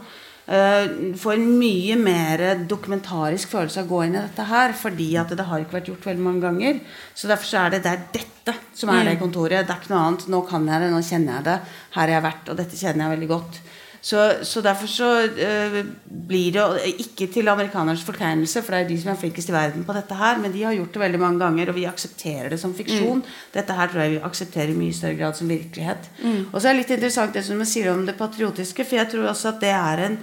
uh, 0.50 1.14
Får 1.18 1.38
en 1.38 1.46
mye 1.58 1.96
mer 1.98 2.44
dokumentarisk 2.68 3.54
følelse 3.54 3.82
av 3.82 3.88
å 3.88 3.92
gå 3.94 4.02
inn 4.04 4.18
i 4.18 4.22
dette 4.22 4.46
her. 4.50 4.76
Fordi 4.76 5.08
at 5.22 5.32
det 5.32 5.48
har 5.48 5.64
ikke 5.64 5.78
vært 5.78 5.90
gjort 5.92 6.10
veldig 6.10 6.26
mange 6.26 6.44
ganger. 6.44 6.82
Så 7.14 7.30
derfor 7.30 7.48
så 7.48 7.64
er 7.64 7.76
det, 7.76 7.82
det 7.86 7.94
er 7.94 8.06
dette 8.18 8.56
som 8.76 8.92
er 8.92 9.02
det 9.06 9.16
mm. 9.16 9.22
kontoret. 9.24 9.64
Det 9.64 9.74
er 9.74 9.80
ikke 9.80 9.94
noe 9.94 10.04
annet. 10.10 10.28
Nå 10.34 10.44
kan 10.50 10.70
jeg 10.70 10.84
det, 10.84 10.92
nå 10.92 11.02
kjenner 11.08 11.38
jeg 11.38 11.48
det. 11.48 11.58
Her 11.96 12.02
har 12.04 12.14
jeg 12.18 12.26
vært, 12.28 12.52
og 12.52 12.60
dette 12.60 12.82
kjenner 12.82 13.06
jeg 13.06 13.16
veldig 13.16 13.32
godt. 13.32 13.60
Så, 14.00 14.22
så, 14.46 14.62
derfor 14.64 14.90
så 14.90 15.10
uh, 15.26 15.78
blir 16.06 16.54
det 16.56 16.94
ikke 17.06 17.28
til 17.32 17.48
amerikanernes 17.48 18.04
fortegnelse, 18.06 18.62
for 18.62 18.74
det 18.74 18.84
er 18.84 18.88
de 18.90 18.98
som 19.02 19.12
er 19.12 19.20
flinkest 19.20 19.50
i 19.50 19.56
verden 19.56 19.84
på 19.86 19.96
dette 19.96 20.18
her, 20.18 20.40
men 20.42 20.54
de 20.54 20.64
har 20.66 20.76
gjort 20.76 20.94
det 20.94 21.04
veldig 21.04 21.22
mange 21.22 21.42
ganger, 21.44 21.72
og 21.72 21.78
vi 21.78 21.86
aksepterer 21.90 22.52
det 22.52 22.60
som 22.62 22.74
fiksjon. 22.76 23.22
Mm. 23.22 23.36
Dette 23.56 23.76
her 23.76 23.92
tror 23.92 24.04
jeg 24.04 24.16
vi 24.16 24.24
aksepterer 24.30 24.72
i 24.72 24.78
mye 24.78 24.96
større 24.96 25.20
grad 25.20 25.38
som 25.38 25.50
virkelighet. 25.50 26.10
Mm. 26.22 26.40
Og 26.52 26.58
så 26.60 26.68
er 26.68 26.74
det 26.74 26.82
litt 26.82 26.96
interessant 26.98 27.36
det 27.36 27.44
som 27.46 27.60
du 27.60 27.68
sier 27.68 27.92
om 27.92 28.06
det 28.06 28.18
patriotiske, 28.18 28.86
for 28.86 29.00
jeg 29.00 29.12
tror 29.12 29.30
også 29.32 29.54
at 29.54 29.62
det 29.64 29.72
er 29.76 30.04
en 30.08 30.18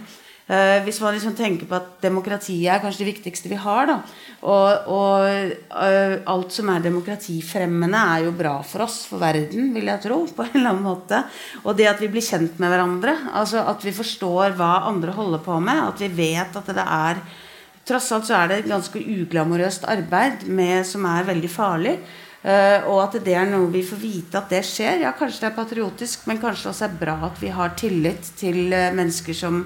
hvis 0.86 1.00
man 1.02 1.16
liksom 1.16 1.36
tenker 1.38 1.70
på 1.70 1.78
at 1.78 2.02
demokratiet 2.04 2.68
er 2.70 2.82
kanskje 2.84 3.04
det 3.04 3.14
viktigste 3.14 3.52
vi 3.52 3.60
har, 3.60 3.88
da. 3.90 4.00
Og, 4.44 4.90
og 4.92 5.54
uh, 5.72 6.16
alt 6.34 6.52
som 6.56 6.72
er 6.74 6.84
demokratifremmende, 6.84 8.00
er 8.16 8.26
jo 8.26 8.34
bra 8.36 8.58
for 8.68 8.84
oss, 8.84 9.04
for 9.08 9.22
verden, 9.24 9.70
vil 9.76 9.88
jeg 9.88 10.04
tro. 10.04 10.20
på 10.28 10.44
en 10.44 10.58
eller 10.58 10.74
annen 10.74 10.84
måte. 10.84 11.22
Og 11.64 11.78
det 11.80 11.88
at 11.92 12.04
vi 12.04 12.12
blir 12.12 12.26
kjent 12.26 12.60
med 12.60 12.74
hverandre, 12.74 13.16
altså 13.40 13.64
at 13.72 13.86
vi 13.86 13.96
forstår 13.96 14.58
hva 14.60 14.90
andre 14.90 15.16
holder 15.16 15.44
på 15.46 15.60
med, 15.64 15.80
at 15.94 16.04
vi 16.04 16.12
vet 16.26 16.60
at 16.60 16.76
det 16.76 16.88
er 16.90 17.26
Tross 17.84 18.06
alt 18.16 18.24
så 18.24 18.38
er 18.38 18.48
det 18.48 18.58
et 18.62 18.68
ganske 18.72 18.96
uglamorøst 18.96 19.84
arbeid 19.92 20.46
med, 20.48 20.86
som 20.88 21.04
er 21.04 21.26
veldig 21.28 21.50
farlig. 21.52 21.98
Uh, 22.44 22.80
og 22.94 23.02
at 23.02 23.18
det 23.26 23.34
er 23.36 23.50
noe 23.50 23.68
vi 23.74 23.82
får 23.84 24.00
vite 24.00 24.40
at 24.40 24.52
det 24.56 24.62
skjer. 24.64 25.02
Ja, 25.04 25.12
kanskje 25.20 25.42
det 25.44 25.50
er 25.50 25.58
patriotisk, 25.58 26.24
men 26.32 26.40
kanskje 26.40 26.72
også 26.72 26.88
er 26.88 26.96
bra 27.02 27.18
at 27.28 27.42
vi 27.44 27.52
har 27.52 27.76
tillit 27.80 28.30
til 28.40 28.72
mennesker 28.72 29.36
som 29.36 29.66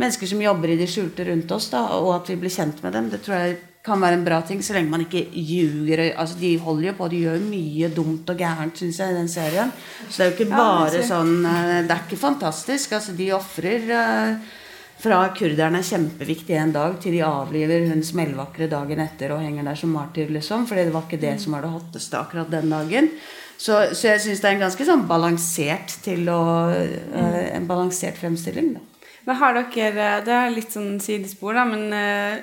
mennesker 0.00 0.28
som 0.30 0.42
jobber 0.42 0.72
i 0.72 0.78
det 0.80 0.90
skjulte 0.90 1.24
rundt 1.28 1.52
oss, 1.56 1.70
da, 1.72 1.86
og 1.96 2.12
at 2.18 2.30
vi 2.32 2.38
blir 2.40 2.52
kjent 2.52 2.82
med 2.84 2.94
dem. 2.96 3.10
Det 3.12 3.22
tror 3.24 3.38
jeg 3.40 3.56
kan 3.86 4.02
være 4.02 4.18
en 4.18 4.26
bra 4.26 4.40
ting, 4.46 4.60
så 4.64 4.74
lenge 4.74 4.90
man 4.90 5.04
ikke 5.04 5.22
ljuger. 5.30 6.02
Altså, 6.18 6.38
de 6.40 6.56
holder 6.58 6.90
jo 6.90 6.94
på, 6.98 7.08
de 7.12 7.22
gjør 7.26 7.46
mye 7.46 7.90
dumt 7.94 8.30
og 8.32 8.40
gærent, 8.40 8.78
syns 8.80 9.00
jeg, 9.02 9.14
i 9.14 9.18
den 9.20 9.30
serien. 9.30 9.72
Så 10.08 10.18
det 10.18 10.26
er 10.26 10.30
jo 10.30 10.36
ikke 10.36 10.52
bare 10.52 11.02
sånn 11.06 11.34
eh, 11.46 11.80
Det 11.86 11.94
er 11.94 12.04
ikke 12.06 12.20
fantastisk. 12.20 12.96
Altså, 12.98 13.14
de 13.16 13.30
ofrer 13.36 13.86
uh, 13.92 14.54
fra 15.00 15.20
kurderne 15.36 15.82
er 15.82 15.86
kjempeviktig 15.86 16.58
en 16.58 16.74
dag, 16.74 16.98
til 17.02 17.14
de 17.18 17.24
avliver 17.26 17.86
hun 17.92 18.02
smellvakre 18.06 18.70
dagen 18.72 19.02
etter 19.04 19.36
og 19.36 19.44
henger 19.44 19.70
der 19.70 19.78
som 19.78 19.94
martyr, 19.94 20.32
liksom. 20.34 20.66
For 20.66 20.78
det 20.78 20.90
var 20.94 21.06
ikke 21.06 21.22
det 21.22 21.36
som 21.42 21.56
var 21.56 21.66
det 21.66 21.74
hotteste 21.76 22.20
akkurat 22.20 22.50
den 22.52 22.72
dagen. 22.74 23.12
Så, 23.56 23.78
så 23.96 24.10
jeg 24.10 24.20
syns 24.24 24.42
det 24.42 24.50
er 24.50 24.58
en 24.58 24.66
ganske 24.66 24.84
sånn 24.84 25.06
balansert 25.08 25.94
til 26.04 26.26
å 26.28 26.42
uh, 26.68 27.42
En 27.54 27.70
balansert 27.70 28.18
fremstilling, 28.18 28.74
da. 28.76 28.95
Men 29.26 29.40
har 29.40 29.56
dere 29.58 30.10
Det 30.26 30.34
er 30.34 30.54
litt 30.54 30.74
sånn 30.74 31.00
sidespor, 31.02 31.56
da, 31.58 31.64
men 31.68 31.90
uh, 31.90 32.38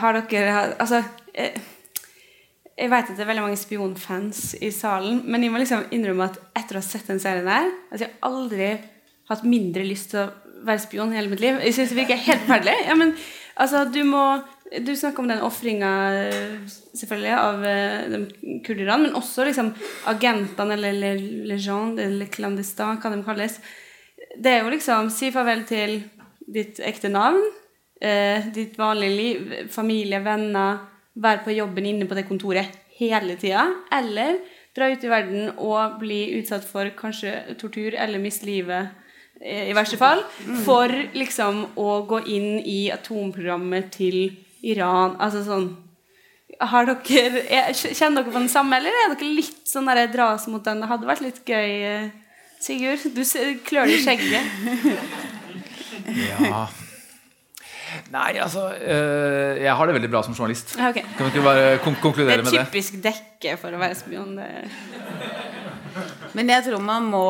har 0.00 0.16
dere 0.20 0.62
Altså 0.80 1.02
uh, 1.04 1.60
jeg 2.80 2.88
vet 2.88 3.10
at 3.10 3.18
det 3.18 3.24
er 3.26 3.28
veldig 3.28 3.42
mange 3.44 3.60
spionfans 3.60 4.54
i 4.64 4.70
salen, 4.72 5.18
men 5.28 5.42
jeg 5.44 5.52
må 5.52 5.60
liksom 5.60 5.90
innrømme 5.92 6.30
at 6.30 6.38
etter 6.56 6.78
å 6.78 6.80
ha 6.80 6.86
sett 6.86 7.10
den 7.10 7.20
serien 7.20 7.44
der 7.44 7.66
altså 7.68 8.06
Jeg 8.06 8.14
har 8.14 8.30
aldri 8.30 8.70
hatt 9.28 9.42
mindre 9.44 9.84
lyst 9.84 10.14
til 10.14 10.22
å 10.22 10.30
være 10.64 10.82
spion 10.82 11.12
i 11.12 11.18
hele 11.18 11.30
mitt 11.32 11.42
liv. 11.42 11.60
Jeg 11.64 11.76
synes 11.76 11.92
det 11.92 11.98
virker 12.00 12.18
helt 12.24 12.42
forferdelig. 12.44 12.78
Ja, 12.88 12.96
men 12.98 13.12
altså, 13.54 13.84
du 13.88 14.02
må 14.08 14.24
Du 14.70 14.92
snakker 14.94 15.24
om 15.24 15.26
den 15.26 15.40
ofringa, 15.42 15.88
selvfølgelig, 16.94 17.32
av 17.34 17.64
de 18.12 18.60
kurderne, 18.62 19.00
men 19.02 19.16
også 19.18 19.42
liksom 19.48 19.72
agentene, 20.06 20.76
eller 20.76 21.24
legende, 21.50 22.04
eller 22.04 22.30
clandestin, 22.30 23.00
hva 23.02 23.10
de 23.10 23.18
kalles 23.26 23.56
det 24.38 24.52
er 24.52 24.62
jo 24.64 24.72
liksom 24.72 25.10
si 25.12 25.30
farvel 25.34 25.64
til 25.68 25.98
ditt 26.50 26.80
ekte 26.82 27.10
navn, 27.12 27.42
eh, 28.00 28.50
ditt 28.54 28.78
vanlige 28.78 29.16
liv, 29.16 29.52
familie, 29.70 30.22
venner, 30.24 30.86
være 31.20 31.44
på 31.44 31.56
jobben 31.56 31.86
inne 31.86 32.08
på 32.08 32.16
det 32.16 32.28
kontoret 32.28 32.78
hele 33.00 33.36
tida, 33.40 33.66
eller 33.92 34.38
dra 34.76 34.90
ut 34.90 35.04
i 35.04 35.10
verden 35.10 35.50
og 35.58 35.98
bli 36.00 36.22
utsatt 36.38 36.64
for 36.66 36.90
kanskje 36.96 37.56
tortur 37.58 37.96
eller 37.98 38.22
miste 38.22 38.46
livet, 38.46 38.90
eh, 39.40 39.70
i 39.70 39.76
verste 39.76 39.98
fall, 39.98 40.22
for 40.64 40.88
liksom 41.14 41.66
å 41.76 42.06
gå 42.06 42.22
inn 42.26 42.60
i 42.60 42.90
atomprogrammet 42.94 43.90
til 43.92 44.36
Iran. 44.62 45.16
Altså 45.18 45.44
sånn 45.44 45.70
har 46.60 46.84
dere, 46.84 47.72
Kjenner 47.72 48.20
dere 48.20 48.32
på 48.32 48.38
den 48.38 48.50
samme, 48.52 48.76
eller 48.76 48.92
er 48.92 49.14
dere 49.14 49.32
litt 49.32 49.68
sånn 49.68 49.88
der 49.88 50.10
dras 50.12 50.46
mot 50.50 50.64
den? 50.64 50.82
Det 50.82 50.90
hadde 50.90 51.08
vært 51.08 51.24
litt 51.24 51.40
gøy 51.46 51.70
eh, 51.88 52.10
Sigurd, 52.60 53.08
du 53.16 53.22
klør 53.66 53.88
deg 53.88 53.96
i 53.96 54.04
skjegget. 54.04 54.44
ja 56.28 56.68
Nei, 58.10 58.36
altså 58.38 58.68
øh, 58.70 59.56
Jeg 59.58 59.74
har 59.76 59.88
det 59.88 59.94
veldig 59.96 60.10
bra 60.12 60.22
som 60.22 60.34
journalist. 60.34 60.76
Okay. 60.76 61.02
Kan 61.16 61.26
vi 61.26 61.32
ikke 61.32 61.42
bare 61.42 61.78
kon 61.82 61.96
konkludere 62.02 62.44
med 62.44 62.46
det? 62.46 62.52
Det 62.52 62.60
er 62.60 62.68
typisk 62.70 63.00
dekke 63.02 63.56
for 63.58 63.74
å 63.74 63.80
være 63.80 63.98
spion. 63.98 64.38
Men 66.38 66.54
jeg 66.54 66.66
tror 66.68 66.84
man 66.84 67.08
må 67.10 67.24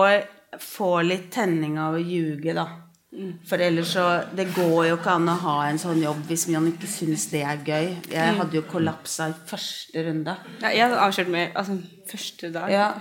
få 0.61 1.01
litt 1.07 1.31
tenning 1.33 1.79
av 1.81 1.97
å 1.97 2.03
ljuge, 2.03 2.55
da. 2.57 2.67
Mm. 3.11 3.31
For 3.49 3.59
ellers 3.59 3.89
så 3.97 4.05
Det 4.39 4.45
går 4.55 4.85
jo 4.87 4.97
ikke 5.01 5.17
an 5.19 5.33
å 5.33 5.35
ha 5.43 5.55
en 5.67 5.81
sånn 5.83 5.99
jobb 5.99 6.21
hvis 6.29 6.45
man 6.53 6.69
ikke 6.71 6.91
syns 6.91 7.27
det 7.33 7.41
er 7.43 7.65
gøy. 7.65 7.89
Jeg 8.11 8.35
mm. 8.35 8.43
hadde 8.43 8.61
jo 8.61 8.67
kollapsa 8.71 9.31
i 9.33 9.39
første 9.49 10.05
runde. 10.07 10.37
Ja, 10.61 10.75
jeg 10.75 10.85
hadde 10.87 11.01
avslørt 11.07 11.33
meg 11.33 11.57
altså, 11.59 11.81
første 12.11 12.53
dag. 12.55 12.71
Ja. 12.73 12.93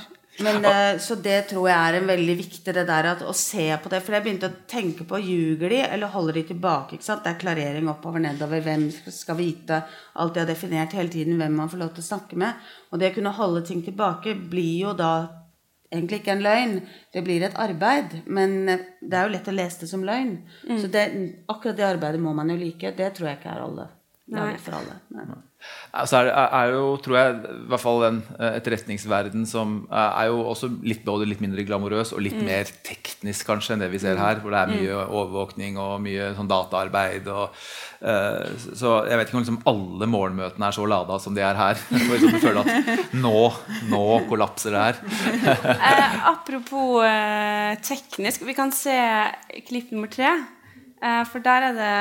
Men, 0.46 0.66
uh, 0.66 1.00
så 1.02 1.18
det 1.20 1.38
tror 1.50 1.68
jeg 1.70 1.78
er 1.78 1.98
en 1.98 2.10
veldig 2.10 2.36
viktig 2.40 2.74
det 2.76 2.86
der 2.88 3.10
at, 3.12 3.24
å 3.26 3.34
se 3.36 3.66
på 3.82 3.92
det. 3.92 4.02
For 4.06 4.16
jeg 4.16 4.26
begynte 4.26 4.50
å 4.52 4.60
tenke 4.70 5.08
på 5.08 5.20
ljuger 5.24 5.74
de, 5.74 5.82
eller 5.88 6.14
holder 6.14 6.40
de 6.40 6.46
tilbake? 6.54 6.98
ikke 6.98 7.08
sant? 7.08 7.26
Det 7.26 7.34
er 7.34 7.42
klarering 7.42 7.90
oppover, 7.92 8.24
nedover. 8.24 8.64
Hvem 8.66 8.88
skal 9.14 9.40
vite 9.40 9.82
alt 10.20 10.36
de 10.36 10.44
har 10.44 10.50
definert 10.50 10.96
hele 10.98 11.12
tiden, 11.14 11.40
hvem 11.42 11.60
man 11.60 11.72
får 11.72 11.84
lov 11.84 11.92
til 11.96 12.06
å 12.06 12.10
snakke 12.12 12.40
med. 12.40 12.72
Og 12.92 13.02
det 13.02 13.12
å 13.12 13.18
kunne 13.20 13.36
holde 13.36 13.66
ting 13.68 13.84
tilbake 13.86 14.38
blir 14.52 14.88
jo 14.88 14.96
da 14.98 15.14
egentlig 15.90 16.22
ikke 16.22 16.36
en 16.38 16.46
løgn. 16.46 16.76
Det 17.14 17.24
blir 17.26 17.46
et 17.46 17.60
arbeid. 17.60 18.20
Men 18.30 18.58
eh, 18.70 18.88
det 19.02 19.20
er 19.20 19.28
jo 19.28 19.36
lett 19.36 19.52
å 19.52 19.56
lese 19.56 19.84
det 19.84 19.92
som 19.92 20.06
løgn. 20.06 20.36
Mm. 20.70 20.80
Så 20.82 20.92
det, 20.94 21.06
akkurat 21.50 21.78
det 21.80 21.88
arbeidet 21.90 22.24
må 22.24 22.34
man 22.38 22.52
jo 22.54 22.60
like. 22.60 22.96
Det 22.98 23.14
tror 23.18 23.32
jeg 23.32 23.42
ikke 23.42 23.54
er 23.56 23.68
alle. 23.68 23.88
Laget 24.30 24.62
for 24.62 24.78
alle. 24.78 25.00
Nei. 25.16 25.30
Altså 25.90 26.22
er, 26.22 26.30
er, 26.32 26.74
jo, 26.76 26.94
tror 27.04 27.18
jeg, 27.18 27.38
i 27.52 27.68
hvert 27.72 27.82
fall 27.82 28.04
den 28.04 28.20
eh, 28.38 28.58
etterretningsverden 28.60 29.46
som 29.50 29.82
er 29.90 30.30
jo 30.30 30.44
også 30.52 30.70
litt, 30.86 31.02
både 31.06 31.28
litt 31.28 31.42
mindre 31.44 31.66
glamorøs 31.66 32.14
og 32.14 32.22
litt 32.24 32.38
mm. 32.38 32.46
mer 32.46 32.70
teknisk 32.86 33.48
kanskje 33.50 33.76
enn 33.76 33.84
det 33.84 33.90
vi 33.94 34.02
ser 34.02 34.20
mm. 34.20 34.24
her. 34.24 34.42
Hvor 34.44 34.54
det 34.54 34.62
er 34.62 34.74
mye 34.74 35.00
mm. 35.00 35.14
overvåkning 35.20 35.80
og 35.82 35.96
mye 36.06 36.30
sånn 36.38 36.52
dataarbeid. 36.52 37.30
Og, 37.34 37.58
uh, 38.06 38.46
så 38.78 38.94
jeg 39.10 39.20
vet 39.20 39.32
ikke 39.32 39.40
om 39.40 39.44
liksom 39.44 39.62
alle 39.72 40.10
morgenmøtene 40.14 40.70
er 40.70 40.78
så 40.78 40.86
lada 40.90 41.20
som 41.24 41.38
de 41.38 41.44
er 41.46 41.60
her. 41.60 41.82
For 42.06 42.16
liksom 42.16 42.44
føler 42.44 42.62
at 42.64 43.18
nå, 43.18 43.36
nå 43.90 44.04
kollapser 44.30 44.76
det 44.76 44.86
her. 44.86 45.02
eh, 45.90 46.20
apropos 46.30 47.04
eh, 47.06 47.74
teknisk, 47.86 48.46
vi 48.48 48.56
kan 48.58 48.74
se 48.76 48.96
klipp 49.68 49.92
nummer 49.96 50.12
tre. 50.12 50.32
Eh, 51.02 51.24
for 51.30 51.44
der 51.44 51.70
er 51.70 51.78
det 51.78 51.96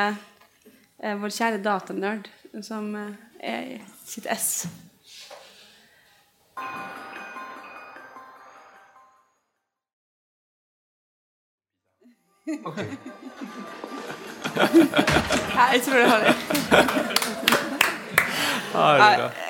eh, 1.02 1.16
vår 1.20 1.34
kjære 1.34 1.62
datanerd 1.64 2.28
som 2.64 2.90
er 3.40 3.78
sitt 4.04 4.26
ess. 4.30 4.68
Okay. 12.64 12.86
jeg 15.72 15.82
tror 15.84 15.98
det 15.98 16.08
har 16.08 16.18
det. 16.18 16.34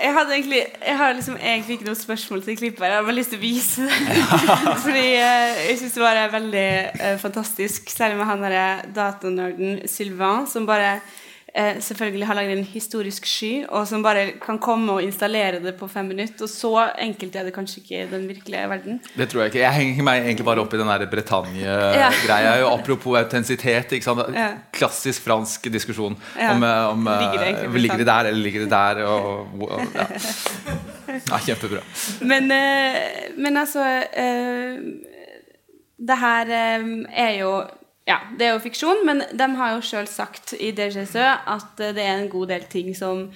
Jeg 0.02 0.14
hadde 0.14 0.32
egentlig 0.34 0.62
Jeg 0.86 0.96
har 0.96 1.12
liksom 1.12 1.36
egentlig 1.36 1.72
ikke 1.76 1.88
noe 1.88 1.98
spørsmål 1.98 2.42
til 2.42 2.56
klippet. 2.58 2.84
Jeg 2.86 2.94
har 2.94 3.06
bare 3.06 3.14
lyst 3.18 3.32
til 3.34 3.38
å 3.40 3.42
vise 3.42 3.86
det. 3.86 4.18
Fordi 4.84 5.06
eh, 5.18 5.62
jeg 5.68 5.78
syns 5.80 5.96
det 5.98 6.02
var 6.02 6.20
veldig 6.32 6.68
uh, 7.02 7.16
fantastisk, 7.22 7.90
særlig 7.90 8.18
med 8.18 8.30
han 8.30 8.44
derre 8.46 8.66
datanerden 8.94 9.80
Sylvain, 9.90 10.46
som 10.50 10.66
bare 10.66 10.98
eh, 11.58 11.78
selvfølgelig 11.82 12.26
har 12.28 12.36
lagd 12.38 12.52
en 12.54 12.64
historisk 12.64 13.26
sky, 13.26 13.52
og 13.68 13.86
som 13.90 14.02
bare 14.04 14.24
kan 14.42 14.58
komme 14.62 14.98
og 14.98 15.02
installere 15.02 15.60
det 15.62 15.74
på 15.78 15.88
fem 15.90 16.06
minutter. 16.12 16.46
Og 16.46 16.50
så 16.50 16.72
enkelt 17.02 17.36
er 17.36 17.48
det 17.48 17.54
kanskje 17.56 17.82
ikke 17.82 18.02
i 18.02 18.10
den 18.10 18.28
virkelige 18.28 18.68
verden. 18.70 19.00
Det 19.16 19.28
tror 19.28 19.42
jeg 19.42 19.52
ikke. 19.52 19.62
Jeg 19.64 19.76
henger 19.78 20.06
meg 20.06 20.26
egentlig 20.26 20.46
bare 20.46 20.62
opp 20.62 20.74
i 20.74 20.80
den 20.80 20.92
Bretagne-greia. 21.10 22.54
Ja. 22.60 22.68
Apropos 22.72 23.18
autentisitet. 23.18 23.96
Ja. 23.98 24.48
Klassisk 24.72 25.24
fransk 25.24 25.68
diskusjon 25.72 26.16
ja. 26.38 26.52
om, 26.52 26.62
eh, 26.62 26.88
om 26.92 27.08
ligger, 27.08 27.38
det 27.44 27.64
eh, 27.64 27.74
ligger, 27.74 27.98
det 27.98 28.06
der 28.06 28.30
eller 28.30 28.42
ligger 28.42 28.60
det 28.60 28.70
der. 28.70 29.02
Og, 29.04 29.48
og, 29.62 29.82
ja. 29.94 30.06
ja. 31.32 31.40
kjempebra. 31.46 31.82
Men, 32.20 32.50
eh, 32.50 33.34
men 33.36 33.56
altså 33.56 33.84
Det 35.98 36.16
her 36.18 36.50
er 37.10 37.32
jo 37.40 37.52
ja, 38.08 38.18
det 38.38 38.46
er 38.46 38.54
jo 38.54 38.64
fiksjon, 38.64 39.04
men 39.06 39.22
de 39.36 39.48
har 39.58 39.74
jo 39.74 39.84
sjøl 39.84 40.08
sagt 40.08 40.54
i 40.56 40.72
DGSØ 40.76 41.24
at 41.52 41.82
det 41.96 42.04
er 42.04 42.14
en 42.16 42.30
god 42.32 42.54
del 42.54 42.64
ting 42.72 42.94
som, 42.96 43.26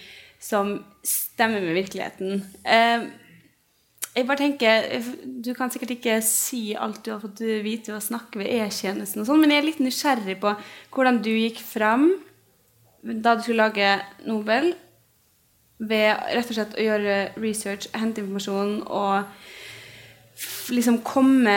som 0.41 0.79
stemmer 1.05 1.61
med 1.61 1.77
virkeligheten. 1.77 2.41
Eh, 2.65 3.11
jeg 4.13 4.29
bare 4.29 4.43
tenker, 4.43 4.89
Du 5.25 5.55
kan 5.57 5.71
sikkert 5.73 5.95
ikke 5.97 6.19
si 6.25 6.75
alt 6.77 7.05
du 7.05 7.13
har 7.15 7.21
fått 7.21 7.41
vite 7.41 7.93
ved 7.93 7.99
å 8.01 8.05
snakke 8.05 8.43
ved 8.43 8.51
E-tjenesten, 8.53 9.23
og 9.23 9.29
sånn, 9.29 9.41
men 9.41 9.53
jeg 9.53 9.63
er 9.63 9.69
litt 9.69 9.81
nysgjerrig 9.85 10.39
på 10.41 10.55
hvordan 10.93 11.23
du 11.25 11.33
gikk 11.33 11.61
fram 11.65 12.11
da 13.03 13.35
du 13.35 13.43
skulle 13.43 13.65
lage 13.65 13.97
Nobel, 14.29 14.75
ved 15.83 16.13
rett 16.37 16.51
og 16.53 16.55
slett 16.55 16.77
å 16.79 16.85
gjøre 16.85 17.17
research, 17.43 17.89
hente 17.99 18.23
informasjon 18.23 18.77
og 18.87 20.71
liksom 20.71 21.01
komme 21.03 21.57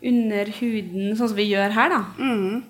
under 0.00 0.50
huden, 0.58 1.14
sånn 1.16 1.30
som 1.30 1.38
vi 1.38 1.48
gjør 1.50 1.74
her, 1.76 1.92
da? 1.92 2.00
Mm. 2.18 2.62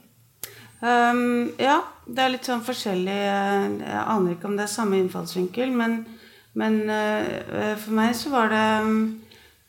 Um, 0.84 1.52
ja, 1.60 1.78
det 2.04 2.20
er 2.20 2.32
litt 2.34 2.44
sånn 2.44 2.60
forskjellig 2.60 3.14
Jeg 3.16 4.00
aner 4.02 4.34
ikke 4.34 4.50
om 4.50 4.56
det 4.58 4.66
er 4.66 4.72
samme 4.74 4.98
innfallsvinkel, 5.00 5.70
men, 5.72 6.02
men 6.60 6.80
uh, 6.90 7.72
for 7.80 7.94
meg 7.96 8.12
så 8.18 8.32
var 8.34 8.52
det 8.52 8.64
um, 8.84 8.98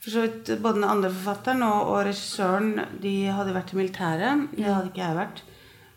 for 0.03 0.11
så 0.11 0.25
vidt 0.25 0.51
Både 0.59 0.81
den 0.81 0.89
andre 0.89 1.13
forfatteren 1.13 1.63
og, 1.65 1.91
og 1.93 2.01
regissøren 2.09 2.73
de 3.01 3.15
hadde 3.33 3.55
vært 3.55 3.71
i 3.73 3.79
militæret. 3.79 4.49
Det 4.53 4.67
hadde 4.67 4.91
ikke 4.91 5.05
jeg 5.05 5.19
vært. 5.21 5.43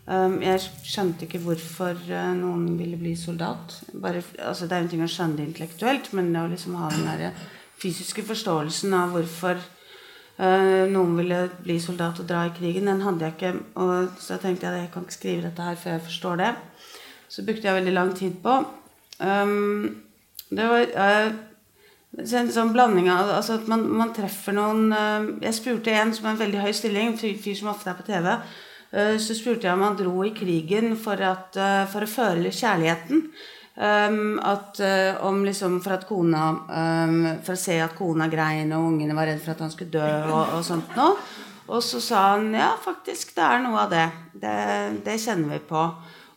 Um, 0.09 0.39
jeg 0.41 0.63
skjønte 0.65 1.27
ikke 1.27 1.43
hvorfor 1.43 1.99
uh, 2.09 2.31
noen 2.37 2.71
ville 2.79 2.97
bli 2.97 3.11
soldat. 3.19 3.75
Bare, 3.93 4.23
altså, 4.39 4.65
det 4.65 4.77
er 4.77 4.85
en 4.85 4.89
ting 4.89 5.03
å 5.05 5.09
skjønne 5.11 5.37
det 5.37 5.49
intellektuelt, 5.51 6.09
men 6.17 6.31
det 6.33 6.41
å 6.41 6.49
liksom 6.49 6.79
ha 6.79 6.89
den 6.95 7.05
der 7.05 7.43
fysiske 7.79 8.23
forståelsen 8.25 8.95
av 8.97 9.13
hvorfor 9.13 9.61
noen 10.39 11.17
ville 11.17 11.37
bli 11.65 11.75
soldat 11.83 12.21
og 12.21 12.27
dra 12.29 12.45
i 12.47 12.53
krigen, 12.55 12.87
den 12.87 13.01
hadde 13.03 13.25
jeg 13.25 13.35
ikke. 13.35 13.49
Og 13.83 14.21
så 14.23 14.37
tenkte 14.39 14.67
jeg 14.67 14.71
at 14.71 14.83
jeg 14.85 14.91
kan 14.93 15.03
ikke 15.03 15.17
skrive 15.17 15.45
dette 15.49 15.65
her 15.65 15.75
før 15.75 15.95
jeg 15.97 16.05
forstår 16.05 16.39
det. 16.39 16.51
Så 17.27 17.43
brukte 17.43 17.67
jeg 17.67 17.75
veldig 17.75 17.95
lang 17.97 18.13
tid 18.15 18.37
på. 18.43 18.53
Um, 19.19 19.99
det 20.47 20.69
var 20.71 20.95
uh, 20.95 21.33
en 22.23 22.53
sånn 22.55 22.71
blanding 22.71 23.11
av 23.11 23.33
altså 23.35 23.59
at 23.59 23.67
man, 23.69 23.83
man 23.99 24.13
treffer 24.15 24.55
noen 24.55 24.87
Jeg 25.43 25.57
spurte 25.57 25.91
en 25.91 26.15
som 26.15 26.29
har 26.29 26.37
en 26.37 26.41
veldig 26.45 26.63
høy 26.63 26.71
stilling, 26.73 27.11
en 27.11 27.19
fyr 27.19 27.59
som 27.59 27.73
ofte 27.73 27.91
er 27.91 27.99
på 27.99 28.07
TV. 28.07 28.31
Eh, 28.91 29.15
så 29.21 29.35
spurte 29.37 29.67
jeg 29.67 29.77
om 29.77 29.85
han 29.85 29.97
dro 29.97 30.23
i 30.25 30.33
krigen 30.33 30.95
for, 30.97 31.21
at, 31.21 31.57
eh, 31.57 31.85
for 31.91 32.05
å 32.05 32.09
føle 32.09 32.53
kjærligheten. 32.53 33.27
Um, 33.79 34.39
at, 34.43 34.75
om 35.23 35.37
liksom 35.47 35.77
for 35.79 35.95
at 35.95 36.01
kona 36.03 36.49
um, 36.51 37.21
For 37.45 37.53
å 37.53 37.59
se 37.61 37.77
at 37.79 37.93
kona 37.95 38.25
grein 38.27 38.73
og 38.75 38.89
ungene 38.89 39.15
var 39.15 39.29
redd 39.29 39.39
for 39.39 39.53
at 39.53 39.61
han 39.63 39.71
skulle 39.71 39.93
dø 39.93 40.09
og, 40.27 40.57
og 40.57 40.65
sånt 40.67 40.97
noe. 40.99 41.13
Og 41.69 41.83
så 41.85 42.01
sa 42.03 42.23
han 42.33 42.49
ja, 42.57 42.73
faktisk, 42.81 43.35
det 43.37 43.45
er 43.45 43.61
noe 43.63 43.85
av 43.85 43.93
det. 43.93 44.07
Det, 44.33 44.55
det 45.05 45.19
kjenner 45.21 45.53
vi 45.53 45.61
på. 45.69 45.83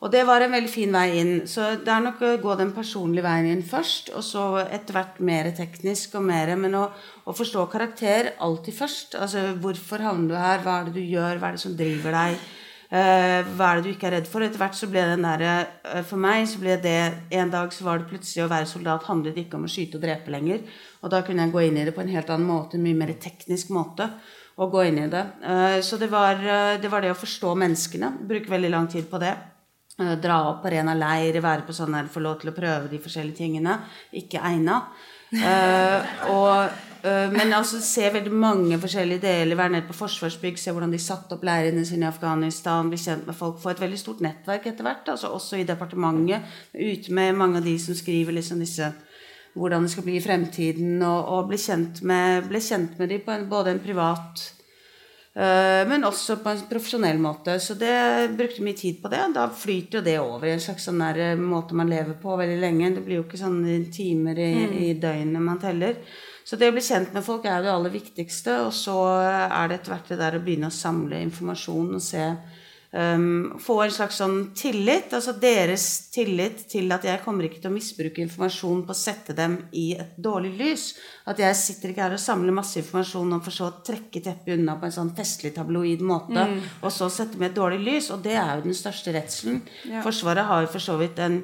Og 0.03 0.11
det 0.11 0.25
var 0.27 0.43
en 0.43 0.51
veldig 0.51 0.71
fin 0.71 0.91
vei 0.93 1.07
inn. 1.21 1.33
Så 1.47 1.77
det 1.79 1.93
er 1.93 2.03
nok 2.03 2.23
å 2.27 2.33
gå 2.43 2.57
den 2.59 2.73
personlige 2.75 3.23
veien 3.23 3.53
inn 3.53 3.63
først, 3.63 4.11
og 4.19 4.25
så 4.27 4.47
etter 4.65 4.97
hvert 4.97 5.21
mer 5.23 5.53
teknisk 5.55 6.17
og 6.19 6.27
mer. 6.27 6.51
Men 6.59 6.75
å, 6.75 6.89
å, 7.23 7.35
forstå 7.39 7.69
karakter 7.71 8.33
alltid 8.43 8.77
først. 8.81 9.15
Altså 9.23 9.53
hvorfor 9.63 10.03
havner 10.03 10.35
du 10.35 10.37
her, 10.41 10.65
hva 10.65 10.81
er 10.81 10.91
det 10.91 10.97
du 10.99 11.05
gjør, 11.07 11.39
hva 11.39 11.53
er 11.53 11.59
det 11.59 11.63
som 11.63 11.79
driver 11.79 12.19
deg? 12.19 12.51
Uh, 12.93 13.41
hva 13.57 13.71
er 13.71 13.79
det 13.79 13.87
du 13.87 13.91
ikke 13.95 14.11
er 14.11 14.19
redd 14.19 14.27
for? 14.29 14.45
Etter 14.45 14.61
hvert 14.61 14.77
så 14.77 14.89
ble 14.93 15.01
den 15.15 15.25
der, 15.25 15.43
uh, 15.81 16.03
For 16.05 16.21
meg 16.21 16.45
så 16.51 16.59
ble 16.61 16.75
det 16.77 16.99
En 17.33 17.49
dag 17.49 17.73
så 17.73 17.87
var 17.87 18.03
det 18.03 18.11
plutselig 18.11 18.45
å 18.45 18.51
være 18.51 18.69
soldat 18.69 19.07
handlet 19.09 19.39
ikke 19.41 19.57
om 19.57 19.65
å 19.65 19.71
skyte 19.73 19.97
og 19.97 20.05
drepe 20.05 20.35
lenger. 20.35 20.61
Og 21.01 21.15
da 21.15 21.23
kunne 21.25 21.47
jeg 21.47 21.55
gå 21.55 21.63
inn 21.65 21.79
i 21.81 21.87
det 21.89 21.95
på 21.97 22.05
en 22.05 22.13
helt 22.13 22.29
annen 22.35 22.51
måte, 22.51 22.77
en 22.77 22.85
mye 22.85 22.99
mer 22.99 23.15
teknisk 23.17 23.73
måte. 23.73 24.11
å 24.61 24.67
gå 24.69 24.83
inn 24.85 24.99
i 25.01 25.09
det. 25.09 25.23
Uh, 25.41 25.79
så 25.81 25.97
det 25.97 26.11
var, 26.13 26.37
det 26.77 26.91
var 26.93 27.01
det 27.01 27.15
å 27.15 27.17
forstå 27.17 27.55
menneskene. 27.57 28.13
Bruke 28.29 28.53
veldig 28.53 28.71
lang 28.75 28.91
tid 28.93 29.09
på 29.09 29.19
det. 29.23 29.33
Eh, 30.01 30.13
dra 30.21 30.39
opp 30.49 30.63
på 30.65 30.71
Rena 30.73 30.95
leir, 30.97 31.37
være 31.45 31.67
på 31.67 31.75
sånn 31.77 31.97
her, 31.97 32.09
få 32.13 32.23
lov 32.25 32.39
til 32.41 32.53
å 32.53 32.57
prøve 32.57 32.89
de 32.93 33.01
forskjellige 33.03 33.41
tingene. 33.43 33.77
Ikke 34.21 34.41
egna. 34.49 34.79
Og, 36.33 36.81
men 37.03 37.55
altså 37.57 37.81
se 37.83 38.07
veldig 38.15 38.33
mange 38.33 38.79
forskjellige 38.79 39.25
deler. 39.25 39.59
Være 39.59 39.75
nede 39.75 39.89
på 39.89 39.97
Forsvarsbygg, 39.99 40.61
se 40.61 40.75
hvordan 40.75 40.93
de 40.95 41.01
satte 41.03 41.35
opp 41.35 41.43
leirene 41.47 41.83
sine 41.89 42.07
i 42.07 42.11
Afghanistan. 42.11 42.91
Bli 42.93 43.01
kjent 43.03 43.27
med 43.27 43.39
folk. 43.39 43.59
Få 43.63 43.73
et 43.73 43.83
veldig 43.83 43.99
stort 43.99 44.23
nettverk 44.23 44.69
etter 44.71 44.87
hvert. 44.87 45.11
Altså 45.11 45.33
også 45.35 45.59
i 45.59 45.67
departementet. 45.69 46.47
Ute 46.75 47.15
med 47.15 47.39
mange 47.39 47.59
av 47.59 47.67
de 47.67 47.75
som 47.83 47.99
skriver 47.99 48.39
liksom 48.39 48.63
disse 48.63 48.93
hvordan 49.59 49.85
det 49.85 49.93
skal 49.93 50.07
bli 50.07 50.17
i 50.21 50.25
fremtiden. 50.25 50.97
Og, 51.03 51.21
og 51.37 51.51
bli 51.51 51.61
kjent 51.61 52.05
med, 52.07 52.49
ble 52.51 52.63
kjent 52.63 52.99
med 53.03 53.11
de 53.11 53.23
på 53.25 53.35
en, 53.35 53.49
både 53.51 53.75
en 53.75 53.83
privat 53.83 54.47
Eh, 55.35 55.89
men 55.89 56.05
også 56.05 56.37
på 56.45 56.53
en 56.53 56.67
profesjonell 56.69 57.21
måte. 57.21 57.57
Så 57.61 57.75
det 57.81 58.33
brukte 58.37 58.65
mye 58.65 58.77
tid 58.77 59.01
på 59.03 59.11
det. 59.13 59.23
Da 59.35 59.47
flyter 59.49 59.99
jo 59.99 60.05
det 60.05 60.19
over 60.21 60.49
i 60.49 60.53
en 60.57 60.61
slags 60.61 60.89
sånn 60.89 61.01
der 61.01 61.23
eh, 61.31 61.41
måte 61.41 61.77
man 61.79 61.91
lever 61.91 62.19
på 62.21 62.37
veldig 62.37 62.59
lenge. 62.61 62.93
Det 62.97 63.07
blir 63.07 63.21
jo 63.21 63.25
ikke 63.27 63.41
sånne 63.41 63.79
timer 63.95 64.39
i, 64.39 64.53
mm. 64.67 64.77
i 64.85 64.93
døgnet 65.01 65.49
man 65.49 65.63
teller. 65.63 65.97
Så 66.45 66.59
det 66.59 66.71
å 66.71 66.75
bli 66.75 66.83
kjent 66.85 67.15
med 67.15 67.25
folk 67.27 67.47
er 67.47 67.63
det 67.63 67.73
aller 67.73 67.93
viktigste. 67.95 68.59
Og 68.67 68.75
så 68.77 68.97
er 69.23 69.71
det 69.71 69.81
etter 69.81 69.95
hvert 69.95 70.13
det 70.13 70.21
der 70.21 70.39
å 70.39 70.43
begynne 70.43 70.73
å 70.73 70.75
samle 70.75 71.23
informasjon 71.23 71.97
og 71.99 72.05
se 72.05 72.27
um, 72.93 73.53
få 73.63 73.79
en 73.85 73.95
slags 73.95 74.19
sånn 74.21 74.37
tillit, 74.57 75.13
altså 75.15 75.35
deres 75.41 75.87
tillit 76.13 76.65
til 76.71 76.93
at 76.95 77.07
jeg 77.07 77.23
kommer 77.25 77.47
ikke 77.47 77.63
til 77.63 77.71
å 77.71 77.75
misbruke 77.75 78.25
informasjon 78.25 78.85
på 78.87 78.95
å 78.95 78.99
sette 78.99 79.37
dem 79.37 79.59
i 79.79 79.93
et 79.97 80.19
dårlig 80.21 80.53
lys. 80.59 80.87
At 81.29 81.41
jeg 81.43 81.59
sitter 81.59 81.93
ikke 81.93 82.05
her 82.07 82.19
og 82.19 82.23
samler 82.23 82.57
masse 82.57 82.79
informasjon 82.83 83.39
og 83.39 83.47
for 83.47 83.57
så 83.57 83.71
å 83.71 83.79
trekke 83.87 84.25
teppet 84.25 84.59
unna 84.59 84.77
på 84.81 84.89
en 84.89 84.99
sånn 84.99 85.15
festlig 85.17 85.55
tabloid 85.57 86.05
måte, 86.05 86.37
mm. 86.37 86.61
og 86.83 86.93
så 86.95 87.11
sette 87.13 87.41
med 87.41 87.53
et 87.53 87.59
dårlig 87.59 87.83
lys. 87.87 88.13
Og 88.15 88.23
det 88.25 88.37
er 88.37 88.57
jo 88.59 88.69
den 88.69 88.79
største 88.79 89.17
redselen. 89.17 89.63
Ja. 89.89 90.05
Forsvaret 90.05 90.49
har 90.49 90.67
jo 90.67 90.73
for 90.75 90.91
så 90.91 90.99
vidt 91.01 91.23
en 91.23 91.43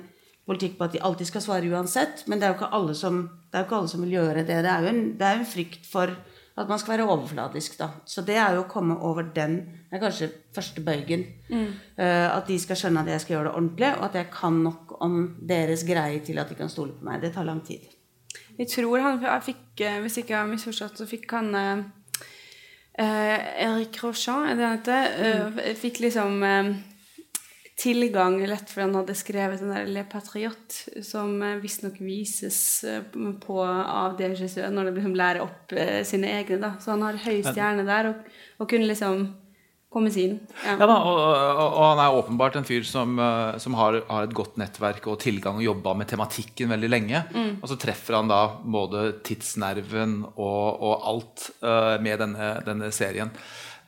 politikk 0.49 0.79
på 0.79 0.89
at 0.89 0.97
de 0.97 1.05
alltid 1.05 1.29
skal 1.29 1.45
svare 1.45 1.69
uansett, 1.69 2.25
men 2.27 2.41
det 2.41 2.49
er 2.49 2.55
jo 2.55 2.59
ikke 2.59 2.73
alle 2.79 2.97
som, 2.97 3.21
ikke 3.53 3.79
alle 3.79 3.93
som 3.93 4.03
vil 4.05 4.17
gjøre 4.17 4.47
det. 4.49 4.63
Det 4.65 4.73
er 4.73 4.85
jo 4.85 4.93
en, 4.95 5.03
det 5.21 5.29
er 5.29 5.41
en 5.41 5.49
frykt 5.49 5.85
for 5.89 6.15
at 6.59 6.69
man 6.69 6.79
skal 6.81 6.97
være 6.97 7.07
overfladisk, 7.07 7.77
da. 7.79 7.89
Så 8.09 8.25
det 8.27 8.37
er 8.41 8.57
jo 8.57 8.65
å 8.65 8.71
komme 8.71 8.97
over 9.07 9.29
den 9.35 9.61
Det 9.89 9.97
er 9.97 10.03
kanskje 10.03 10.27
første 10.53 10.83
bøygen. 10.85 11.23
Mm. 11.49 11.69
Uh, 11.97 12.27
at 12.35 12.49
de 12.49 12.59
skal 12.61 12.77
skjønne 12.77 13.05
at 13.05 13.13
jeg 13.15 13.23
skal 13.23 13.35
gjøre 13.37 13.49
det 13.49 13.55
ordentlig, 13.61 13.93
og 13.95 14.03
at 14.09 14.19
jeg 14.19 14.31
kan 14.35 14.59
nok 14.65 14.97
om 15.05 15.15
deres 15.49 15.85
greie 15.89 16.19
til 16.27 16.41
at 16.43 16.51
de 16.51 16.59
kan 16.59 16.69
stole 16.69 16.97
på 16.97 17.07
meg. 17.07 17.23
Det 17.23 17.33
tar 17.37 17.47
lang 17.49 17.63
tid. 17.65 17.87
Jeg 18.59 18.69
tror 18.73 19.01
han 19.01 19.23
fikk, 19.43 19.81
eh, 19.81 20.01
Hvis 20.03 20.19
ikke 20.19 20.35
jeg 20.35 20.41
har 20.41 20.51
misforstått, 20.51 20.99
så 20.99 21.07
fikk 21.07 21.31
han 21.31 21.55
uh, 21.55 21.85
Erik 22.99 24.03
Rochon, 24.03 24.49
er 24.49 24.59
det 24.59 24.67
han 24.67 24.79
heter? 24.81 25.55
Uh, 25.55 25.75
fikk 25.79 26.03
liksom 26.03 26.43
tilgang 27.79 28.41
lett 28.47 28.71
fordi 28.71 28.87
han 28.89 28.97
hadde 28.99 29.17
skrevet 29.17 29.63
den 29.63 29.73
der 29.73 29.89
Le 29.89 30.05
Patriot, 30.11 30.81
som 31.07 31.37
eh, 31.47 31.59
visstnok 31.63 32.01
vises 32.03 32.61
eh, 32.85 33.03
på 33.43 33.59
av 33.63 34.17
DGSØ 34.19 34.71
når 34.75 34.89
de 34.89 34.95
liksom 34.99 35.19
lærer 35.19 35.45
opp 35.45 35.75
eh, 35.77 36.01
sine 36.07 36.33
egne. 36.41 36.59
da. 36.65 36.73
Så 36.83 36.97
han 36.97 37.05
har 37.07 37.21
høy 37.23 37.39
stjerne 37.47 37.87
der 37.87 38.11
og, 38.11 38.33
og 38.59 38.71
kunne 38.71 38.89
liksom 38.91 39.29
komme 39.89 40.11
sin. 40.13 40.35
Ja, 40.67 40.75
ja 40.75 40.89
da, 40.91 40.97
og, 40.99 41.21
og, 41.23 41.63
og, 41.69 41.85
han 41.87 42.03
er 42.03 42.17
åpenbart 42.19 42.59
en 42.59 42.67
fyr 42.69 42.83
som, 42.85 43.15
som 43.63 43.79
har, 43.79 44.03
har, 44.11 44.27
et 44.27 44.35
godt 44.37 44.59
nettverk 44.61 45.07
og 45.09 45.17
tilgang 45.23 45.63
og 45.63 45.65
jobba 45.65 45.95
med 45.97 46.11
tematikken 46.11 46.75
veldig 46.75 46.91
lenge. 46.91 47.23
Mm. 47.31 47.55
Og 47.63 47.71
så 47.71 47.79
treffer 47.81 48.19
han 48.19 48.29
da 48.29 48.43
både 48.67 49.07
tidsnerven 49.25 50.19
og 50.35 50.93
alt 50.99 51.49
uh, 51.63 51.97
med 52.05 52.21
denne, 52.21 52.51
denne 52.69 52.93
serien. 52.93 53.33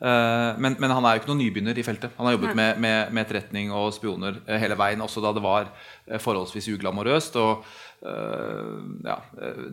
Eh, 0.01 0.59
men, 0.59 0.77
men, 0.81 0.93
han 0.95 1.05
er 1.05 1.17
jo 1.17 1.21
ikke 1.21 1.31
noen 1.35 1.43
nybegynner 1.45 1.77
i 1.77 1.85
feltet. 1.85 2.17
Han 2.17 2.29
har 2.29 2.39
jobbet 2.39 2.57
med, 2.57 2.81
med, 2.81 3.13
med, 3.13 3.27
etterretning 3.27 3.73
og 3.77 3.93
spioner 3.93 4.41
eh, 4.47 4.57
hele 4.63 4.79
veien, 4.81 5.03
også 5.05 5.21
da 5.21 5.35
det 5.37 5.45
var 5.45 5.69
eh, 5.69 6.21
forholdsvis 6.21 6.73
uglamorøst. 6.77 7.41
og 7.41 7.71
ja, 8.01 9.19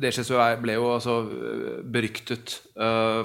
DCSØ 0.04 0.58
ble 0.60 0.74
jo 0.74 0.90
altså 0.92 1.14
beryktet 1.88 2.58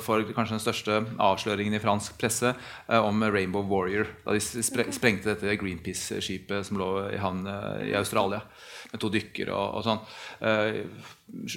for 0.06 0.22
kanskje 0.28 0.54
den 0.54 0.62
største 0.62 0.98
avsløringen 1.18 1.74
i 1.74 1.80
fransk 1.82 2.14
presse 2.20 2.52
om 2.86 3.24
Rainbow 3.26 3.66
Warrior. 3.66 4.06
Da 4.22 4.36
de 4.36 4.62
sprengte 4.62 5.32
dette 5.32 5.56
Greenpeace-skipet 5.58 6.68
som 6.68 6.78
lå 6.78 6.92
i 7.16 7.18
havn 7.18 7.42
i 7.82 7.96
Australia 7.98 8.44
med 8.92 9.02
to 9.02 9.10
dykkere 9.10 9.50
og, 9.50 9.80
og 9.80 9.88
sånn. 9.88 10.06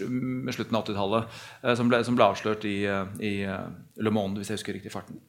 med 0.09 0.57
slutten 0.57 0.81
av 0.81 0.89
80-tallet. 0.89 1.39
Som, 1.77 1.93
som, 2.09 2.17
ble 2.17 2.31
avslørt 2.31 2.65
i, 2.65 2.79
i 3.21 3.35
Le 3.45 4.17
Monde, 4.17 4.41
hvis 4.41 4.55
jeg 4.55 4.63
husker 4.63 4.79
riktig 4.79 4.97
farten. 4.97 5.21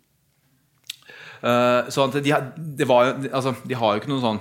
Uh, 1.47 1.87
at 1.87 2.17
de, 2.25 2.33
de, 2.57 2.87
var, 2.89 3.13
altså, 3.31 3.53
de, 3.63 3.77
har 3.79 3.95
jo 3.95 4.03
ikke 4.03 4.11
noe 4.11 4.23
sånn 4.25 4.41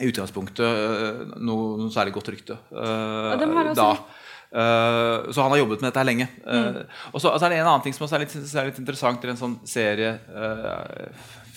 i 0.00 0.08
utgangspunktet 0.08 0.62
uh, 0.64 1.18
noe, 1.36 1.74
noe, 1.76 1.90
særlig 1.92 2.14
godt 2.14 2.30
rykte 2.32 2.56
uh, 2.72 3.74
da. 3.76 3.90
Så 4.50 5.44
han 5.44 5.52
har 5.52 5.60
jobbet 5.60 5.82
med 5.82 5.86
dette 5.90 6.00
her 6.00 6.08
lenge. 6.08 6.26
Mm. 6.42 6.78
og 7.12 7.20
så, 7.20 7.30
altså, 7.30 7.46
er 7.46 7.52
det 7.52 7.58
en 7.60 7.68
annen 7.68 7.84
ting 7.84 7.94
som 7.94 8.08
er 8.08 8.24
litt, 8.24 8.34
er 8.34 8.66
litt 8.66 8.80
interessant 8.82 9.22
i 9.22 9.30
en 9.30 9.38
sånn 9.38 9.60
serie 9.68 10.16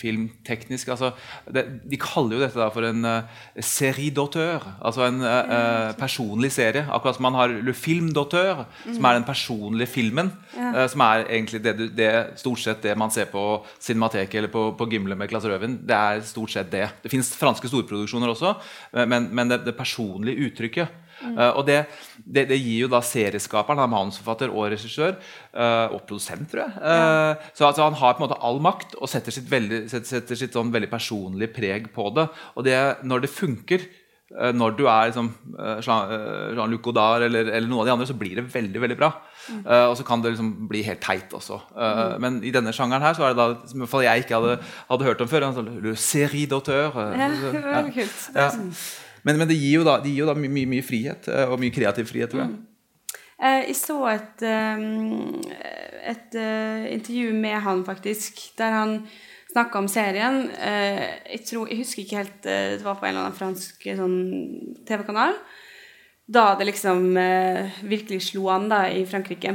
filmteknisk 0.04 0.90
altså, 0.92 1.12
det, 1.50 1.64
De 1.88 1.98
kaller 2.00 2.36
jo 2.36 2.42
dette 2.44 2.60
da 2.60 2.68
for 2.74 2.86
en 2.88 3.06
uh, 3.06 3.42
série 3.64 4.12
d'auteur. 4.14 4.64
Altså 4.84 5.06
en 5.06 5.20
uh, 5.24 5.92
personlig 5.98 6.52
serie. 6.54 6.84
Akkurat 6.92 7.18
som 7.18 7.26
man 7.28 7.38
har 7.38 7.54
Le 7.54 7.74
Film 7.76 8.10
d'auteur, 8.16 8.64
mm. 8.84 8.96
som 8.96 9.08
er 9.08 9.18
den 9.18 9.28
personlige 9.28 9.90
filmen. 9.94 10.32
Ja. 10.54 10.72
Uh, 10.74 10.86
som 10.90 11.04
er 11.06 11.26
egentlig 11.28 11.62
det, 11.64 11.76
det, 11.96 12.10
stort 12.40 12.62
sett 12.62 12.82
det 12.84 12.96
man 13.00 13.12
ser 13.14 13.30
på 13.32 13.44
Cinemateket 13.82 14.40
eller 14.42 14.52
på, 14.52 14.66
på 14.78 14.88
Gimle 14.90 15.18
med 15.18 15.30
Claes 15.30 15.46
Røvin. 15.48 15.78
Det 15.86 15.96
er 15.98 16.24
stort 16.26 16.52
sett 16.54 16.72
det. 16.72 16.88
Det 17.04 17.12
fins 17.12 17.32
franske 17.38 17.70
storproduksjoner 17.70 18.30
også, 18.30 18.54
men, 19.08 19.28
men 19.34 19.50
det, 19.50 19.62
det 19.66 19.76
personlige 19.76 20.48
uttrykket 20.48 21.03
Mm. 21.24 21.38
Uh, 21.38 21.50
og 21.58 21.64
det, 21.68 21.80
det, 22.20 22.46
det, 22.50 22.60
gir 22.60 22.84
jo 22.84 22.92
da 22.92 23.00
serieskaperen, 23.04 23.80
han 23.80 23.88
er 23.88 23.94
manusforfatter 23.94 24.52
og 24.52 24.68
regissør, 24.74 25.16
uh, 25.56 25.94
og 25.94 26.04
produsent, 26.04 26.46
tror 26.52 26.66
jeg. 26.66 26.76
Uh, 26.78 27.32
ja. 27.32 27.50
Så 27.56 27.68
altså, 27.68 27.88
han 27.88 27.98
har 28.00 28.14
på 28.14 28.22
en 28.22 28.28
måte 28.28 28.40
all 28.44 28.62
makt 28.64 28.96
og 29.00 29.10
setter 29.10 29.34
sitt, 29.34 29.50
veldig, 29.50 29.84
setter, 29.92 30.10
setter 30.18 30.40
sitt 30.44 30.56
sånn 30.56 30.72
veldig 30.74 30.92
personlige 30.92 31.54
preg 31.56 31.92
på 31.94 32.08
det. 32.16 32.28
Og 32.54 32.66
det, 32.68 32.78
når 33.04 33.26
det 33.26 33.34
funker, 33.34 33.86
når 34.34 34.72
du 34.74 34.86
er 34.88 35.12
liksom, 35.12 35.28
Jean-Luc 35.84 36.80
Godard 36.82 37.22
eller, 37.22 37.52
eller, 37.52 37.68
noen 37.68 37.84
av 37.84 37.86
de 37.86 37.92
andre, 37.92 38.06
så 38.08 38.16
blir 38.18 38.40
det 38.40 38.48
veldig 38.50 38.80
veldig 38.82 38.96
bra. 38.98 39.12
Mm. 39.52 39.60
Uh, 39.66 39.86
og 39.90 39.96
så 39.98 40.06
kan 40.06 40.22
det 40.24 40.32
liksom 40.32 40.50
bli 40.70 40.82
helt 40.86 41.02
teit 41.04 41.32
også. 41.36 41.60
Uh, 41.76 41.84
mm. 41.84 42.24
Men 42.24 42.40
i 42.46 42.52
denne 42.54 42.72
sjangeren 42.74 43.04
her 43.04 43.16
så 43.16 43.28
er 43.28 43.34
det 43.34 43.40
da 43.42 43.68
som 43.68 43.78
i 43.78 43.84
hvert 43.84 43.92
fall 43.92 44.06
jeg 44.06 44.24
ikke 44.24 44.40
hadde, 44.40 44.58
hadde 44.88 45.08
hørt 45.10 45.24
om 45.24 45.30
før. 45.30 45.48
Le 45.84 45.96
série 46.00 46.48
d'auteur. 46.50 46.96
Uh, 46.96 47.14
ja, 47.20 47.82
kult. 47.94 48.28
Ja. 48.34 48.50
Men, 49.24 49.40
men 49.40 49.48
det 49.48 49.56
gir 49.56 49.80
jo 49.80 49.84
da, 49.86 49.98
gir 50.04 50.22
jo 50.22 50.28
da 50.28 50.36
mye, 50.36 50.52
mye, 50.52 50.70
mye, 50.76 50.84
frihet, 50.84 51.28
eh, 51.32 51.48
og 51.48 51.60
mye 51.60 51.74
kreativ 51.74 52.08
frihet, 52.10 52.32
tror 52.32 52.44
jeg. 52.44 52.52
Mm. 52.52 53.20
Eh, 53.34 53.60
jeg 53.70 53.76
så 53.78 53.98
et, 54.12 54.44
eh, 54.46 54.84
et 56.12 56.36
intervju 56.92 57.32
med 57.38 57.58
han, 57.64 57.84
faktisk, 57.86 58.42
der 58.58 58.76
han 58.76 58.96
snakka 59.54 59.80
om 59.80 59.88
serien. 59.88 60.48
Jeg, 60.50 61.40
tror, 61.48 61.68
jeg 61.70 61.78
husker 61.78 62.02
ikke 62.02 62.16
helt 62.18 62.42
Det 62.42 62.82
var 62.82 62.96
på 62.98 63.06
en 63.06 63.12
eller 63.12 63.28
annen 63.28 63.36
fransk 63.38 63.86
sånn, 63.86 64.16
TV-kanal. 64.88 65.36
Da 66.26 66.56
det 66.58 66.66
liksom 66.66 67.14
virkelig 67.86 68.32
slo 68.32 68.48
an 68.50 68.66
da, 68.72 68.88
i 68.90 69.04
Frankrike. 69.06 69.54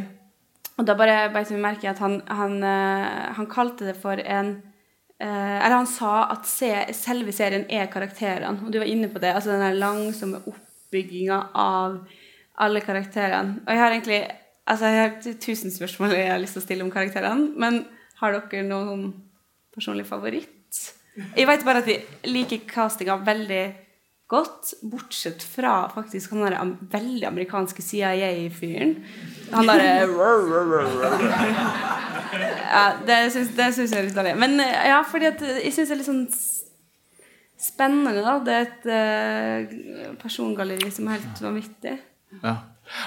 Og 0.79 0.87
da 0.87 0.95
bare 0.95 1.27
beit 1.33 1.51
jeg 1.51 1.59
merke 1.59 1.91
at 1.91 1.99
han, 1.99 2.21
han, 2.31 2.63
han 2.63 3.51
kalte 3.51 3.89
det 3.89 3.97
for 3.99 4.23
en 4.23 4.55
Eller 5.19 5.75
han 5.75 5.87
sa 5.89 6.29
at 6.31 6.47
se, 6.47 6.69
selve 6.95 7.33
serien 7.35 7.65
er 7.67 7.89
karakterene. 7.91 8.63
Og 8.63 8.71
du 8.71 8.79
var 8.79 8.87
inne 8.87 9.09
på 9.11 9.19
det. 9.19 9.33
altså 9.35 9.57
Den 9.59 9.79
langsomme 9.79 10.39
oppbygginga 10.47 11.39
av 11.59 11.97
alle 12.59 12.83
karakterene. 12.83 13.59
Og 13.65 13.73
jeg 13.73 13.81
har 13.83 13.95
egentlig 13.95 14.21
altså 14.69 14.85
jeg 14.85 15.01
har 15.01 15.41
tusen 15.41 15.73
spørsmål 15.73 16.13
jeg 16.13 16.31
har 16.31 16.39
lyst 16.41 16.55
til 16.57 16.63
å 16.63 16.67
stille 16.67 16.85
om 16.85 16.93
karakterene. 16.93 17.51
Men 17.59 17.83
har 18.21 18.35
dere 18.35 18.65
noen 18.67 19.09
personlig 19.75 20.07
favoritt? 20.07 20.79
Jeg 21.35 21.47
vet 21.49 21.65
bare 21.67 21.81
at 21.83 21.89
jeg 21.89 22.31
liker 22.31 22.63
castinga 22.69 23.17
veldig 23.25 23.63
godt, 24.29 24.73
bortsett 24.85 25.41
fra 25.43 25.73
faktisk 25.89 26.35
han 26.35 26.43
derre 26.45 26.61
veldig 26.91 27.25
amerikanske 27.31 27.81
CIA-fyren. 27.81 28.93
Han 29.55 29.69
derre 29.69 29.89
ja, 32.75 32.83
Det 33.07 33.19
syns 33.33 33.57
jeg 33.57 33.89
er 33.89 34.05
litt 34.05 34.17
dårlig. 34.17 34.35
Men 34.37 34.59
eh, 34.61 34.89
ja, 34.91 35.01
fordi 35.07 35.31
at 35.31 35.41
jeg 35.47 35.73
syns 35.73 35.89
det 35.89 35.95
er 35.95 36.01
litt 36.03 36.11
sånn 36.11 36.25
spennende, 37.59 38.21
da. 38.23 38.37
Det 38.45 38.55
er 38.55 38.67
et 38.67 38.87
uh, 38.93 40.13
persongalleri 40.21 40.91
som 40.93 41.09
er 41.09 41.17
helt 41.17 41.41
vanvittig. 41.43 41.97
Ja. 42.39 42.55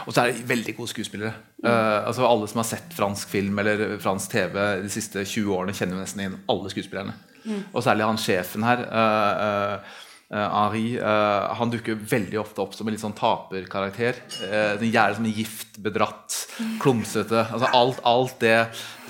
Og 0.06 0.14
så 0.14 0.22
er 0.22 0.30
det 0.30 0.46
veldig 0.50 0.74
gode 0.76 0.90
skuespillere. 0.90 1.32
Uh, 1.62 2.02
altså 2.06 2.26
Alle 2.26 2.50
som 2.50 2.60
har 2.62 2.68
sett 2.68 2.94
fransk 2.94 3.30
film 3.30 3.58
eller 3.62 3.96
fransk 4.02 4.34
TV 4.34 4.58
de 4.82 4.90
siste 4.92 5.22
20 5.22 5.54
årene, 5.54 5.74
kjenner 5.76 5.98
jo 5.98 6.02
nesten 6.02 6.26
inn 6.26 6.40
alle 6.50 6.70
skuespillerne. 6.74 7.14
Mm. 7.42 7.62
Og 7.72 7.82
særlig 7.82 8.06
han 8.10 8.20
sjefen 8.20 8.66
her. 8.66 8.84
Uh, 8.90 9.78
uh, 9.78 10.01
Henri 10.32 10.96
han 10.96 11.72
dukker 11.72 11.98
veldig 12.08 12.38
ofte 12.40 12.62
opp 12.64 12.72
som 12.76 12.88
en 12.88 12.94
litt 12.94 13.02
sånn 13.02 13.16
taperkarakter. 13.16 14.16
Uh, 14.40 14.80
gjerne 14.80 15.18
som 15.18 15.26
en 15.28 15.34
gift, 15.36 15.76
bedratt, 15.84 16.38
klumsete. 16.80 17.44
Altså 17.52 17.68
alt, 17.76 18.00
alt 18.08 18.38
det 18.40 18.56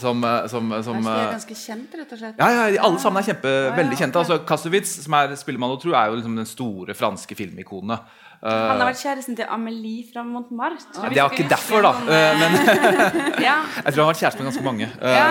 som, 0.02 0.24
som, 0.50 0.72
som 0.82 1.06
er 1.06 1.28
ganske 1.36 1.56
kjent, 1.56 1.94
rett 2.00 2.16
og 2.16 2.22
slett. 2.24 2.40
Ja, 2.40 2.48
ja, 2.50 2.82
Alle 2.82 2.98
sammen 3.02 3.22
er 3.22 3.28
kjempe, 3.30 3.52
veldig 3.78 4.00
kjente. 4.00 4.22
Altså, 4.22 4.40
Kassovitz, 4.48 4.96
som 5.04 5.14
er 5.18 5.36
spillemann 5.38 5.76
og 5.76 5.80
tro, 5.84 5.94
er 5.94 6.10
jo 6.10 6.18
liksom 6.18 6.34
den 6.40 6.48
store 6.48 6.96
franske 6.98 7.38
filmikonet. 7.38 8.18
Han 8.43 8.80
har 8.80 8.88
vært 8.88 8.99
kjæresten 8.99 9.36
til 9.38 9.47
Amelie 9.55 10.03
fra 10.11 10.24
Montmartre. 10.26 10.80
Det 11.12 11.20
var 11.20 11.30
ikke 11.30 11.47
derfor, 11.51 11.84
da. 11.86 11.93
Uh, 12.03 12.40
men 12.40 12.57
ja. 13.47 13.61
jeg 13.84 13.95
tror 13.95 14.01
han 14.01 14.09
har 14.09 14.09
vært 14.09 14.22
kjæreste 14.24 14.43
med 14.43 14.49
ganske 14.51 14.64
mange. 14.66 14.88
Ja. 14.99 15.28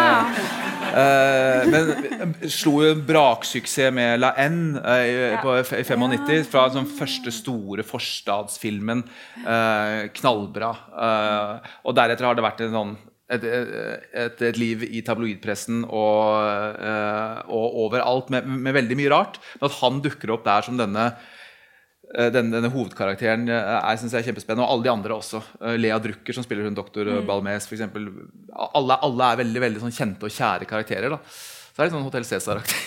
men 1.72 2.36
slo 2.52 2.78
jo 2.86 2.94
en 2.96 3.04
braksuksess 3.08 3.92
med 3.96 4.22
La 4.22 4.32
N 4.46 4.78
på, 5.44 5.58
i 5.60 5.84
95. 5.84 6.48
Fra 6.52 6.66
den 6.72 6.88
første 6.88 7.34
store 7.36 7.84
forstadsfilmen. 7.88 9.04
knallbra. 10.22 10.72
og 11.84 11.96
deretter 12.00 12.30
har 12.30 12.40
det 12.40 12.48
vært 12.48 12.64
en 12.64 12.78
sånn 12.78 12.96
et, 13.32 13.44
et, 13.48 14.42
et, 14.44 14.58
liv 14.60 14.82
i 14.84 15.00
tabloidpressen 15.08 15.86
og, 15.88 16.82
og 17.48 17.78
overalt 17.86 18.32
med, 18.34 18.48
med, 18.48 18.76
veldig 18.76 18.98
mye 19.00 19.14
rart. 19.14 19.40
Men 19.60 19.70
at 19.70 19.78
han 19.80 20.02
dukker 20.04 20.36
opp 20.36 20.48
der 20.48 20.68
som 20.68 20.80
denne 20.80 21.12
denne, 22.12 22.52
denne, 22.58 22.70
hovedkarakteren 22.74 23.46
er, 23.48 23.96
synes 24.00 24.12
jeg, 24.12 24.24
er 24.24 24.28
kjempespennende. 24.30 24.66
Og 24.66 24.74
alle 24.76 24.88
de 24.88 24.92
andre 24.92 25.16
også. 25.16 25.40
Lea 25.80 26.00
Drucker, 26.04 26.36
som 26.36 26.44
spiller 26.44 26.68
hun 26.68 26.76
doktor 26.76 27.08
mm. 27.08 27.24
Balmes, 27.30 27.70
f.eks. 27.70 27.86
Alle, 28.68 28.98
alle 29.08 29.32
er 29.32 29.42
veldig 29.46 29.64
veldig 29.64 29.84
sånn 29.86 29.96
kjente 29.96 30.28
og 30.28 30.36
kjære 30.36 30.68
karakterer. 30.70 31.16
da 31.16 31.22
så 31.72 31.80
det 31.80 31.84
er 31.86 31.88
litt 31.88 31.96
sånn 31.96 32.04
Hotell 32.04 32.26
Cæsar-aktig. 32.28 32.80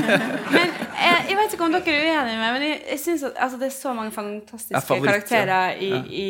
men 0.56 0.72
jeg, 0.74 1.18
jeg, 1.28 1.36
vet 1.38 1.52
ikke 1.54 1.66
om 1.68 1.74
dere 1.76 1.92
er 1.94 2.00
uenige 2.02 2.38
med 2.40 2.56
men 2.56 2.64
jeg, 2.66 2.78
jeg 2.90 3.00
synes 3.04 3.22
at 3.28 3.36
altså, 3.46 3.60
det 3.60 3.68
er 3.68 3.74
så 3.76 3.92
mange 3.94 4.10
fantastiske 4.16 4.80
favoritt, 4.88 5.10
karakterer 5.12 5.78
i, 5.78 5.90
ja. 5.92 6.00
i, 6.02 6.24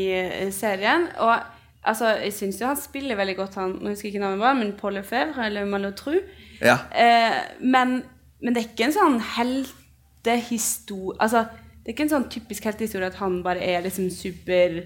i, 0.45 0.51
serien. 0.53 1.07
Og 1.25 1.33
altså, 1.81 2.13
jeg 2.21 2.35
syns 2.37 2.61
jo 2.61 2.69
han 2.69 2.77
spiller 2.81 3.17
veldig 3.17 3.37
godt, 3.39 3.57
han 3.57 3.73
Nå 3.81 3.95
husker 3.95 4.11
jeg 4.11 4.19
ikke 4.19 4.25
navnet, 4.27 4.61
men 4.61 4.75
Paul 4.77 4.99
Lefebvre 4.99 5.49
eller 5.49 5.65
Malotru. 5.71 6.19
Ja. 6.61 6.77
Eh, 6.93 7.41
men, 7.65 8.03
men, 8.45 8.53
det 8.53 8.61
er 8.61 8.69
ikke 8.69 8.91
en 8.91 8.99
sånn 8.99 9.17
heltehistorie 9.35 11.17
Altså 11.25 11.47
det 11.85 11.91
er 11.91 11.97
ikke 11.99 12.07
en 12.07 12.15
sånn 12.15 12.31
typisk 12.33 12.65
heltehistorie 12.65 13.11
at 13.11 13.19
han 13.21 13.43
bare 13.45 13.61
er 13.61 13.83
liksom 13.85 14.07
super, 14.09 14.79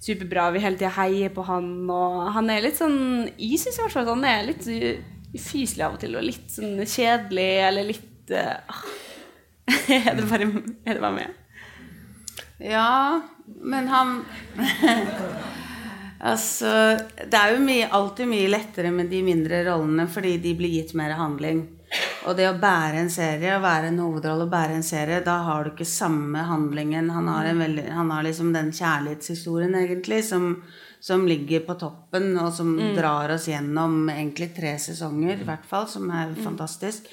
superbra. 0.00 0.48
Vi 0.54 0.62
hele 0.64 0.78
tida 0.80 0.94
heier 0.96 1.34
på 1.36 1.44
han. 1.44 1.66
Og 1.92 2.30
han 2.32 2.48
er 2.48 2.64
litt 2.64 2.78
sånn 2.80 3.26
Jeg 3.36 3.60
syns 3.60 3.76
i 3.76 3.82
hvert 3.82 3.92
fall 3.92 4.06
at 4.06 4.14
han 4.14 4.24
er 4.30 4.46
litt 4.48 4.68
ufyselig 5.36 5.84
av 5.84 5.98
og 5.98 6.00
til. 6.00 6.16
Og 6.16 6.24
litt 6.24 6.48
sånn 6.54 6.80
kjedelig 6.80 7.50
eller 7.66 7.90
litt 7.92 8.32
uh, 8.32 8.80
er, 9.98 10.08
det 10.16 10.24
bare, 10.30 10.48
er 10.88 10.96
det 10.96 11.04
bare 11.04 11.12
meg? 11.18 11.36
Ja, 12.64 13.20
men 13.60 13.92
han 13.92 14.16
Altså, 16.26 16.70
det 17.20 17.36
er 17.36 17.52
jo 17.52 17.60
mye, 17.60 17.90
alltid 17.92 18.30
mye 18.30 18.48
lettere 18.48 18.88
med 18.90 19.10
de 19.12 19.20
mindre 19.22 19.60
rollene 19.66 20.06
fordi 20.08 20.38
de 20.40 20.54
blir 20.56 20.72
gitt 20.78 20.94
mer 20.96 21.12
handling. 21.20 21.66
Og 22.26 22.34
det 22.34 22.48
å 22.50 22.56
bære 22.58 23.04
en 23.04 23.12
serie, 23.12 23.54
å 23.54 23.62
være 23.62 23.92
en 23.92 24.00
hovedrolle 24.02 24.46
og 24.48 24.50
bære 24.50 24.78
en 24.80 24.86
serie, 24.86 25.20
da 25.24 25.36
har 25.46 25.64
du 25.64 25.72
ikke 25.72 25.86
samme 25.86 26.42
handlingen. 26.48 27.12
Han 27.14 27.30
har, 27.30 27.52
veldig, 27.54 27.86
han 27.94 28.10
har 28.10 28.26
liksom 28.26 28.50
den 28.56 28.72
kjærlighetshistorien, 28.74 29.76
egentlig, 29.78 30.24
som, 30.26 30.48
som 31.00 31.26
ligger 31.28 31.62
på 31.68 31.78
toppen, 31.78 32.32
og 32.42 32.50
som 32.56 32.74
mm. 32.74 32.90
drar 32.98 33.36
oss 33.36 33.46
gjennom 33.52 34.08
egentlig 34.10 34.50
tre 34.56 34.74
sesonger, 34.82 35.38
i 35.38 35.48
hvert 35.48 35.66
fall, 35.70 35.86
som 35.90 36.10
er 36.10 36.34
mm. 36.34 36.42
fantastisk. 36.42 37.06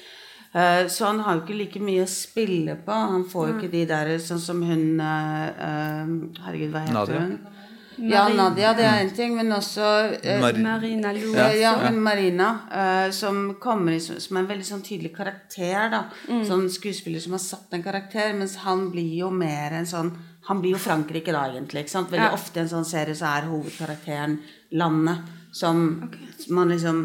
Uh, 0.54 0.86
så 0.90 1.08
han 1.10 1.22
har 1.22 1.38
jo 1.38 1.44
ikke 1.44 1.58
like 1.58 1.82
mye 1.82 2.04
å 2.06 2.10
spille 2.10 2.76
på. 2.82 2.98
Han 3.14 3.26
får 3.30 3.48
jo 3.48 3.54
ikke 3.58 3.72
de 3.72 3.86
der 3.90 4.12
sånn 4.22 4.42
som 4.42 4.60
hun 4.62 5.00
uh, 5.02 6.04
Herregud, 6.44 6.70
hva 6.74 6.84
heter 6.86 6.98
Nadia. 6.98 7.22
hun? 7.22 7.63
Ja, 7.96 8.28
Nadia, 8.28 8.72
det 8.74 8.84
er 8.86 9.00
en 9.02 9.10
ting, 9.14 9.34
men 9.36 9.52
også 9.54 9.88
uh, 10.14 10.40
Mar 10.42 10.58
Marina 10.62 11.12
Lou. 11.14 11.32
Ja, 11.36 11.48
ja, 11.54 11.72
men 11.82 12.00
Marina, 12.02 12.48
uh, 12.70 13.12
som 13.14 13.54
kommer 13.62 13.96
i, 13.96 14.00
som 14.00 14.40
en 14.40 14.48
veldig 14.48 14.66
sånn 14.66 14.84
tydelig 14.84 15.14
karakter. 15.16 15.90
da 15.92 16.04
mm. 16.28 16.44
Sånn 16.48 16.66
skuespiller 16.72 17.22
som 17.22 17.36
har 17.36 17.42
satt 17.44 17.76
en 17.76 17.84
karakter, 17.84 18.32
mens 18.38 18.58
han 18.64 18.88
blir 18.92 19.14
jo 19.20 19.30
mer 19.34 19.78
en 19.80 19.90
sånn 19.90 20.14
Han 20.44 20.58
blir 20.60 20.74
jo 20.74 20.78
Frankrike, 20.78 21.32
da, 21.32 21.46
egentlig. 21.48 21.86
ikke 21.86 21.94
sant? 21.94 22.10
Veldig 22.12 22.26
ja. 22.26 22.34
ofte 22.36 22.58
i 22.58 22.62
en 22.66 22.68
sånn 22.68 22.84
serie 22.84 23.16
så 23.16 23.30
er 23.30 23.46
hovedkarakteren 23.48 24.34
landet 24.76 25.30
som 25.56 25.78
okay. 26.04 26.26
man 26.52 26.68
liksom 26.68 26.98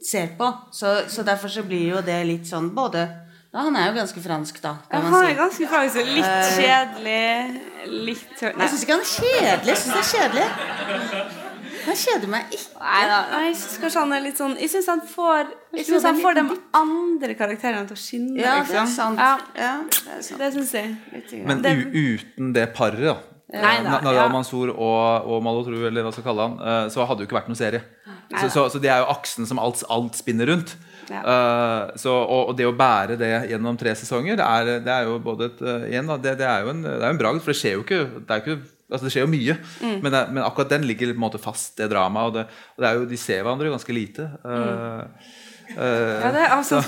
ser 0.00 0.30
på. 0.38 0.48
Så, 0.72 0.94
så 1.12 1.22
derfor 1.22 1.52
så 1.52 1.66
blir 1.68 1.90
jo 1.90 2.00
det 2.00 2.22
litt 2.24 2.48
sånn 2.48 2.70
både 2.72 3.04
ja, 3.50 3.64
han 3.66 3.76
er 3.76 3.88
jo 3.90 3.94
ganske 3.98 4.20
fransk, 4.22 4.60
da. 4.62 4.76
Ja, 4.92 5.02
han 5.02 5.14
er 5.24 5.36
ganske 5.38 5.66
fransk, 5.70 6.02
Litt 6.06 6.26
uh, 6.26 6.50
kjedelig. 6.54 7.62
Litt 7.90 8.42
Nei. 8.44 8.52
Jeg 8.62 8.72
syns 8.72 8.84
ikke 8.84 8.96
han 8.96 9.06
er 9.06 9.12
kjedelig. 9.14 9.72
Jeg 9.72 9.80
syns 9.80 9.94
det 9.94 10.02
er 10.02 10.10
kjedelig. 10.10 11.48
Han 11.80 11.96
kjeder 11.96 12.30
meg 12.30 12.54
ikke. 12.54 12.68
Nei 12.84 13.00
da. 13.10 13.18
Jeg 13.46 13.56
syns 13.58 13.80
kanskje 13.82 14.04
han 14.04 14.14
er 14.14 14.22
litt 14.24 14.38
sånn 14.40 14.54
Jeg 14.60 14.70
syns 14.72 14.88
han 14.90 15.02
får 15.08 15.50
Jeg 15.78 15.86
synes 15.88 16.06
han 16.06 16.20
får 16.20 16.38
de 16.38 16.44
andre 16.76 17.36
karakterene 17.38 17.88
til 17.88 17.96
å 17.96 18.00
skinne. 18.00 18.36
Ja, 18.38 18.58
det 18.68 18.78
er 18.82 18.90
sant. 18.90 19.18
Ja. 19.18 19.32
Ja, 19.56 19.74
det, 19.88 20.16
er 20.18 20.22
sant. 20.26 20.42
det 20.44 20.52
syns 20.58 20.74
jeg. 20.76 21.42
Men 21.48 21.64
uten 21.64 22.54
det 22.56 22.68
paret, 22.76 23.02
da. 23.02 23.16
Nei, 23.50 23.76
da. 23.82 24.28
Mansour 24.30 24.70
og, 24.76 25.26
og 25.26 25.42
Malotru, 25.42 25.80
eller 25.88 26.06
hva 26.06 26.12
skal 26.14 26.28
kalle 26.28 26.46
han, 26.46 26.60
eh, 26.62 26.84
så 26.94 27.02
hadde 27.02 27.18
det 27.18 27.26
jo 27.26 27.30
ikke 27.32 27.40
vært 27.40 27.50
noen 27.50 27.58
serie. 27.58 27.82
Så, 28.30 28.46
så, 28.54 28.68
så, 28.70 28.78
det 28.78 28.90
er 28.92 29.02
jo 29.02 29.10
aksen 29.10 29.48
som 29.48 29.58
alt, 29.58 29.82
alt 29.90 30.18
spinner 30.18 30.46
rundt. 30.52 30.76
Ja. 31.10 31.20
Uh, 31.26 31.96
så, 31.98 32.12
og, 32.14 32.52
og, 32.52 32.58
det 32.58 32.68
å 32.68 32.74
bære 32.78 33.16
det 33.18 33.30
gjennom 33.50 33.78
tre 33.78 33.96
sesonger, 33.98 34.38
det 34.38 34.46
er, 34.46 34.68
det 34.84 34.92
er 34.94 35.08
jo 35.08 35.16
både 35.24 35.48
et 35.50 35.64
uh, 35.66 35.88
igjen, 35.88 36.12
det, 36.22 36.36
det, 36.38 36.46
er 36.46 36.62
jo 36.62 36.70
en, 36.70 36.84
det 36.86 37.08
en 37.08 37.18
bragd, 37.18 37.42
for 37.42 37.50
det 37.50 37.58
skjer 37.58 37.74
jo 37.74 37.82
ikke, 37.82 38.04
det 38.20 38.36
er 38.36 38.44
ikke 38.44 38.60
altså 38.90 39.06
det 39.06 39.12
skjer 39.14 39.26
jo 39.26 39.30
mye, 39.30 39.56
mm. 39.80 39.98
men, 40.02 40.16
men, 40.34 40.40
akkurat 40.44 40.72
den 40.72 40.86
ligger 40.88 41.12
på 41.12 41.18
en 41.18 41.22
måte 41.22 41.42
fast, 41.42 41.76
det 41.78 41.90
dramaet. 41.92 42.40
Og, 42.40 42.56
og, 42.76 42.82
det, 42.82 42.96
jo, 42.96 43.06
de 43.10 43.20
ser 43.20 43.44
hverandre 43.44 43.70
ganske 43.72 43.94
lite. 43.94 44.26
Uh, 44.42 45.04
mm. 45.04 45.76
ja, 45.76 46.32
det 46.34 46.46
er 46.46 46.64
så, 46.66 46.80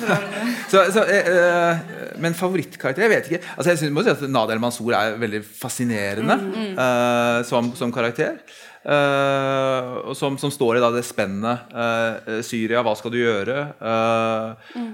uh, 1.06 1.94
men 2.24 2.38
favorittkarakter? 2.38 3.06
Jeg 3.06 3.14
vet 3.14 3.30
ikke. 3.30 3.42
Altså, 3.56 3.70
jeg 3.70 3.82
synes, 3.82 3.94
må 3.94 4.06
si 4.06 4.12
at 4.14 4.26
Nadia 4.26 4.58
El 4.58 4.64
Mansour 4.64 4.98
er 4.98 5.18
veldig 5.22 5.44
fascinerende 5.46 6.38
mm. 6.42 6.74
uh, 6.74 7.38
som, 7.48 7.70
som, 7.78 7.94
karakter. 7.94 8.42
Uh, 8.82 10.10
som, 10.18 10.34
som, 10.38 10.50
står 10.50 10.78
i 10.78 10.82
da, 10.82 10.90
det 10.90 11.04
spennet. 11.06 11.70
Uh, 11.70 12.40
Syria, 12.42 12.82
hva 12.82 12.96
skal 12.98 13.14
du 13.14 13.20
gjøre? 13.20 13.58
Uh, 13.78 14.74
mm. 14.74 14.92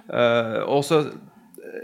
og 0.68 0.82
så 0.84 1.02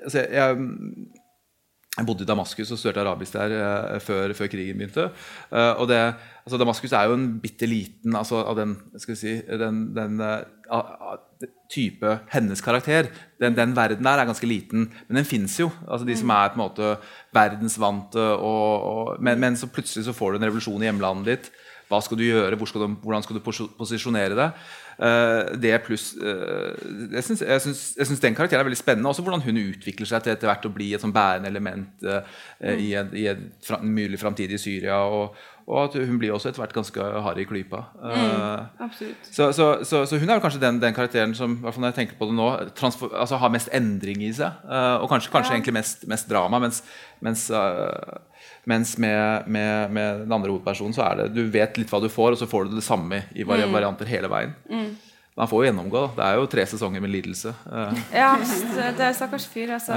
altså, 0.02 0.20
jeg, 0.20 0.28
jeg, 0.36 2.04
bodde 2.04 2.26
i 2.26 2.28
Damaskus 2.28 2.72
og 2.74 2.80
studerte 2.80 3.04
arabisk 3.04 3.36
der 3.38 4.00
før, 4.02 4.32
før, 4.34 4.48
krigen 4.50 4.80
begynte. 4.80 5.12
og 5.52 5.86
det, 5.88 6.00
altså, 6.42 6.58
Damaskus 6.58 6.92
er 6.92 7.06
jo 7.06 7.14
en 7.14 7.28
bitte 7.40 7.68
liten 7.70 8.16
altså, 8.18 8.42
av 8.42 8.58
den, 8.58 8.74
skal 8.98 9.14
vi 9.14 9.20
si, 9.20 9.36
den, 9.62 9.84
den 9.94 10.18
type 11.70 12.18
hennes 12.32 12.60
karakter. 12.64 13.08
Den, 13.40 13.56
den, 13.56 13.76
verden 13.76 14.04
der 14.04 14.20
er 14.20 14.28
ganske 14.28 14.48
liten, 14.48 14.88
men 15.08 15.20
den 15.20 15.28
fins 15.28 15.56
jo. 15.60 15.70
Altså 15.86 16.06
De 16.06 16.16
som 16.18 16.28
mm. 16.28 16.36
er 16.36 16.50
på 16.50 16.58
en 16.58 16.64
måte 16.64 16.94
verdensvante, 17.34 18.26
og, 18.34 18.88
og, 18.90 19.22
men, 19.22 19.40
men, 19.40 19.56
så 19.56 19.70
plutselig 19.70 20.08
så 20.08 20.16
får 20.16 20.34
du 20.34 20.40
en 20.40 20.48
revolusjon 20.48 20.82
i 20.82 20.90
hjemlandet 20.90 21.30
ditt. 21.30 21.54
Hva 21.90 22.00
skal 22.04 22.18
du 22.18 22.24
gjøre, 22.24 22.56
hvor 22.58 22.70
skal 22.70 22.84
du, 22.84 22.96
hvordan 23.04 23.24
skal 23.24 23.38
du 23.38 23.44
posisjonere 23.44 24.38
deg. 24.38 24.66
Uh, 24.94 25.56
det 25.58 25.72
pluss 25.82 26.12
uh, 26.22 26.70
jeg 27.10 27.24
syns 27.26 28.20
den 28.22 28.36
karakteren 28.36 28.62
er 28.62 28.68
veldig 28.68 28.78
spennende. 28.78 29.10
Også 29.10 29.24
hvordan 29.26 29.42
hun 29.42 29.58
utvikler 29.58 30.08
seg 30.08 30.22
til 30.22 30.34
etter 30.34 30.50
hvert 30.50 30.68
å 30.68 30.72
bli 30.74 30.92
et 30.94 31.02
sånn 31.02 31.14
bærende 31.14 31.50
element 31.50 32.06
uh, 32.06 32.22
mm. 32.62 32.78
i, 32.78 32.92
en, 33.00 33.10
i 33.18 33.26
en 33.32 33.42
mulig 33.82 34.20
i 34.20 34.60
Syria. 34.60 35.00
Og, 35.02 35.34
og, 35.66 35.78
at 35.82 35.96
hun 35.98 36.20
blir 36.20 36.34
også 36.34 36.50
etter 36.50 36.62
hvert 36.62 36.76
ganske 36.76 37.08
hard 37.26 37.40
i 37.42 37.46
klypa. 37.48 37.80
Mm, 38.04 38.90
så, 39.30 39.50
så, 39.56 39.68
så, 39.82 40.04
så, 40.06 40.18
hun 40.20 40.30
er 40.30 40.42
kanskje 40.44 40.62
den, 40.62 40.78
den, 40.82 40.94
karakteren 40.94 41.34
som 41.34 41.56
hvert 41.62 41.74
fall 41.74 41.86
når 41.86 41.94
jeg 41.94 42.00
tenker 42.02 42.20
på 42.20 42.28
det 42.30 42.36
nå, 42.38 42.50
altså, 42.84 43.40
har 43.40 43.52
mest 43.54 43.72
endring 43.74 44.22
i 44.22 44.32
seg. 44.36 44.62
og 45.00 45.08
kanskje, 45.10 45.32
kanskje 45.32 45.54
ja. 45.54 45.58
egentlig 45.58 45.78
mest, 45.80 46.06
mest, 46.10 46.28
drama. 46.30 46.60
Mens, 46.62 46.84
mens 47.24 47.48
mens 48.64 48.94
med, 48.98 49.48
med, 49.48 49.90
med, 49.92 50.20
den 50.24 50.32
andre 50.32 50.52
hovedpersonen 50.52 50.94
så 50.96 51.04
er 51.06 51.22
det 51.22 51.32
du 51.34 51.42
vet 51.52 51.76
litt 51.80 51.90
hva 51.92 52.00
du 52.02 52.08
får, 52.12 52.34
og 52.34 52.40
så 52.40 52.48
får 52.48 52.68
du 52.70 52.78
det 52.78 52.86
samme 52.86 53.24
i 53.36 53.44
vari 53.46 53.66
mm. 53.66 53.74
varianter 53.74 54.08
hele 54.08 54.30
veien. 54.32 54.54
Mm. 54.70 54.94
Man 55.34 55.50
får 55.50 55.60
jo 55.60 55.66
gjennomgå. 55.66 56.02
Det 56.14 56.22
er 56.24 56.36
jo 56.38 56.46
tre 56.50 56.64
sesonger 56.70 57.02
med 57.02 57.10
lidelse. 57.10 57.50
Eh. 57.66 58.02
Ja, 58.14 58.34
det 58.38 59.02
er 59.02 59.16
stakkars 59.18 59.48
fyr. 59.50 59.72
Altså, 59.74 59.96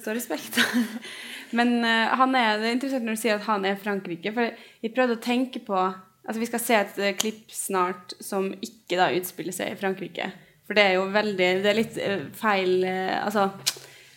står 0.00 0.16
respekt. 0.16 0.56
Men 1.56 1.82
uh, 1.84 2.14
han 2.16 2.36
er, 2.38 2.54
det 2.60 2.70
er 2.70 2.76
interessant 2.78 3.04
når 3.04 3.18
du 3.18 3.20
sier 3.20 3.36
at 3.36 3.44
han 3.48 3.66
er 3.68 3.80
Frankrike. 3.80 4.32
For 4.32 4.54
vi 4.80 4.92
prøvde 4.94 5.18
å 5.18 5.24
tenke 5.24 5.62
på 5.66 5.76
altså 5.76 6.40
Vi 6.40 6.46
skal 6.48 6.62
se 6.62 6.78
et 6.78 6.98
uh, 7.00 7.10
klipp 7.18 7.52
snart 7.52 8.14
som 8.24 8.48
ikke 8.56 8.96
da 8.96 9.10
utspiller 9.18 9.56
seg 9.56 9.74
i 9.74 9.78
Frankrike. 9.80 10.30
For 10.64 10.78
det 10.78 10.86
er 10.86 10.96
jo 10.96 11.06
veldig 11.12 11.50
Det 11.64 11.70
er 11.70 11.76
litt 11.76 11.96
feil 12.38 12.84
Altså 12.86 13.48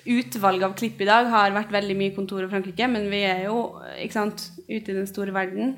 utvalget 0.05 0.67
av 0.67 0.75
klipp 0.77 1.01
i 1.01 1.07
dag 1.07 1.29
har 1.31 1.53
vært 1.55 1.73
veldig 1.73 1.95
mye 1.99 2.15
kontor 2.15 2.43
i 2.45 2.49
Frankrike, 2.51 2.87
men 2.91 3.07
vi 3.11 3.21
er 3.27 3.45
jo 3.47 3.59
sant, 4.11 4.49
ute 4.67 4.91
i 4.91 4.97
den 4.97 5.07
store 5.09 5.35
verden. 5.35 5.77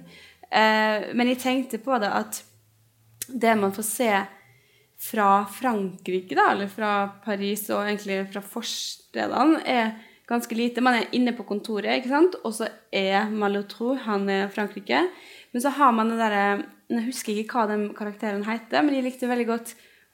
Eh, 0.50 1.12
men 1.14 1.32
jeg 1.32 1.42
tenkte 1.44 1.82
på 1.84 1.98
det 2.02 2.12
at 2.14 2.42
det 3.28 3.54
man 3.58 3.74
får 3.76 3.88
se 3.88 4.10
fra 5.06 5.30
Frankrike, 5.52 6.36
da, 6.38 6.50
eller 6.54 6.70
fra 6.72 6.92
Paris 7.26 7.68
og 7.74 7.84
egentlig 7.84 8.22
fra 8.32 8.42
forstedene, 8.42 9.62
er 9.66 9.96
ganske 10.30 10.58
lite. 10.58 10.84
Man 10.84 11.00
er 11.00 11.12
inne 11.18 11.36
på 11.38 11.46
kontoret, 11.48 11.92
ikke 12.00 12.14
sant? 12.14 12.38
og 12.44 12.54
så 12.58 12.70
er 12.94 13.30
Malotro, 13.30 13.94
han 14.06 14.30
er 14.32 14.48
Frankrike. 14.54 15.04
Men 15.54 15.64
så 15.64 15.72
har 15.78 15.94
man 15.96 16.10
det 16.12 16.20
derre 16.20 16.48
Jeg 16.90 17.08
husker 17.08 17.34
ikke 17.34 17.58
hva 17.58 17.70
den 17.72 17.86
karakteren 17.98 18.44
heter, 18.46 18.84
men 18.86 18.94
jeg 18.94 19.08
likte 19.08 19.30
veldig 19.30 19.48
godt 19.50 19.72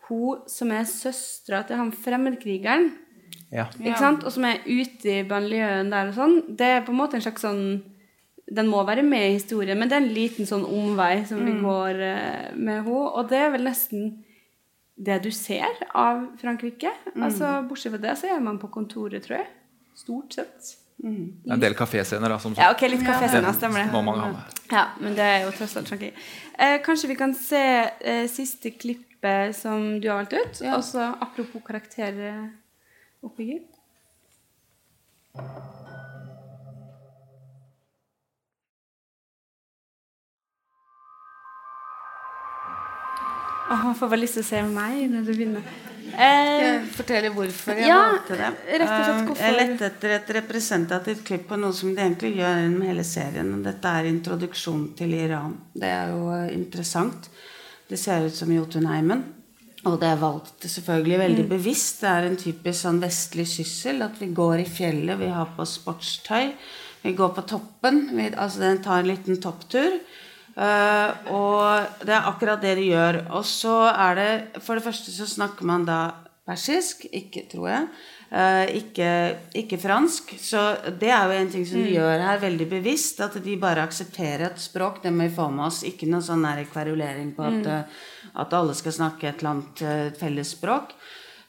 hun 0.07 0.43
som 0.47 0.72
er 0.72 0.86
søstera 0.88 1.66
til 1.68 1.80
han 1.80 1.91
fremmedkrigeren. 1.91 2.91
Ja. 3.52 3.68
Ikke 3.78 3.99
sant? 3.99 4.24
Og 4.24 4.32
som 4.34 4.47
er 4.47 4.64
ute 4.64 5.18
i 5.20 5.24
banlieuen 5.28 5.91
der 5.91 6.12
og 6.12 6.18
sånn. 6.18 6.38
Det 6.47 6.68
er 6.78 6.86
på 6.86 6.93
en 6.93 7.02
måte 7.02 7.20
en 7.20 7.26
slags 7.26 7.43
sånn 7.43 7.64
Den 8.52 8.68
må 8.68 8.82
være 8.84 9.04
med 9.06 9.30
i 9.30 9.36
historien, 9.38 9.78
men 9.80 9.88
det 9.88 9.95
er 9.95 10.02
en 10.02 10.12
liten 10.12 10.47
sånn 10.47 10.66
omvei 10.68 11.22
som 11.28 11.39
mm. 11.39 11.45
vi 11.47 11.54
går 11.62 12.02
uh, 12.02 12.49
med 12.58 12.82
henne. 12.82 13.04
Og 13.08 13.30
det 13.30 13.38
er 13.39 13.54
vel 13.54 13.64
nesten 13.64 14.10
det 14.99 15.22
du 15.24 15.30
ser 15.32 15.80
av 15.95 16.26
Frankrike. 16.41 16.91
Mm. 17.14 17.24
Altså, 17.30 17.54
Bortsett 17.70 17.95
fra 17.95 18.02
det 18.04 18.18
så 18.20 18.34
er 18.34 18.43
man 18.43 18.60
på 18.60 18.68
kontoret, 18.74 19.24
tror 19.24 19.39
jeg. 19.39 19.47
Stort 19.95 20.36
sett. 20.36 20.74
Mm. 20.99 21.41
Det 21.45 21.49
er 21.49 21.56
en 21.56 21.64
del 21.64 21.78
kaféscener. 21.80 22.36
Som, 22.43 22.58
ja, 22.60 22.70
ok, 22.76 22.84
litt 22.91 23.06
kaféscener, 23.06 23.56
stemmer 23.56 23.88
det. 23.88 24.04
Med. 24.06 24.58
Ja, 24.74 24.84
men 24.99 25.16
det 25.18 25.26
er 25.30 25.45
jo 25.45 25.54
tross 25.56 25.78
alt 25.80 25.89
Frankrike. 25.89 26.28
Eh, 26.60 26.78
kanskje 26.86 27.10
vi 27.10 27.18
kan 27.18 27.34
se 27.38 27.64
eh, 27.88 28.26
siste 28.30 28.76
klippet 28.76 29.56
som 29.58 29.95
du 30.02 30.10
har 30.12 30.22
valgt 30.22 30.36
ut? 30.36 30.62
Ja. 30.62 30.76
Og 30.78 30.86
så 30.86 31.08
apropos 31.24 31.64
karakterer 31.66 32.52
oppbygger. 33.26 33.61
Åh, 43.72 43.84
man 43.86 43.95
får 43.95 44.09
bare 44.09 44.19
lyst 44.19 44.36
til 44.36 44.43
å 44.43 44.49
se 44.49 44.61
meg 44.67 45.05
når 45.13 45.24
du 45.24 45.32
begynner. 45.32 45.72
Eh, 46.11 46.82
fortelle 46.91 47.30
hvorfor 47.32 47.78
jeg 47.80 47.88
ja, 47.88 47.99
valgte 48.03 48.36
det. 48.36 48.49
Rett 48.67 48.84
og 48.84 49.03
slett 49.05 49.30
hvorfor. 49.30 49.43
Jeg 49.45 49.55
lette 49.55 49.88
etter 49.88 50.15
et 50.17 50.32
representativt 50.41 51.22
klipp 51.30 51.45
på 51.47 51.59
noe 51.61 51.76
som 51.76 51.93
de 51.93 52.03
egentlig 52.03 52.34
gjør 52.36 52.57
gjennom 52.65 52.84
hele 52.89 53.05
serien. 53.07 53.53
Og 53.55 53.63
dette 53.63 53.93
er 53.99 54.09
introduksjon 54.09 54.89
til 54.99 55.15
Iran. 55.15 55.55
Det 55.72 55.88
er 55.88 56.11
jo 56.11 56.26
eh, 56.36 56.49
interessant. 56.57 57.30
Det 57.88 57.99
ser 57.99 58.28
ut 58.28 58.36
som 58.36 58.51
Jotunheimen. 58.51 59.24
Og 59.89 59.97
det 60.01 60.11
er 60.11 60.19
valgt 60.21 60.67
selvfølgelig 60.69 61.19
veldig 61.23 61.43
mm. 61.47 61.49
bevisst. 61.49 62.03
Det 62.03 62.09
er 62.11 62.27
en 62.27 62.38
typisk 62.38 62.84
sånn 62.84 63.01
vestlig 63.01 63.47
syssel 63.49 64.03
at 64.05 64.19
vi 64.21 64.29
går 64.38 64.61
i 64.61 64.69
fjellet, 64.69 65.17
vi 65.17 65.29
har 65.34 65.53
på 65.55 65.65
sportstøy. 65.65 66.51
Vi 67.01 67.15
går 67.17 67.32
på 67.34 67.45
toppen. 67.49 68.03
Vi, 68.13 68.27
altså 68.29 68.61
den 68.61 68.84
tar 68.86 69.01
en 69.01 69.09
liten 69.09 69.41
topptur. 69.41 69.97
Uh, 70.51 71.09
og 71.32 72.03
det 72.05 72.13
er 72.13 72.27
akkurat 72.29 72.61
det 72.61 72.75
de 72.77 72.91
gjør. 72.91 73.23
Og 73.34 73.45
så 73.47 73.73
er 73.89 74.19
det 74.19 74.61
For 74.61 74.77
det 74.77 74.86
første 74.86 75.13
så 75.15 75.25
snakker 75.29 75.65
man 75.65 75.88
da 75.88 76.01
persisk, 76.45 77.07
ikke, 77.09 77.47
tror 77.49 77.69
jeg. 77.71 77.88
Uh, 78.32 78.63
ikke, 78.79 79.07
ikke, 79.59 79.75
fransk. 79.75 80.29
Så 80.39 80.59
det 81.01 81.09
er 81.11 81.27
jo 81.27 81.36
en 81.36 81.49
ting 81.51 81.65
som 81.67 81.82
de 81.82 81.89
mm. 81.89 81.95
gjør 81.97 82.21
her 82.23 82.38
veldig 82.39 82.67
bevisst. 82.77 83.19
At 83.25 83.36
de 83.43 83.57
bare 83.59 83.84
aksepterer 83.84 84.45
et 84.47 84.61
språk. 84.61 85.01
Det 85.03 85.11
må 85.11 85.27
vi 85.27 85.36
få 85.36 85.49
med 85.51 85.67
oss. 85.67 85.82
Ikke 85.88 86.07
noe 86.07 86.23
sånn 86.23 86.47
kverulering 86.71 87.34
på 87.36 87.43
at, 87.49 87.59
mm. 87.59 87.67
uh, 87.67 88.32
at, 88.45 88.55
alle 88.55 88.77
skal 88.77 88.95
snakke 89.01 89.27
et 89.27 89.43
eller 89.43 89.51
annet 89.57 89.84
felles 89.84 90.21
fellesspråk. 90.23 90.95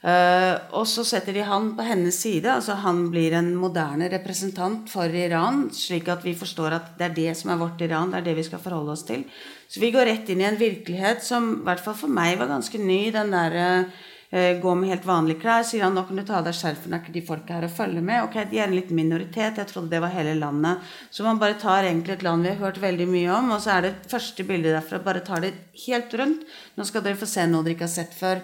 Uh, 0.03 0.59
og 0.75 0.83
så 0.91 1.05
setter 1.07 1.31
de 1.31 1.47
han 1.47 1.71
på 1.77 1.87
hennes 1.87 2.19
side. 2.19 2.51
altså 2.51 2.75
Han 2.83 3.05
blir 3.13 3.31
en 3.39 3.53
moderne 3.55 4.11
representant 4.11 4.91
for 4.91 5.07
Iran, 5.07 5.69
slik 5.71 6.11
at 6.11 6.27
vi 6.27 6.35
forstår 6.35 6.81
at 6.81 6.95
det 6.99 7.07
er 7.07 7.19
det 7.21 7.37
som 7.39 7.53
er 7.53 7.63
vårt 7.63 7.79
Iran. 7.79 8.11
Det 8.11 8.19
er 8.19 8.27
det 8.27 8.39
vi 8.41 8.49
skal 8.51 8.59
forholde 8.59 8.91
oss 8.91 9.07
til. 9.07 9.23
Så 9.71 9.79
vi 9.79 9.95
går 9.95 10.11
rett 10.11 10.27
inn 10.35 10.43
i 10.43 10.51
en 10.51 10.59
virkelighet 10.59 11.23
som 11.23 11.53
i 11.61 11.63
hvert 11.63 11.79
fall 11.85 11.95
for 11.95 12.11
meg 12.11 12.35
var 12.43 12.51
ganske 12.51 12.75
ny. 12.75 13.05
den 13.15 13.31
der, 13.31 13.55
uh, 13.55 13.85
Eh, 13.85 14.12
gå 14.33 14.71
med 14.75 14.89
helt 14.89 15.03
vanlige 15.05 15.43
klær. 15.43 15.61
Sier 15.67 15.83
han 15.85 15.93
nå 15.93 16.03
kan 16.07 16.17
du 16.17 16.23
ta 16.25 16.39
av 16.39 16.47
deg 16.47 16.55
skjerfen, 16.57 16.93
er 16.95 17.03
ikke 17.03 17.13
de 17.13 17.21
folka 17.27 17.59
her 17.59 17.67
å 17.67 17.69
følge 17.69 18.01
med? 18.01 18.23
Ok, 18.25 18.39
de 18.49 18.57
er 18.57 18.65
en 18.65 18.73
liten 18.73 18.97
minoritet. 18.97 19.59
Jeg 19.61 19.69
trodde 19.69 19.91
det 19.93 20.01
var 20.01 20.13
hele 20.15 20.33
landet. 20.39 20.81
Så 21.13 21.25
man 21.25 21.37
bare 21.41 21.59
tar 21.61 21.85
egentlig 21.85 22.15
et 22.15 22.25
land 22.25 22.41
vi 22.41 22.49
har 22.49 22.61
hørt 22.63 22.81
veldig 22.81 23.07
mye 23.11 23.29
om, 23.35 23.53
og 23.53 23.61
så 23.61 23.75
er 23.75 23.85
det 23.85 23.95
første 24.09 24.45
bildet 24.47 24.73
derfra. 24.73 25.03
Bare 25.05 25.21
tar 25.25 25.45
det 25.45 25.53
helt 25.85 26.13
rundt. 26.17 26.47
Nå 26.73 26.87
skal 26.89 27.05
dere 27.05 27.19
få 27.21 27.29
se 27.29 27.45
noe 27.45 27.61
dere 27.61 27.77
ikke 27.77 27.85
har 27.85 27.93
sett 27.93 28.17
før. 28.17 28.41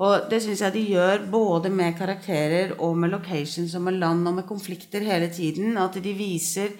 Og 0.00 0.28
det 0.30 0.40
syns 0.42 0.62
jeg 0.64 0.74
de 0.74 0.82
gjør 0.94 1.26
både 1.32 1.70
med 1.72 1.96
karakterer 1.98 2.76
og 2.78 2.96
med 2.98 3.12
locations 3.12 3.74
og 3.76 3.84
med 3.88 3.98
land 4.00 4.28
og 4.28 4.38
med 4.38 4.48
konflikter 4.48 5.04
hele 5.04 5.28
tiden. 5.32 5.76
At 5.78 5.98
de 6.00 6.14
viser, 6.16 6.72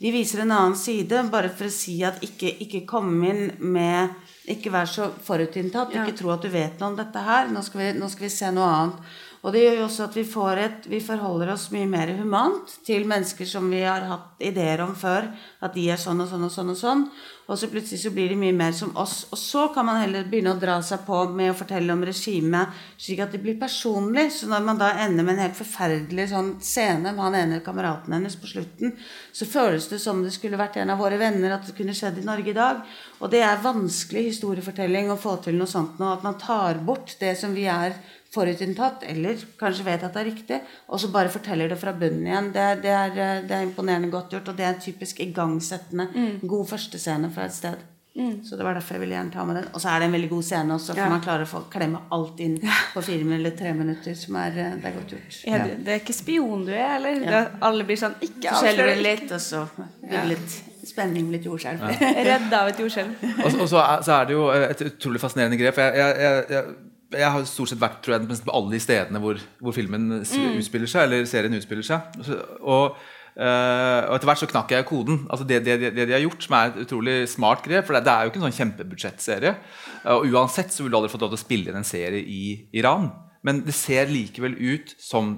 de 0.00 0.12
viser 0.14 0.44
en 0.44 0.54
annen 0.54 0.78
side, 0.78 1.24
bare 1.32 1.50
for 1.50 1.68
å 1.68 1.74
si 1.74 1.98
at 2.06 2.22
ikke, 2.24 2.52
ikke 2.66 2.84
kom 2.88 3.10
inn 3.26 3.48
med 3.58 4.14
ikke 4.54 4.72
vær 4.74 4.88
så 4.90 5.10
forutinntatt. 5.24 5.94
Ja. 5.94 6.04
Ikke 6.04 6.18
tro 6.18 6.32
at 6.34 6.44
du 6.44 6.50
vet 6.52 6.80
noe 6.80 6.92
om 6.92 6.98
dette 6.98 7.24
her. 7.26 7.50
Nå 7.52 7.62
skal 7.66 7.82
vi, 7.82 7.90
nå 8.00 8.08
skal 8.12 8.26
vi 8.26 8.32
se 8.34 8.50
noe 8.54 8.70
annet. 8.76 9.12
Og 9.40 9.54
det 9.54 9.62
gjør 9.62 9.78
jo 9.78 9.84
også 9.86 10.04
at 10.04 10.16
vi, 10.18 10.24
et, 10.60 10.86
vi, 10.92 10.98
forholder 11.00 11.54
oss 11.54 11.70
mye 11.72 11.88
mer 11.88 12.12
humant 12.18 12.74
til 12.84 13.06
mennesker 13.08 13.48
som 13.48 13.70
vi 13.72 13.80
har 13.80 14.04
hatt 14.04 14.42
ideer 14.44 14.82
om 14.84 14.92
før. 14.92 15.30
At 15.64 15.72
de 15.76 15.86
er 15.88 16.00
sånn 16.00 16.20
og 16.20 16.28
sånn 16.28 16.44
og 16.44 16.52
sånn. 16.52 16.72
Og 16.74 16.76
sånn. 16.76 17.06
Og 17.50 17.58
så 17.58 17.66
plutselig 17.66 17.98
så 18.04 18.12
blir 18.14 18.28
de 18.30 18.36
mye 18.38 18.54
mer 18.54 18.74
som 18.76 18.92
oss. 19.00 19.24
Og 19.32 19.38
så 19.40 19.64
kan 19.74 19.88
man 19.88 19.98
heller 19.98 20.28
begynne 20.28 20.52
å 20.52 20.60
dra 20.60 20.76
seg 20.86 21.02
på 21.06 21.22
med 21.34 21.50
å 21.50 21.56
fortelle 21.58 21.96
om 21.96 22.04
regimet, 22.06 22.76
slik 23.00 23.24
at 23.24 23.32
det 23.34 23.40
blir 23.42 23.56
personlig. 23.58 24.28
Så 24.36 24.46
når 24.50 24.68
man 24.68 24.78
da 24.78 24.92
ender 25.06 25.26
med 25.26 25.34
en 25.34 25.46
helt 25.48 25.58
forferdelig 25.58 26.28
sånn 26.30 26.52
scene 26.62 27.10
med 27.10 27.24
han 27.24 27.38
ene 27.40 27.62
kameraten 27.64 28.14
hennes 28.14 28.36
på 28.38 28.52
slutten, 28.52 28.94
så 29.32 29.48
føles 29.50 29.88
det 29.90 29.98
som 30.04 30.22
det 30.22 30.30
skulle 30.36 30.60
vært 30.60 30.78
en 30.78 30.94
av 30.94 31.00
våre 31.02 31.18
venner, 31.18 31.56
at 31.56 31.66
det 31.66 31.74
kunne 31.80 31.96
skjedd 31.96 32.20
i 32.20 32.28
Norge 32.28 32.52
i 32.52 32.58
dag. 32.60 32.84
Og 33.18 33.32
det 33.32 33.42
er 33.42 33.64
vanskelig 33.64 34.28
historiefortelling 34.28 35.10
å 35.10 35.18
få 35.18 35.40
til 35.42 35.58
noe 35.58 35.70
sånt 35.70 35.98
nå, 35.98 36.12
at 36.12 36.22
man 36.26 36.38
tar 36.38 36.84
bort 36.86 37.16
det 37.18 37.34
som 37.40 37.56
vi 37.56 37.66
er 37.72 37.98
forutinntatt, 38.34 39.04
eller 39.10 39.38
kanskje 39.58 39.86
vet 39.86 40.04
at 40.06 40.14
det 40.14 40.20
er 40.22 40.28
riktig, 40.30 40.58
og 40.88 41.00
så 41.02 41.10
bare 41.10 41.32
forteller 41.32 41.70
det 41.70 41.78
fra 41.80 41.94
bunnen 41.98 42.26
igjen. 42.28 42.52
Det 42.54 42.66
det 42.84 42.92
er, 42.94 43.10
eh, 43.10 43.42
det 43.46 43.56
er 43.56 43.66
imponerende 43.66 44.10
godt 44.10 44.36
gjort, 44.36 44.48
og 44.52 44.56
det 44.56 44.66
er 44.66 44.78
typisk 44.80 45.20
igangsettende, 45.20 46.08
mm. 46.14 46.36
god 46.48 46.68
førstescene 46.74 47.30
fra 47.34 47.48
et 47.50 47.54
sted. 47.54 47.88
Mm. 48.16 48.44
Så 48.44 48.56
det 48.56 48.64
var 48.64 48.74
derfor 48.74 48.94
jeg 48.94 49.00
ville 49.00 49.14
gjerne 49.14 49.30
ta 49.30 49.44
med 49.46 49.56
den. 49.56 49.66
Og 49.74 49.80
så 49.80 49.88
er 49.88 50.00
det 50.00 50.08
en 50.08 50.12
veldig 50.12 50.28
god 50.30 50.42
scene 50.42 50.74
også, 50.74 50.94
for 50.94 51.02
ja. 51.02 51.10
man 51.12 51.22
klarer 51.22 51.46
å 51.46 51.50
få 51.50 51.60
klemme 51.70 52.00
alt 52.10 52.40
inn 52.42 52.56
på 52.94 53.02
fire 53.06 53.36
eller 53.36 53.54
tre 53.58 53.74
minutter. 53.74 54.16
Som 54.18 54.38
er, 54.40 54.58
eh, 54.58 54.74
det 54.80 54.90
er 54.90 54.96
godt 54.98 55.14
gjort. 55.14 55.38
Ja, 55.46 55.62
det, 55.62 55.78
det 55.86 55.94
er 55.94 56.02
ikke 56.02 56.16
spion 56.16 56.66
du 56.66 56.72
er, 56.74 56.96
eller? 56.98 57.22
Ja. 57.22 57.44
alle 57.66 57.86
blir 57.86 58.00
sånn 58.00 58.18
Ikke 58.26 58.56
avslør 58.56 58.92
litt, 58.98 59.30
og 59.30 59.42
så 59.42 59.64
blir 59.78 60.18
det 60.18 60.26
litt 60.34 60.58
spenning, 60.90 61.26
med 61.28 61.38
litt 61.38 61.46
jordskjelv. 61.46 61.86
Ja. 61.86 62.12
Redd 62.32 62.54
av 62.56 62.70
et 62.72 62.82
jordskjelv. 62.82 63.26
og, 63.30 63.48
og 63.62 63.66
så, 63.68 63.82
er, 63.82 64.06
så, 64.06 64.14
er, 64.16 64.30
det 64.30 64.38
jo 64.38 64.46
et 64.54 64.86
utrolig 64.90 65.22
fascinerende 65.22 65.58
grep. 65.60 65.78
Jeg, 65.78 65.98
jeg, 66.02 66.46
jeg, 66.50 66.78
jeg 67.10 67.30
har 67.34 67.46
stort 67.48 67.72
sett 67.72 67.80
vært 67.80 68.02
tror 68.04 68.16
jeg, 68.16 68.42
på 68.46 68.52
alle 68.54 68.74
de 68.74 68.82
stedene 68.82 69.22
hvor, 69.22 69.40
hvor 69.62 69.74
filmen 69.74 70.20
mm. 70.20 70.60
utspiller 70.60 70.90
seg, 70.90 71.08
eller 71.08 71.24
serien 71.28 71.56
utspiller 71.56 71.86
seg. 71.86 72.20
Og, 72.60 72.98
øh, 73.34 74.02
og 74.06 74.14
etter 74.14 74.30
hvert 74.30 74.42
så 74.42 74.50
knakk 74.50 74.74
jeg 74.76 74.86
koden. 74.88 75.24
Altså 75.26 75.46
det, 75.48 75.62
det, 75.66 75.78
det, 75.88 76.06
de 76.06 76.14
har 76.14 76.22
gjort, 76.22 76.46
som 76.46 76.58
er 76.58 76.70
et 76.70 76.84
utrolig 76.84 77.16
smart 77.32 77.64
grep. 77.66 77.88
For 77.88 77.98
det, 77.98 78.04
det 78.06 78.14
er 78.14 78.22
jo 78.22 78.32
ikke 78.32 78.42
en 78.42 78.46
sånn 78.48 78.58
kjempebudsjettserie. 78.60 79.56
Uh, 80.04 80.14
og 80.20 80.30
uansett 80.30 80.70
så 80.74 80.84
ville 80.84 80.94
du 80.94 81.00
aldri 81.00 81.12
fått 81.12 81.26
lov 81.26 81.34
til 81.34 81.40
å 81.40 81.44
spille 81.46 81.72
inn 81.72 81.82
en 81.82 81.88
serie 81.88 82.22
i 82.22 82.42
Iran. 82.78 83.10
Men 83.46 83.62
det 83.66 83.74
ser 83.76 84.10
likevel 84.10 84.54
ut 84.58 84.92
som 85.00 85.32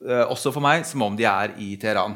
eh, 0.00 0.22
også 0.24 0.52
for 0.54 0.64
meg 0.64 0.86
som 0.88 1.02
om 1.04 1.16
de 1.18 1.26
er 1.28 1.52
i 1.60 1.74
Teheran. 1.80 2.14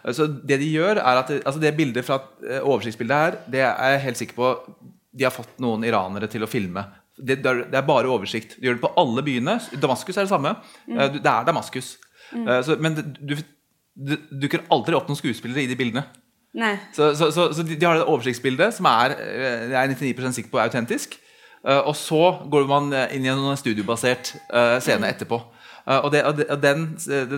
Eh, 0.00 0.12
Så 0.16 0.24
det 0.26 0.56
de 0.62 0.70
gjør 0.72 1.02
er 1.02 1.20
at 1.20 1.32
altså 1.36 1.60
det 1.60 1.74
bildet 1.76 2.06
fra 2.06 2.20
eh, 2.40 2.62
oversiktsbildet 2.64 3.20
her, 3.24 3.36
det 3.44 3.60
er 3.66 3.94
jeg 3.94 4.06
helt 4.06 4.20
sikker 4.22 4.38
på 4.38 4.54
de 5.10 5.26
har 5.26 5.34
fått 5.34 5.58
noen 5.62 5.84
iranere 5.84 6.30
til 6.30 6.46
å 6.46 6.50
filme. 6.50 6.84
Det, 7.20 7.38
det, 7.44 7.52
er, 7.68 7.86
bare 7.86 8.10
oversikt. 8.10 8.56
Du 8.58 8.66
gjør 8.68 8.78
det 8.78 8.84
på 8.84 8.92
alle 9.00 9.24
byene. 9.26 9.58
Damaskus 9.82 10.16
er 10.16 10.26
det 10.26 10.32
samme. 10.32 10.54
Mm. 10.88 11.00
Det 11.20 11.32
er 11.32 11.46
Damaskus. 11.48 11.94
Mm. 12.32 12.46
Så, 12.64 12.76
men 12.80 12.96
du, 12.96 13.36
dukker 14.40 14.64
aldri 14.72 14.96
opp 14.96 15.10
noen 15.10 15.18
skuespillere 15.18 15.64
i 15.64 15.70
de 15.70 15.78
bildene. 15.78 16.06
Så, 16.94 17.12
så, 17.14 17.30
så, 17.34 17.50
så 17.54 17.62
de, 17.66 17.78
har 17.84 17.98
det 17.98 18.08
oversiktsbildet, 18.10 18.74
som 18.74 18.88
er, 18.90 19.14
eh, 19.22 19.68
jeg 19.70 19.78
er 19.78 19.92
99% 19.92 20.38
sikker 20.38 20.52
på 20.52 20.58
er 20.58 20.70
autentisk. 20.70 21.14
Eh, 21.66 21.78
og 21.78 21.94
så 21.98 22.22
går 22.50 22.66
man 22.70 22.90
eh, 22.96 23.16
inn 23.16 23.26
i 23.26 23.30
en 23.30 23.58
studiobasert 23.58 24.34
eh, 24.48 24.76
scene 24.82 25.10
etterpå. 25.12 25.38
Eh, 25.86 25.98
og 25.98 26.10
det, 26.14 26.24
og 26.26 26.60
den, 26.62 26.88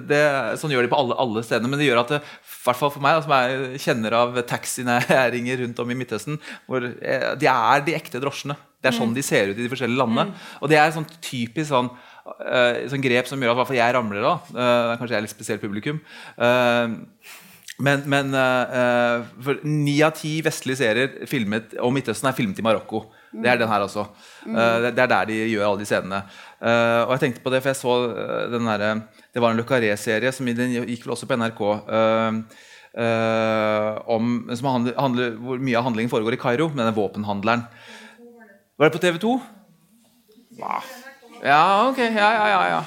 det, 0.08 0.22
sånn 0.60 0.74
gjør 0.74 0.86
de 0.86 0.92
på 0.92 1.00
alle, 1.02 1.18
alle 1.24 1.44
stedene. 1.46 1.70
Men 1.72 1.82
det 1.82 1.90
gjør 1.90 2.02
at 2.04 2.14
det, 2.16 2.20
i 2.22 2.58
hvert 2.64 2.80
fall 2.80 2.94
for 2.94 3.04
meg, 3.04 3.20
som 3.24 3.36
er 3.36 3.78
kjenner 3.82 4.18
av 4.18 4.42
taxinæringer 4.48 5.64
rundt 5.64 5.82
om 5.84 5.92
i 5.92 5.98
Midtøsten, 5.98 6.40
hvor 6.70 6.86
eh, 6.86 7.32
de 7.40 7.50
er 7.52 7.86
de 7.86 7.96
ekte 7.98 8.22
drosjene. 8.22 8.56
Det 8.82 8.90
er 8.90 8.96
sånn 8.96 9.12
de 9.14 9.22
ser 9.22 9.52
ut 9.52 9.58
i 9.60 9.62
de 9.62 9.70
forskjellige 9.70 10.00
landene. 10.00 10.32
Og 10.58 10.70
det 10.70 10.80
er 10.80 10.90
sånn 10.94 11.06
typisk 11.22 11.70
sånn, 11.70 11.92
uh, 11.92 12.82
sånn 12.90 13.04
grep 13.04 13.30
som 13.30 13.38
gjør 13.38 13.54
at 13.54 13.60
hvert 13.62 13.78
jeg 13.78 13.94
ramler 13.94 14.26
av. 14.26 14.50
Uh, 14.50 14.96
kanskje 14.98 15.14
jeg 15.14 15.20
er 15.20 15.26
litt 15.28 15.34
spesielt 15.36 15.62
publikum. 15.62 16.02
Uh, 16.34 16.98
men, 17.82 18.02
men 18.06 18.34
ni 19.66 19.94
av 20.04 20.12
ti 20.14 20.36
vestlige 20.44 20.78
serier 20.78 21.14
filmet 21.26 21.72
om 21.82 21.94
Midtøsten 21.94 22.28
er 22.28 22.34
filmet 22.36 22.58
i 22.60 22.64
Marokko. 22.66 23.00
Det 23.32 23.48
er 23.48 23.58
den 23.58 23.70
her 23.70 23.86
også. 23.86 24.04
Det, 24.44 24.92
er 24.92 25.08
der 25.10 25.30
de 25.30 25.38
gjør 25.50 25.64
alle 25.70 25.80
de 25.80 25.86
scenene. 25.88 26.20
Og 26.60 27.14
jeg 27.14 27.22
tenkte 27.24 27.42
på 27.42 27.50
det, 27.50 27.62
for 27.64 27.72
jeg 27.72 27.80
så 27.80 27.94
den 28.52 28.68
derre 28.68 28.90
Det 29.32 29.42
var 29.42 29.50
en 29.50 29.58
Le 29.58 29.64
Carré-serie 29.66 30.30
som 30.36 30.46
den 30.46 30.76
gikk 30.76 31.08
vel 31.08 31.16
også 31.16 31.26
på 31.26 31.40
NRK. 31.40 31.64
om, 34.14 34.30
som 34.52 34.70
handler, 34.76 35.40
hvor 35.40 35.64
mye 35.64 35.80
av 35.80 35.88
handlingen 35.88 36.12
foregår 36.12 36.36
i 36.36 36.42
Kairo, 36.44 36.68
med 36.76 36.84
den 36.84 36.98
våpenhandleren. 37.00 37.66
Var 38.82 38.88
det 38.90 38.98
på 38.98 38.98
TV 38.98 39.18
2? 39.18 39.40
Ja, 41.42 41.88
ok. 41.88 41.98
Ja, 41.98 42.30
ja, 42.34 42.48
ja. 42.50 42.62
ja. 42.68 42.82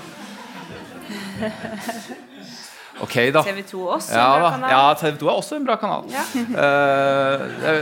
Ok, 3.00 3.16
da. 3.32 3.44
TV 3.44 3.62
2 3.64 3.80
også. 3.80 4.12
Ja, 4.12 4.26
en 4.26 4.42
bra 4.42 4.50
kanal. 4.58 4.74
ja, 4.74 4.82
TV 5.00 5.16
2 5.22 5.30
er 5.30 5.40
også 5.40 5.56
en 5.56 5.68
bra 5.70 5.78
kanal. 5.80 6.04
Ja. 6.12 6.26
uh, 6.36 7.46
det 7.62 7.72
er 7.72 7.80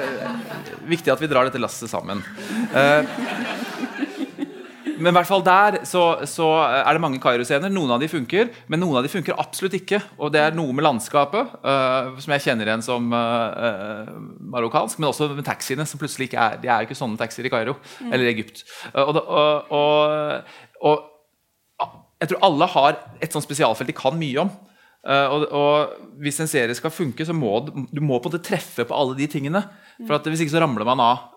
viktig 0.94 1.14
at 1.16 1.26
vi 1.26 1.32
drar 1.32 1.50
dette 1.50 1.62
lasset 1.62 1.90
sammen. 1.90 2.22
Eh, 2.70 3.02
men 5.04 5.12
i 5.12 5.18
hvert 5.18 5.28
fall 5.28 5.44
der 5.44 5.82
så, 5.88 6.02
så 6.30 6.48
er 6.64 6.96
det 6.96 7.02
mange 7.04 7.20
Kairo-scener. 7.22 7.72
Noen 7.74 7.92
av 7.92 8.02
de 8.02 8.08
funker, 8.12 8.50
men 8.72 8.80
noen 8.80 9.00
av 9.00 9.06
de 9.06 9.12
funker 9.12 9.36
absolutt 9.42 9.76
ikke. 9.76 10.00
Og 10.16 10.32
det 10.32 10.40
er 10.40 10.56
noe 10.56 10.72
med 10.76 10.86
landskapet, 10.86 11.58
uh, 11.66 12.14
som 12.24 12.36
jeg 12.36 12.46
kjenner 12.46 12.70
igjen 12.70 12.86
som 12.86 13.10
eh, 13.18 14.12
marokkansk, 14.54 15.02
men 15.02 15.10
også 15.10 15.28
med 15.34 15.44
taxiene, 15.48 15.86
som 15.90 16.00
plutselig 16.02 16.30
ikke 16.30 16.40
er 16.40 16.62
De 16.64 16.70
er 16.72 16.84
jo 16.84 16.90
ikke 16.90 17.00
sånne 17.00 17.20
taxier 17.20 17.50
i 17.50 17.52
Kairo 17.52 17.76
eller 18.08 18.30
Egypt. 18.32 18.64
Uh, 18.94 19.04
og, 19.04 19.20
og, 19.76 20.54
og, 20.88 21.10
jeg 22.24 22.32
tror 22.32 22.46
alle 22.48 22.70
har 22.72 23.02
et 23.20 23.36
sånt 23.36 23.44
spesialfelt 23.44 23.90
de 23.92 23.98
kan 23.98 24.16
mye 24.16 24.46
om. 24.46 24.54
Uh, 25.04 25.28
og, 25.36 25.46
og 25.52 26.18
hvis 26.24 26.40
en 26.40 26.48
serie 26.48 26.80
skal 26.80 26.94
funke, 26.96 27.28
så 27.28 27.36
må 27.36 27.58
du, 27.66 27.76
du 27.92 28.00
må 28.00 28.22
på 28.22 28.32
en 28.32 28.38
måte 28.38 28.46
treffe 28.48 28.88
på 28.88 28.96
alle 28.96 29.20
de 29.20 29.28
tingene. 29.28 29.66
For 30.06 30.16
at 30.16 30.32
Hvis 30.32 30.46
ikke 30.46 30.56
så 30.56 30.64
ramler 30.64 30.88
man 30.88 31.04
av 31.04 31.33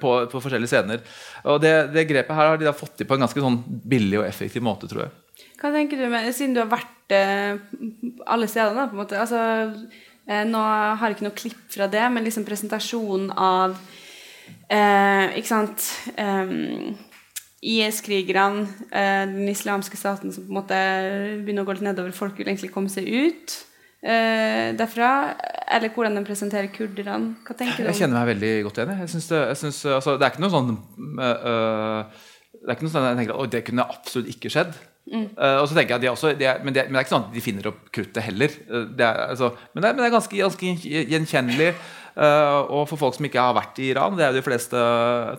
på, 0.00 0.12
på 0.32 0.42
forskjellige 0.42 0.72
scener. 0.72 1.02
Og 1.46 1.60
det, 1.62 1.74
det 1.94 2.08
grepet 2.10 2.36
her 2.36 2.52
har 2.52 2.60
de 2.60 2.68
da 2.68 2.76
fått 2.76 2.96
til 2.98 3.08
på 3.08 3.16
en 3.16 3.24
ganske 3.26 3.44
sånn 3.44 3.60
billig 3.66 4.20
og 4.20 4.26
effektiv 4.26 4.64
måte, 4.66 4.90
tror 4.90 5.06
jeg. 5.06 5.12
Hva 5.60 5.72
tenker 5.74 6.00
du 6.00 6.08
med, 6.08 6.28
Siden 6.34 6.56
du 6.56 6.62
har 6.62 6.70
vært 6.70 7.14
eh, 7.14 7.60
alle 8.30 8.48
stedene, 8.50 8.88
på 8.88 8.96
en 8.96 9.02
måte 9.02 9.20
altså, 9.20 9.40
eh, 10.26 10.44
Nå 10.48 10.60
har 10.60 11.04
jeg 11.04 11.18
ikke 11.18 11.28
noe 11.28 11.36
klipp 11.36 11.62
fra 11.74 11.88
det, 11.92 12.06
men 12.12 12.26
liksom 12.26 12.46
presentasjonen 12.48 13.30
av 13.36 13.76
eh, 14.72 15.36
Ikke 15.36 15.50
sant 15.50 15.86
um, 16.16 16.96
IS-krigerne, 17.60 18.64
eh, 18.88 19.24
den 19.28 19.48
islamske 19.52 19.98
staten 20.00 20.32
som 20.32 20.46
på 20.46 20.54
en 20.54 20.60
måte 20.62 20.78
begynner 21.44 21.66
å 21.66 21.68
gå 21.68 21.76
litt 21.76 21.84
nedover. 21.90 22.14
Folk 22.16 22.38
vil 22.40 22.48
egentlig 22.48 22.72
komme 22.72 22.92
seg 22.92 23.04
ut 23.04 23.58
eh, 24.02 24.70
derfra. 24.78 25.12
Eller 25.70 25.94
hvordan 25.94 26.18
de 26.18 26.24
presenterer 26.26 26.70
kurderne. 26.74 27.36
Hva 27.46 27.56
tenker 27.56 27.84
du 27.84 27.92
Jeg 27.92 28.02
kjenner 28.02 28.20
meg 28.20 28.34
veldig 28.34 28.52
godt 28.66 28.80
igjen. 28.80 28.94
Jeg 29.04 29.12
synes 29.14 29.30
det, 29.30 29.40
jeg 29.52 29.60
synes, 29.64 29.80
altså, 30.00 30.16
det 30.18 30.26
er 30.26 30.34
ikke 30.34 30.44
noe 30.44 30.54
sånn 30.54 30.72
øh, 30.74 32.24
Det 32.60 32.66
er 32.66 32.76
ikke 32.76 32.86
noe 32.88 32.94
sånn 32.94 33.04
at 33.04 33.12
jeg 33.12 33.20
tenker 33.20 33.36
at 33.36 33.42
«Oi, 33.44 33.50
det 33.54 33.66
kunne 33.68 33.90
absolutt 33.96 34.32
ikke 34.34 34.52
skjedd. 34.52 34.74
Eh, 35.10 35.56
og 35.58 35.66
så 35.66 35.74
tenker 35.74 35.94
jeg 35.94 35.98
at 35.98 36.04
de 36.04 36.10
også, 36.10 36.34
de 36.38 36.46
er, 36.46 36.60
men, 36.64 36.74
det, 36.74 36.86
men 36.86 36.98
det 36.98 37.00
er 37.00 37.06
ikke 37.06 37.16
sånn 37.16 37.30
at 37.30 37.36
de 37.36 37.44
finner 37.44 37.70
opp 37.70 37.86
kruttet 37.94 38.26
heller. 38.26 38.58
Det 38.68 39.06
er, 39.06 39.24
altså, 39.30 39.54
men, 39.72 39.82
det 39.82 39.88
er, 39.88 39.96
men 39.96 40.04
det 40.04 40.10
er 40.10 40.18
ganske, 40.18 40.42
ganske 40.44 40.74
gjenkjennelig. 41.14 41.72
Uh, 42.20 42.66
og 42.74 42.88
for 42.90 42.98
folk 42.98 43.14
som 43.16 43.24
ikke 43.24 43.40
har 43.40 43.54
vært 43.56 43.78
i 43.80 43.92
Iran, 43.92 44.16
det 44.18 44.24
er 44.26 44.32
jo 44.34 44.40
de 44.40 44.44
fleste 44.44 44.80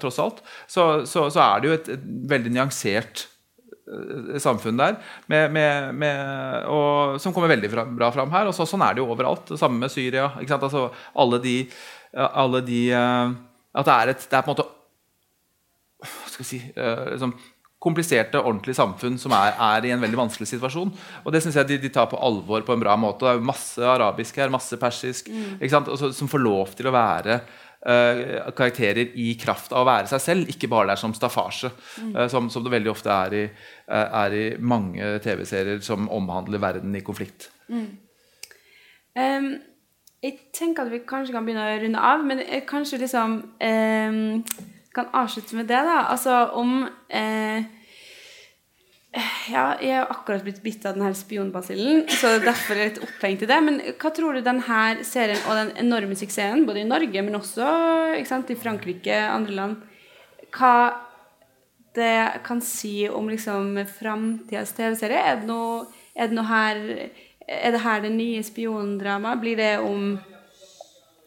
tross 0.01 0.17
alt, 0.23 0.39
så, 0.71 1.03
så, 1.05 1.25
så 1.29 1.41
er 1.43 1.59
det 1.61 1.67
jo 1.67 1.75
et, 1.75 1.89
et 1.97 2.05
veldig 2.31 2.53
nyansert 2.55 3.25
samfunn 4.39 4.77
der, 4.79 4.97
med, 5.31 5.51
med, 5.51 5.93
med, 5.95 6.65
og, 6.71 7.17
som 7.21 7.33
kommer 7.35 7.51
veldig 7.51 7.69
fra, 7.73 7.85
bra 7.85 8.11
fram 8.15 8.31
her. 8.31 8.47
Og 8.49 8.55
så, 8.55 8.67
sånn 8.69 8.83
er 8.85 8.95
det 8.97 9.03
jo 9.03 9.09
overalt. 9.11 9.47
Det 9.51 9.59
samme 9.59 9.79
med 9.83 9.91
Syria. 9.93 10.29
Altså, 10.57 10.87
alle 11.19 11.39
de, 11.43 11.55
alle 12.15 12.61
de 12.67 12.83
eh, 12.91 13.33
At 13.75 13.87
det 13.87 13.93
er, 13.97 14.13
et, 14.15 14.27
det 14.31 14.37
er 14.37 14.45
på 14.45 14.51
en 14.51 14.55
måte 14.57 14.69
hva 16.01 16.29
skal 16.31 16.41
jeg 16.43 16.49
si, 16.49 16.59
eh, 16.75 17.03
liksom, 17.13 17.33
kompliserte, 17.81 18.37
ordentlige 18.41 18.77
samfunn 18.77 19.15
som 19.21 19.33
er, 19.33 19.55
er 19.57 19.85
i 19.87 19.91
en 19.93 20.01
veldig 20.03 20.19
vanskelig 20.19 20.47
situasjon. 20.51 20.91
Og 21.25 21.33
det 21.33 21.41
syns 21.41 21.55
jeg 21.57 21.69
de, 21.69 21.77
de 21.81 21.89
tar 21.93 22.07
på 22.11 22.19
alvor 22.21 22.61
på 22.65 22.75
en 22.75 22.81
bra 22.83 22.93
måte. 22.99 23.25
Det 23.25 23.39
er 23.39 23.45
masse 23.51 23.81
arabisk 23.89 24.37
her, 24.41 24.51
masse 24.53 24.77
persisk? 24.81 25.29
Og 25.71 25.95
så- 25.97 26.11
som 26.13 26.29
får 26.29 26.43
lov 26.43 26.75
til 26.77 26.89
å 26.89 26.93
være 26.93 27.39
eh, 27.39 27.59
karakterer 27.81 29.15
i 29.17 29.31
kraft 29.41 29.73
av 29.73 29.81
å 29.81 29.89
være 29.89 30.11
seg 30.11 30.21
selv, 30.21 30.51
ikke 30.53 30.69
bare 30.69 30.91
der 30.91 31.01
som 31.01 31.15
staffasje, 31.17 31.71
eh, 32.11 32.27
som, 32.29 32.49
som 32.53 32.65
det 32.65 32.73
veldig 32.75 32.91
ofte 32.91 33.09
er 33.09 33.37
i, 33.39 33.43
eh, 33.87 34.19
er 34.21 34.37
i 34.37 34.45
mange 34.59 35.15
TV-serier 35.23 35.81
som 35.85 36.09
omhandler 36.13 36.61
verden 36.61 36.93
i 36.95 37.01
konflikt. 37.05 37.49
Ehm, 39.17 39.49
jeg 40.21 40.37
tenker 40.53 40.85
at 40.85 40.93
vi 40.93 41.01
kanskje 41.09 41.33
kan 41.33 41.47
begynne 41.47 41.65
å 41.65 41.79
runde 41.81 42.05
av, 42.11 42.25
men 42.25 42.43
jeg 42.45 42.67
kanskje 42.69 43.01
liksom 43.01 43.39
um, 43.41 44.43
kan 44.93 45.09
avslutte 45.17 45.57
med 45.57 45.69
det, 45.71 45.81
da. 45.87 46.03
Altså 46.11 46.35
om 46.59 46.83
eh, 47.09 47.65
Ja, 49.11 49.73
jeg 49.83 49.97
har 49.97 50.07
akkurat 50.07 50.43
blitt 50.45 50.61
bitt 50.63 50.85
av 50.87 50.95
den 50.95 51.03
her 51.03 51.15
spionbasillen, 51.17 52.05
så 52.15 52.37
derfor 52.39 52.77
er 52.77 52.85
jeg 52.85 52.91
litt 52.93 53.01
opphengt 53.03 53.41
i 53.43 53.49
det. 53.49 53.57
Men 53.65 53.79
hva 53.99 54.11
tror 54.15 54.37
du 54.37 54.43
denne 54.45 54.83
serien 55.03 55.41
og 55.49 55.57
den 55.57 55.71
enorme 55.83 56.15
suksessen, 56.15 56.63
både 56.67 56.85
i 56.85 56.87
Norge, 56.87 57.23
men 57.25 57.35
også 57.35 57.71
sant, 58.29 58.53
i 58.53 58.59
Frankrike, 58.59 59.17
andre 59.27 59.57
land 59.57 59.81
Hva 60.55 60.75
det 61.95 62.43
kan 62.45 62.61
si 62.63 63.09
om 63.11 63.27
liksom 63.27 63.75
framtidas 63.99 64.71
TV-serie? 64.77 65.19
Er, 65.19 65.43
er 66.15 66.31
det 66.31 66.37
noe 66.37 66.47
her 66.47 66.79
Er 67.51 67.75
det 67.75 67.83
her 67.83 68.01
det 68.05 68.13
nye 68.15 68.39
spiondramaet? 68.47 69.43
Blir 69.43 69.59
det 69.59 69.73
om 69.83 70.15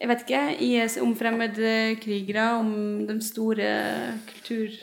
Jeg 0.01 0.09
vet 0.09 0.25
ikke. 0.25 0.43
IS 0.57 0.97
om 0.97 1.13
fremmedkrigere? 1.15 2.49
Om 2.57 3.05
de 3.05 3.21
store 3.21 3.69
kultur... 4.33 4.73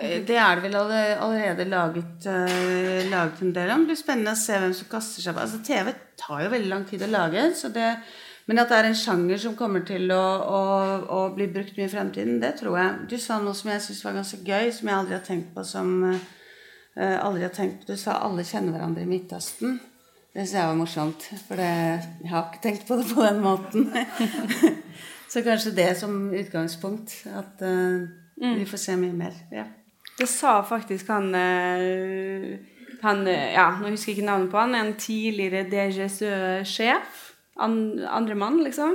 Eh, 0.00 0.24
Det 0.26 0.36
er 0.36 0.54
det 0.54 0.62
vel 0.64 0.76
allerede 0.76 1.64
laget, 1.68 2.26
eh, 2.26 3.10
laget 3.10 3.42
en 3.42 3.52
del 3.54 3.70
om. 3.70 3.80
Det 3.80 3.92
blir 3.92 4.02
spennende 4.02 4.32
å 4.32 4.40
se 4.40 4.58
hvem 4.58 4.74
som 4.74 4.88
kaster 4.88 5.22
seg 5.22 5.34
på. 5.34 5.40
Altså, 5.40 5.62
TV 5.64 5.94
tar 6.16 6.44
jo 6.44 6.50
veldig 6.50 6.68
lang 6.68 6.84
tid 6.88 7.02
å 7.02 7.10
lage, 7.10 7.54
så 7.54 7.72
det, 7.72 7.98
men 8.46 8.58
at 8.58 8.68
det 8.68 8.78
er 8.78 8.88
en 8.88 8.94
sjanger 8.94 9.38
som 9.38 9.56
kommer 9.56 9.84
til 9.86 10.10
å, 10.10 10.24
å, 10.40 10.60
å 11.08 11.34
bli 11.34 11.46
brukt 11.46 11.76
mye 11.76 11.86
i 11.86 11.92
fremtiden, 11.92 12.40
det 12.40 12.56
tror 12.60 12.78
jeg. 12.78 13.08
Du 13.10 13.18
sa 13.18 13.38
noe 13.38 13.54
som 13.54 13.70
jeg 13.70 13.82
syns 13.84 14.04
var 14.04 14.16
ganske 14.16 14.40
gøy, 14.44 14.72
som 14.72 14.88
jeg 14.88 14.96
aldri 14.96 15.14
har 15.14 15.26
tenkt 15.26 15.54
på 15.54 15.64
som 15.64 15.92
uh, 16.04 17.18
aldri 17.20 17.42
har 17.42 17.54
tenkt 17.54 17.84
på. 17.84 17.92
Du 17.92 17.96
sa 18.00 18.18
alle 18.24 18.42
kjenner 18.44 18.74
hverandre 18.74 19.04
i 19.04 19.10
Midtøsten. 19.10 19.78
Det 20.32 20.42
syns 20.42 20.56
jeg 20.56 20.66
var 20.66 20.78
morsomt, 20.78 21.28
for 21.46 21.60
det, 21.60 21.70
jeg 22.22 22.32
har 22.32 22.48
ikke 22.48 22.62
tenkt 22.62 22.88
på 22.88 22.98
det 22.98 23.06
på 23.12 23.22
den 23.22 23.40
måten. 23.44 23.90
så 25.32 25.44
kanskje 25.46 25.76
det 25.76 25.90
som 26.00 26.32
utgangspunkt, 26.34 27.20
at 27.30 27.62
eh, 27.62 28.08
vi 28.58 28.66
får 28.66 28.82
se 28.88 28.96
mye 28.98 29.14
mer. 29.14 29.36
Ja. 29.54 29.68
Det 30.20 30.28
sa 30.28 30.58
faktisk 30.62 31.08
han 31.08 31.34
eh, 31.34 32.58
Han 33.00 33.26
eh, 33.26 33.52
Ja, 33.54 33.70
nå 33.80 33.94
husker 33.94 34.12
jeg 34.12 34.18
ikke 34.18 34.28
navnet 34.28 34.52
på 34.52 34.60
han. 34.60 34.76
En 34.76 34.92
tidligere 35.00 35.64
DGSØ-sjef. 35.70 37.22
An, 37.60 37.74
andre 38.04 38.36
mann, 38.36 38.60
liksom. 38.64 38.92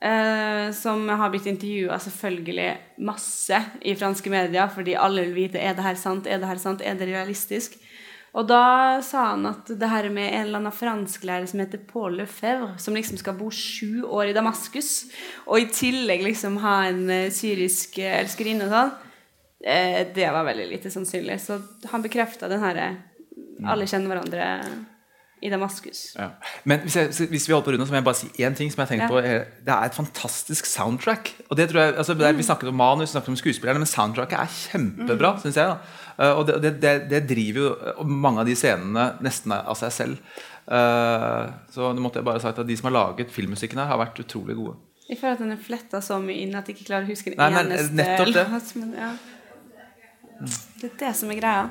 Eh, 0.00 0.72
som 0.76 1.08
har 1.08 1.32
blitt 1.32 1.48
intervjua 1.48 1.98
selvfølgelig 2.00 2.70
masse 3.04 3.60
i 3.80 3.94
franske 3.96 4.32
medier, 4.32 4.68
fordi 4.72 4.96
alle 4.96 5.24
vil 5.24 5.36
vite 5.46 5.60
er 5.60 5.76
det 5.76 5.84
her 5.84 5.96
sant, 6.00 6.28
er 6.28 6.40
det 6.40 6.48
her 6.50 6.60
sant, 6.60 6.84
er 6.84 6.98
det 6.98 7.08
realistisk. 7.08 7.78
Og 8.36 8.44
da 8.48 9.00
sa 9.04 9.30
han 9.30 9.48
at 9.48 9.70
det 9.80 9.88
her 9.88 10.10
med 10.12 10.28
en 10.28 10.42
eller 10.42 10.60
annen 10.60 10.76
fransklærer 10.76 11.48
som 11.48 11.62
heter 11.62 11.80
Paul 11.88 12.18
Lefebvre, 12.20 12.74
som 12.80 12.96
liksom 12.96 13.16
skal 13.20 13.38
bo 13.38 13.48
sju 13.48 14.04
år 14.04 14.32
i 14.32 14.36
Damaskus, 14.36 15.06
og 15.48 15.60
i 15.60 15.70
tillegg 15.72 16.24
liksom 16.26 16.60
ha 16.64 16.82
en 16.90 17.08
eh, 17.12 17.32
syrisk 17.32 17.96
elskerinne 18.04 18.68
og 18.68 18.76
sånn, 18.76 18.96
det 20.14 20.28
var 20.32 20.44
veldig 20.46 20.68
lite 20.70 20.90
sannsynlig. 20.94 21.40
Så 21.42 21.56
han 21.90 22.02
bekrefta 22.04 22.48
den 22.48 22.60
herre 22.62 22.90
Alle 23.66 23.86
kjenner 23.88 24.12
hverandre. 24.14 24.50
i 25.42 25.50
Damaskus. 25.52 26.14
Ja. 26.16 26.30
Men 26.64 26.80
hvis, 26.80 26.94
jeg, 26.96 27.26
hvis 27.28 27.44
vi 27.46 27.52
holder 27.52 27.66
på 27.66 27.72
rundt, 27.74 27.86
så 27.88 27.92
må 27.92 27.98
jeg 27.98 28.04
bare 28.06 28.16
si 28.16 28.28
én 28.42 28.54
ting 28.56 28.70
som 28.72 28.80
jeg 28.80 28.86
har 28.86 28.92
tenkt 28.94 29.04
Ja. 29.04 29.08
på. 29.12 29.20
Det 29.66 29.74
er 29.74 29.84
et 29.90 29.94
fantastisk 29.98 30.64
soundtrack. 30.66 31.28
Og 31.50 31.56
det 31.58 31.66
tror 31.70 31.80
jeg, 31.82 31.94
altså, 32.00 32.14
der, 32.16 32.32
Vi 32.32 32.42
snakket 32.42 32.68
om 32.72 32.74
manus, 32.80 33.10
snakket 33.12 33.28
om 33.28 33.36
skuespillerne, 33.36 33.78
men 33.82 33.86
soundtracket 33.86 34.38
er 34.38 34.46
kjempebra, 34.46 35.34
Mm. 35.34 35.40
synes 35.42 35.54
jeg. 35.60 35.66
da. 35.68 35.76
Eh, 36.24 36.32
Og 36.38 36.46
det, 36.46 36.80
det, 36.80 36.94
det, 37.10 37.20
driver 37.28 37.60
jo 37.60 37.76
eh, 38.00 38.04
mange 38.06 38.40
av 38.40 38.46
de 38.46 38.54
scenene 38.56 39.04
nesten 39.20 39.52
av 39.52 39.76
seg 39.76 39.92
selv. 39.92 40.18
Eh, 40.66 41.46
så 41.70 41.92
nå 41.94 42.00
måtte 42.00 42.18
jeg 42.20 42.24
bare 42.24 42.40
sagt 42.42 42.58
at 42.58 42.66
de 42.66 42.76
som 42.76 42.88
har 42.90 42.96
laget 42.96 43.30
filmmusikken 43.30 43.78
her, 43.78 43.86
har 43.92 43.98
vært 44.00 44.18
utrolig 44.24 44.56
gode. 44.56 44.74
Jeg 45.08 45.18
føler 45.20 45.36
at 45.36 45.38
den 45.44 45.52
er 45.52 45.60
fletta 45.62 46.00
så 46.02 46.16
mye 46.18 46.40
inn 46.42 46.54
at 46.58 46.66
jeg 46.66 46.78
ikke 46.78 46.88
klarer 46.88 47.04
å 47.06 47.12
huske 47.12 47.30
en 47.30 47.36
Nei, 47.38 47.50
men 47.54 47.72
eneste 47.76 47.94
nettopp 47.94 48.32
det. 48.34 48.46
låt, 48.50 48.72
Men, 48.80 48.94
ja. 48.98 49.12
Det 50.40 50.90
er 50.90 50.96
det 51.00 51.12
som 51.16 51.30
er 51.32 51.40
greia. 51.40 51.68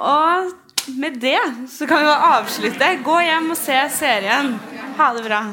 Og 0.00 0.52
med 1.00 1.20
det 1.20 1.40
så 1.70 1.86
kan 1.86 2.00
vi 2.00 2.08
bare 2.08 2.40
avslutte. 2.40 2.90
Gå 3.04 3.20
hjem 3.26 3.52
og 3.52 3.60
se 3.60 3.76
serien. 3.92 4.56
Ha 4.98 5.12
det 5.16 5.24
bra. 5.28 5.44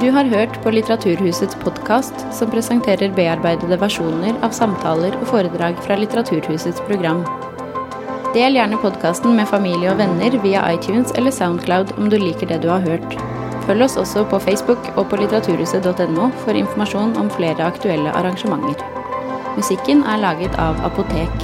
Du 0.00 0.08
har 0.10 0.24
hørt 0.24 0.54
på 0.64 0.70
Litteraturhusets 0.72 1.58
podkast, 1.60 2.22
som 2.32 2.48
presenterer 2.48 3.12
bearbeidede 3.12 3.76
versjoner 3.82 4.32
av 4.40 4.56
samtaler 4.56 5.12
og 5.20 5.28
foredrag 5.28 5.76
fra 5.84 6.00
Litteraturhusets 6.00 6.80
program. 6.88 7.20
Del 8.30 8.54
gjerne 8.54 8.76
podkasten 8.78 9.32
med 9.34 9.48
familie 9.50 9.90
og 9.90 9.96
venner 9.98 10.36
via 10.44 10.60
iTunes 10.70 11.10
eller 11.18 11.34
Soundcloud 11.34 11.96
om 11.98 12.06
du 12.12 12.14
liker 12.20 12.46
det 12.46 12.60
du 12.62 12.68
har 12.70 12.84
hørt. 12.84 13.16
Følg 13.66 13.82
oss 13.88 13.96
også 13.98 14.22
på 14.30 14.38
Facebook 14.44 14.86
og 14.94 15.08
på 15.10 15.18
litteraturhuset.no 15.18 16.28
for 16.44 16.58
informasjon 16.60 17.16
om 17.18 17.30
flere 17.34 17.66
aktuelle 17.66 18.12
arrangementer. 18.14 18.86
Musikken 19.56 20.04
er 20.06 20.22
laget 20.22 20.54
av 20.62 20.78
Apotek. 20.86 21.42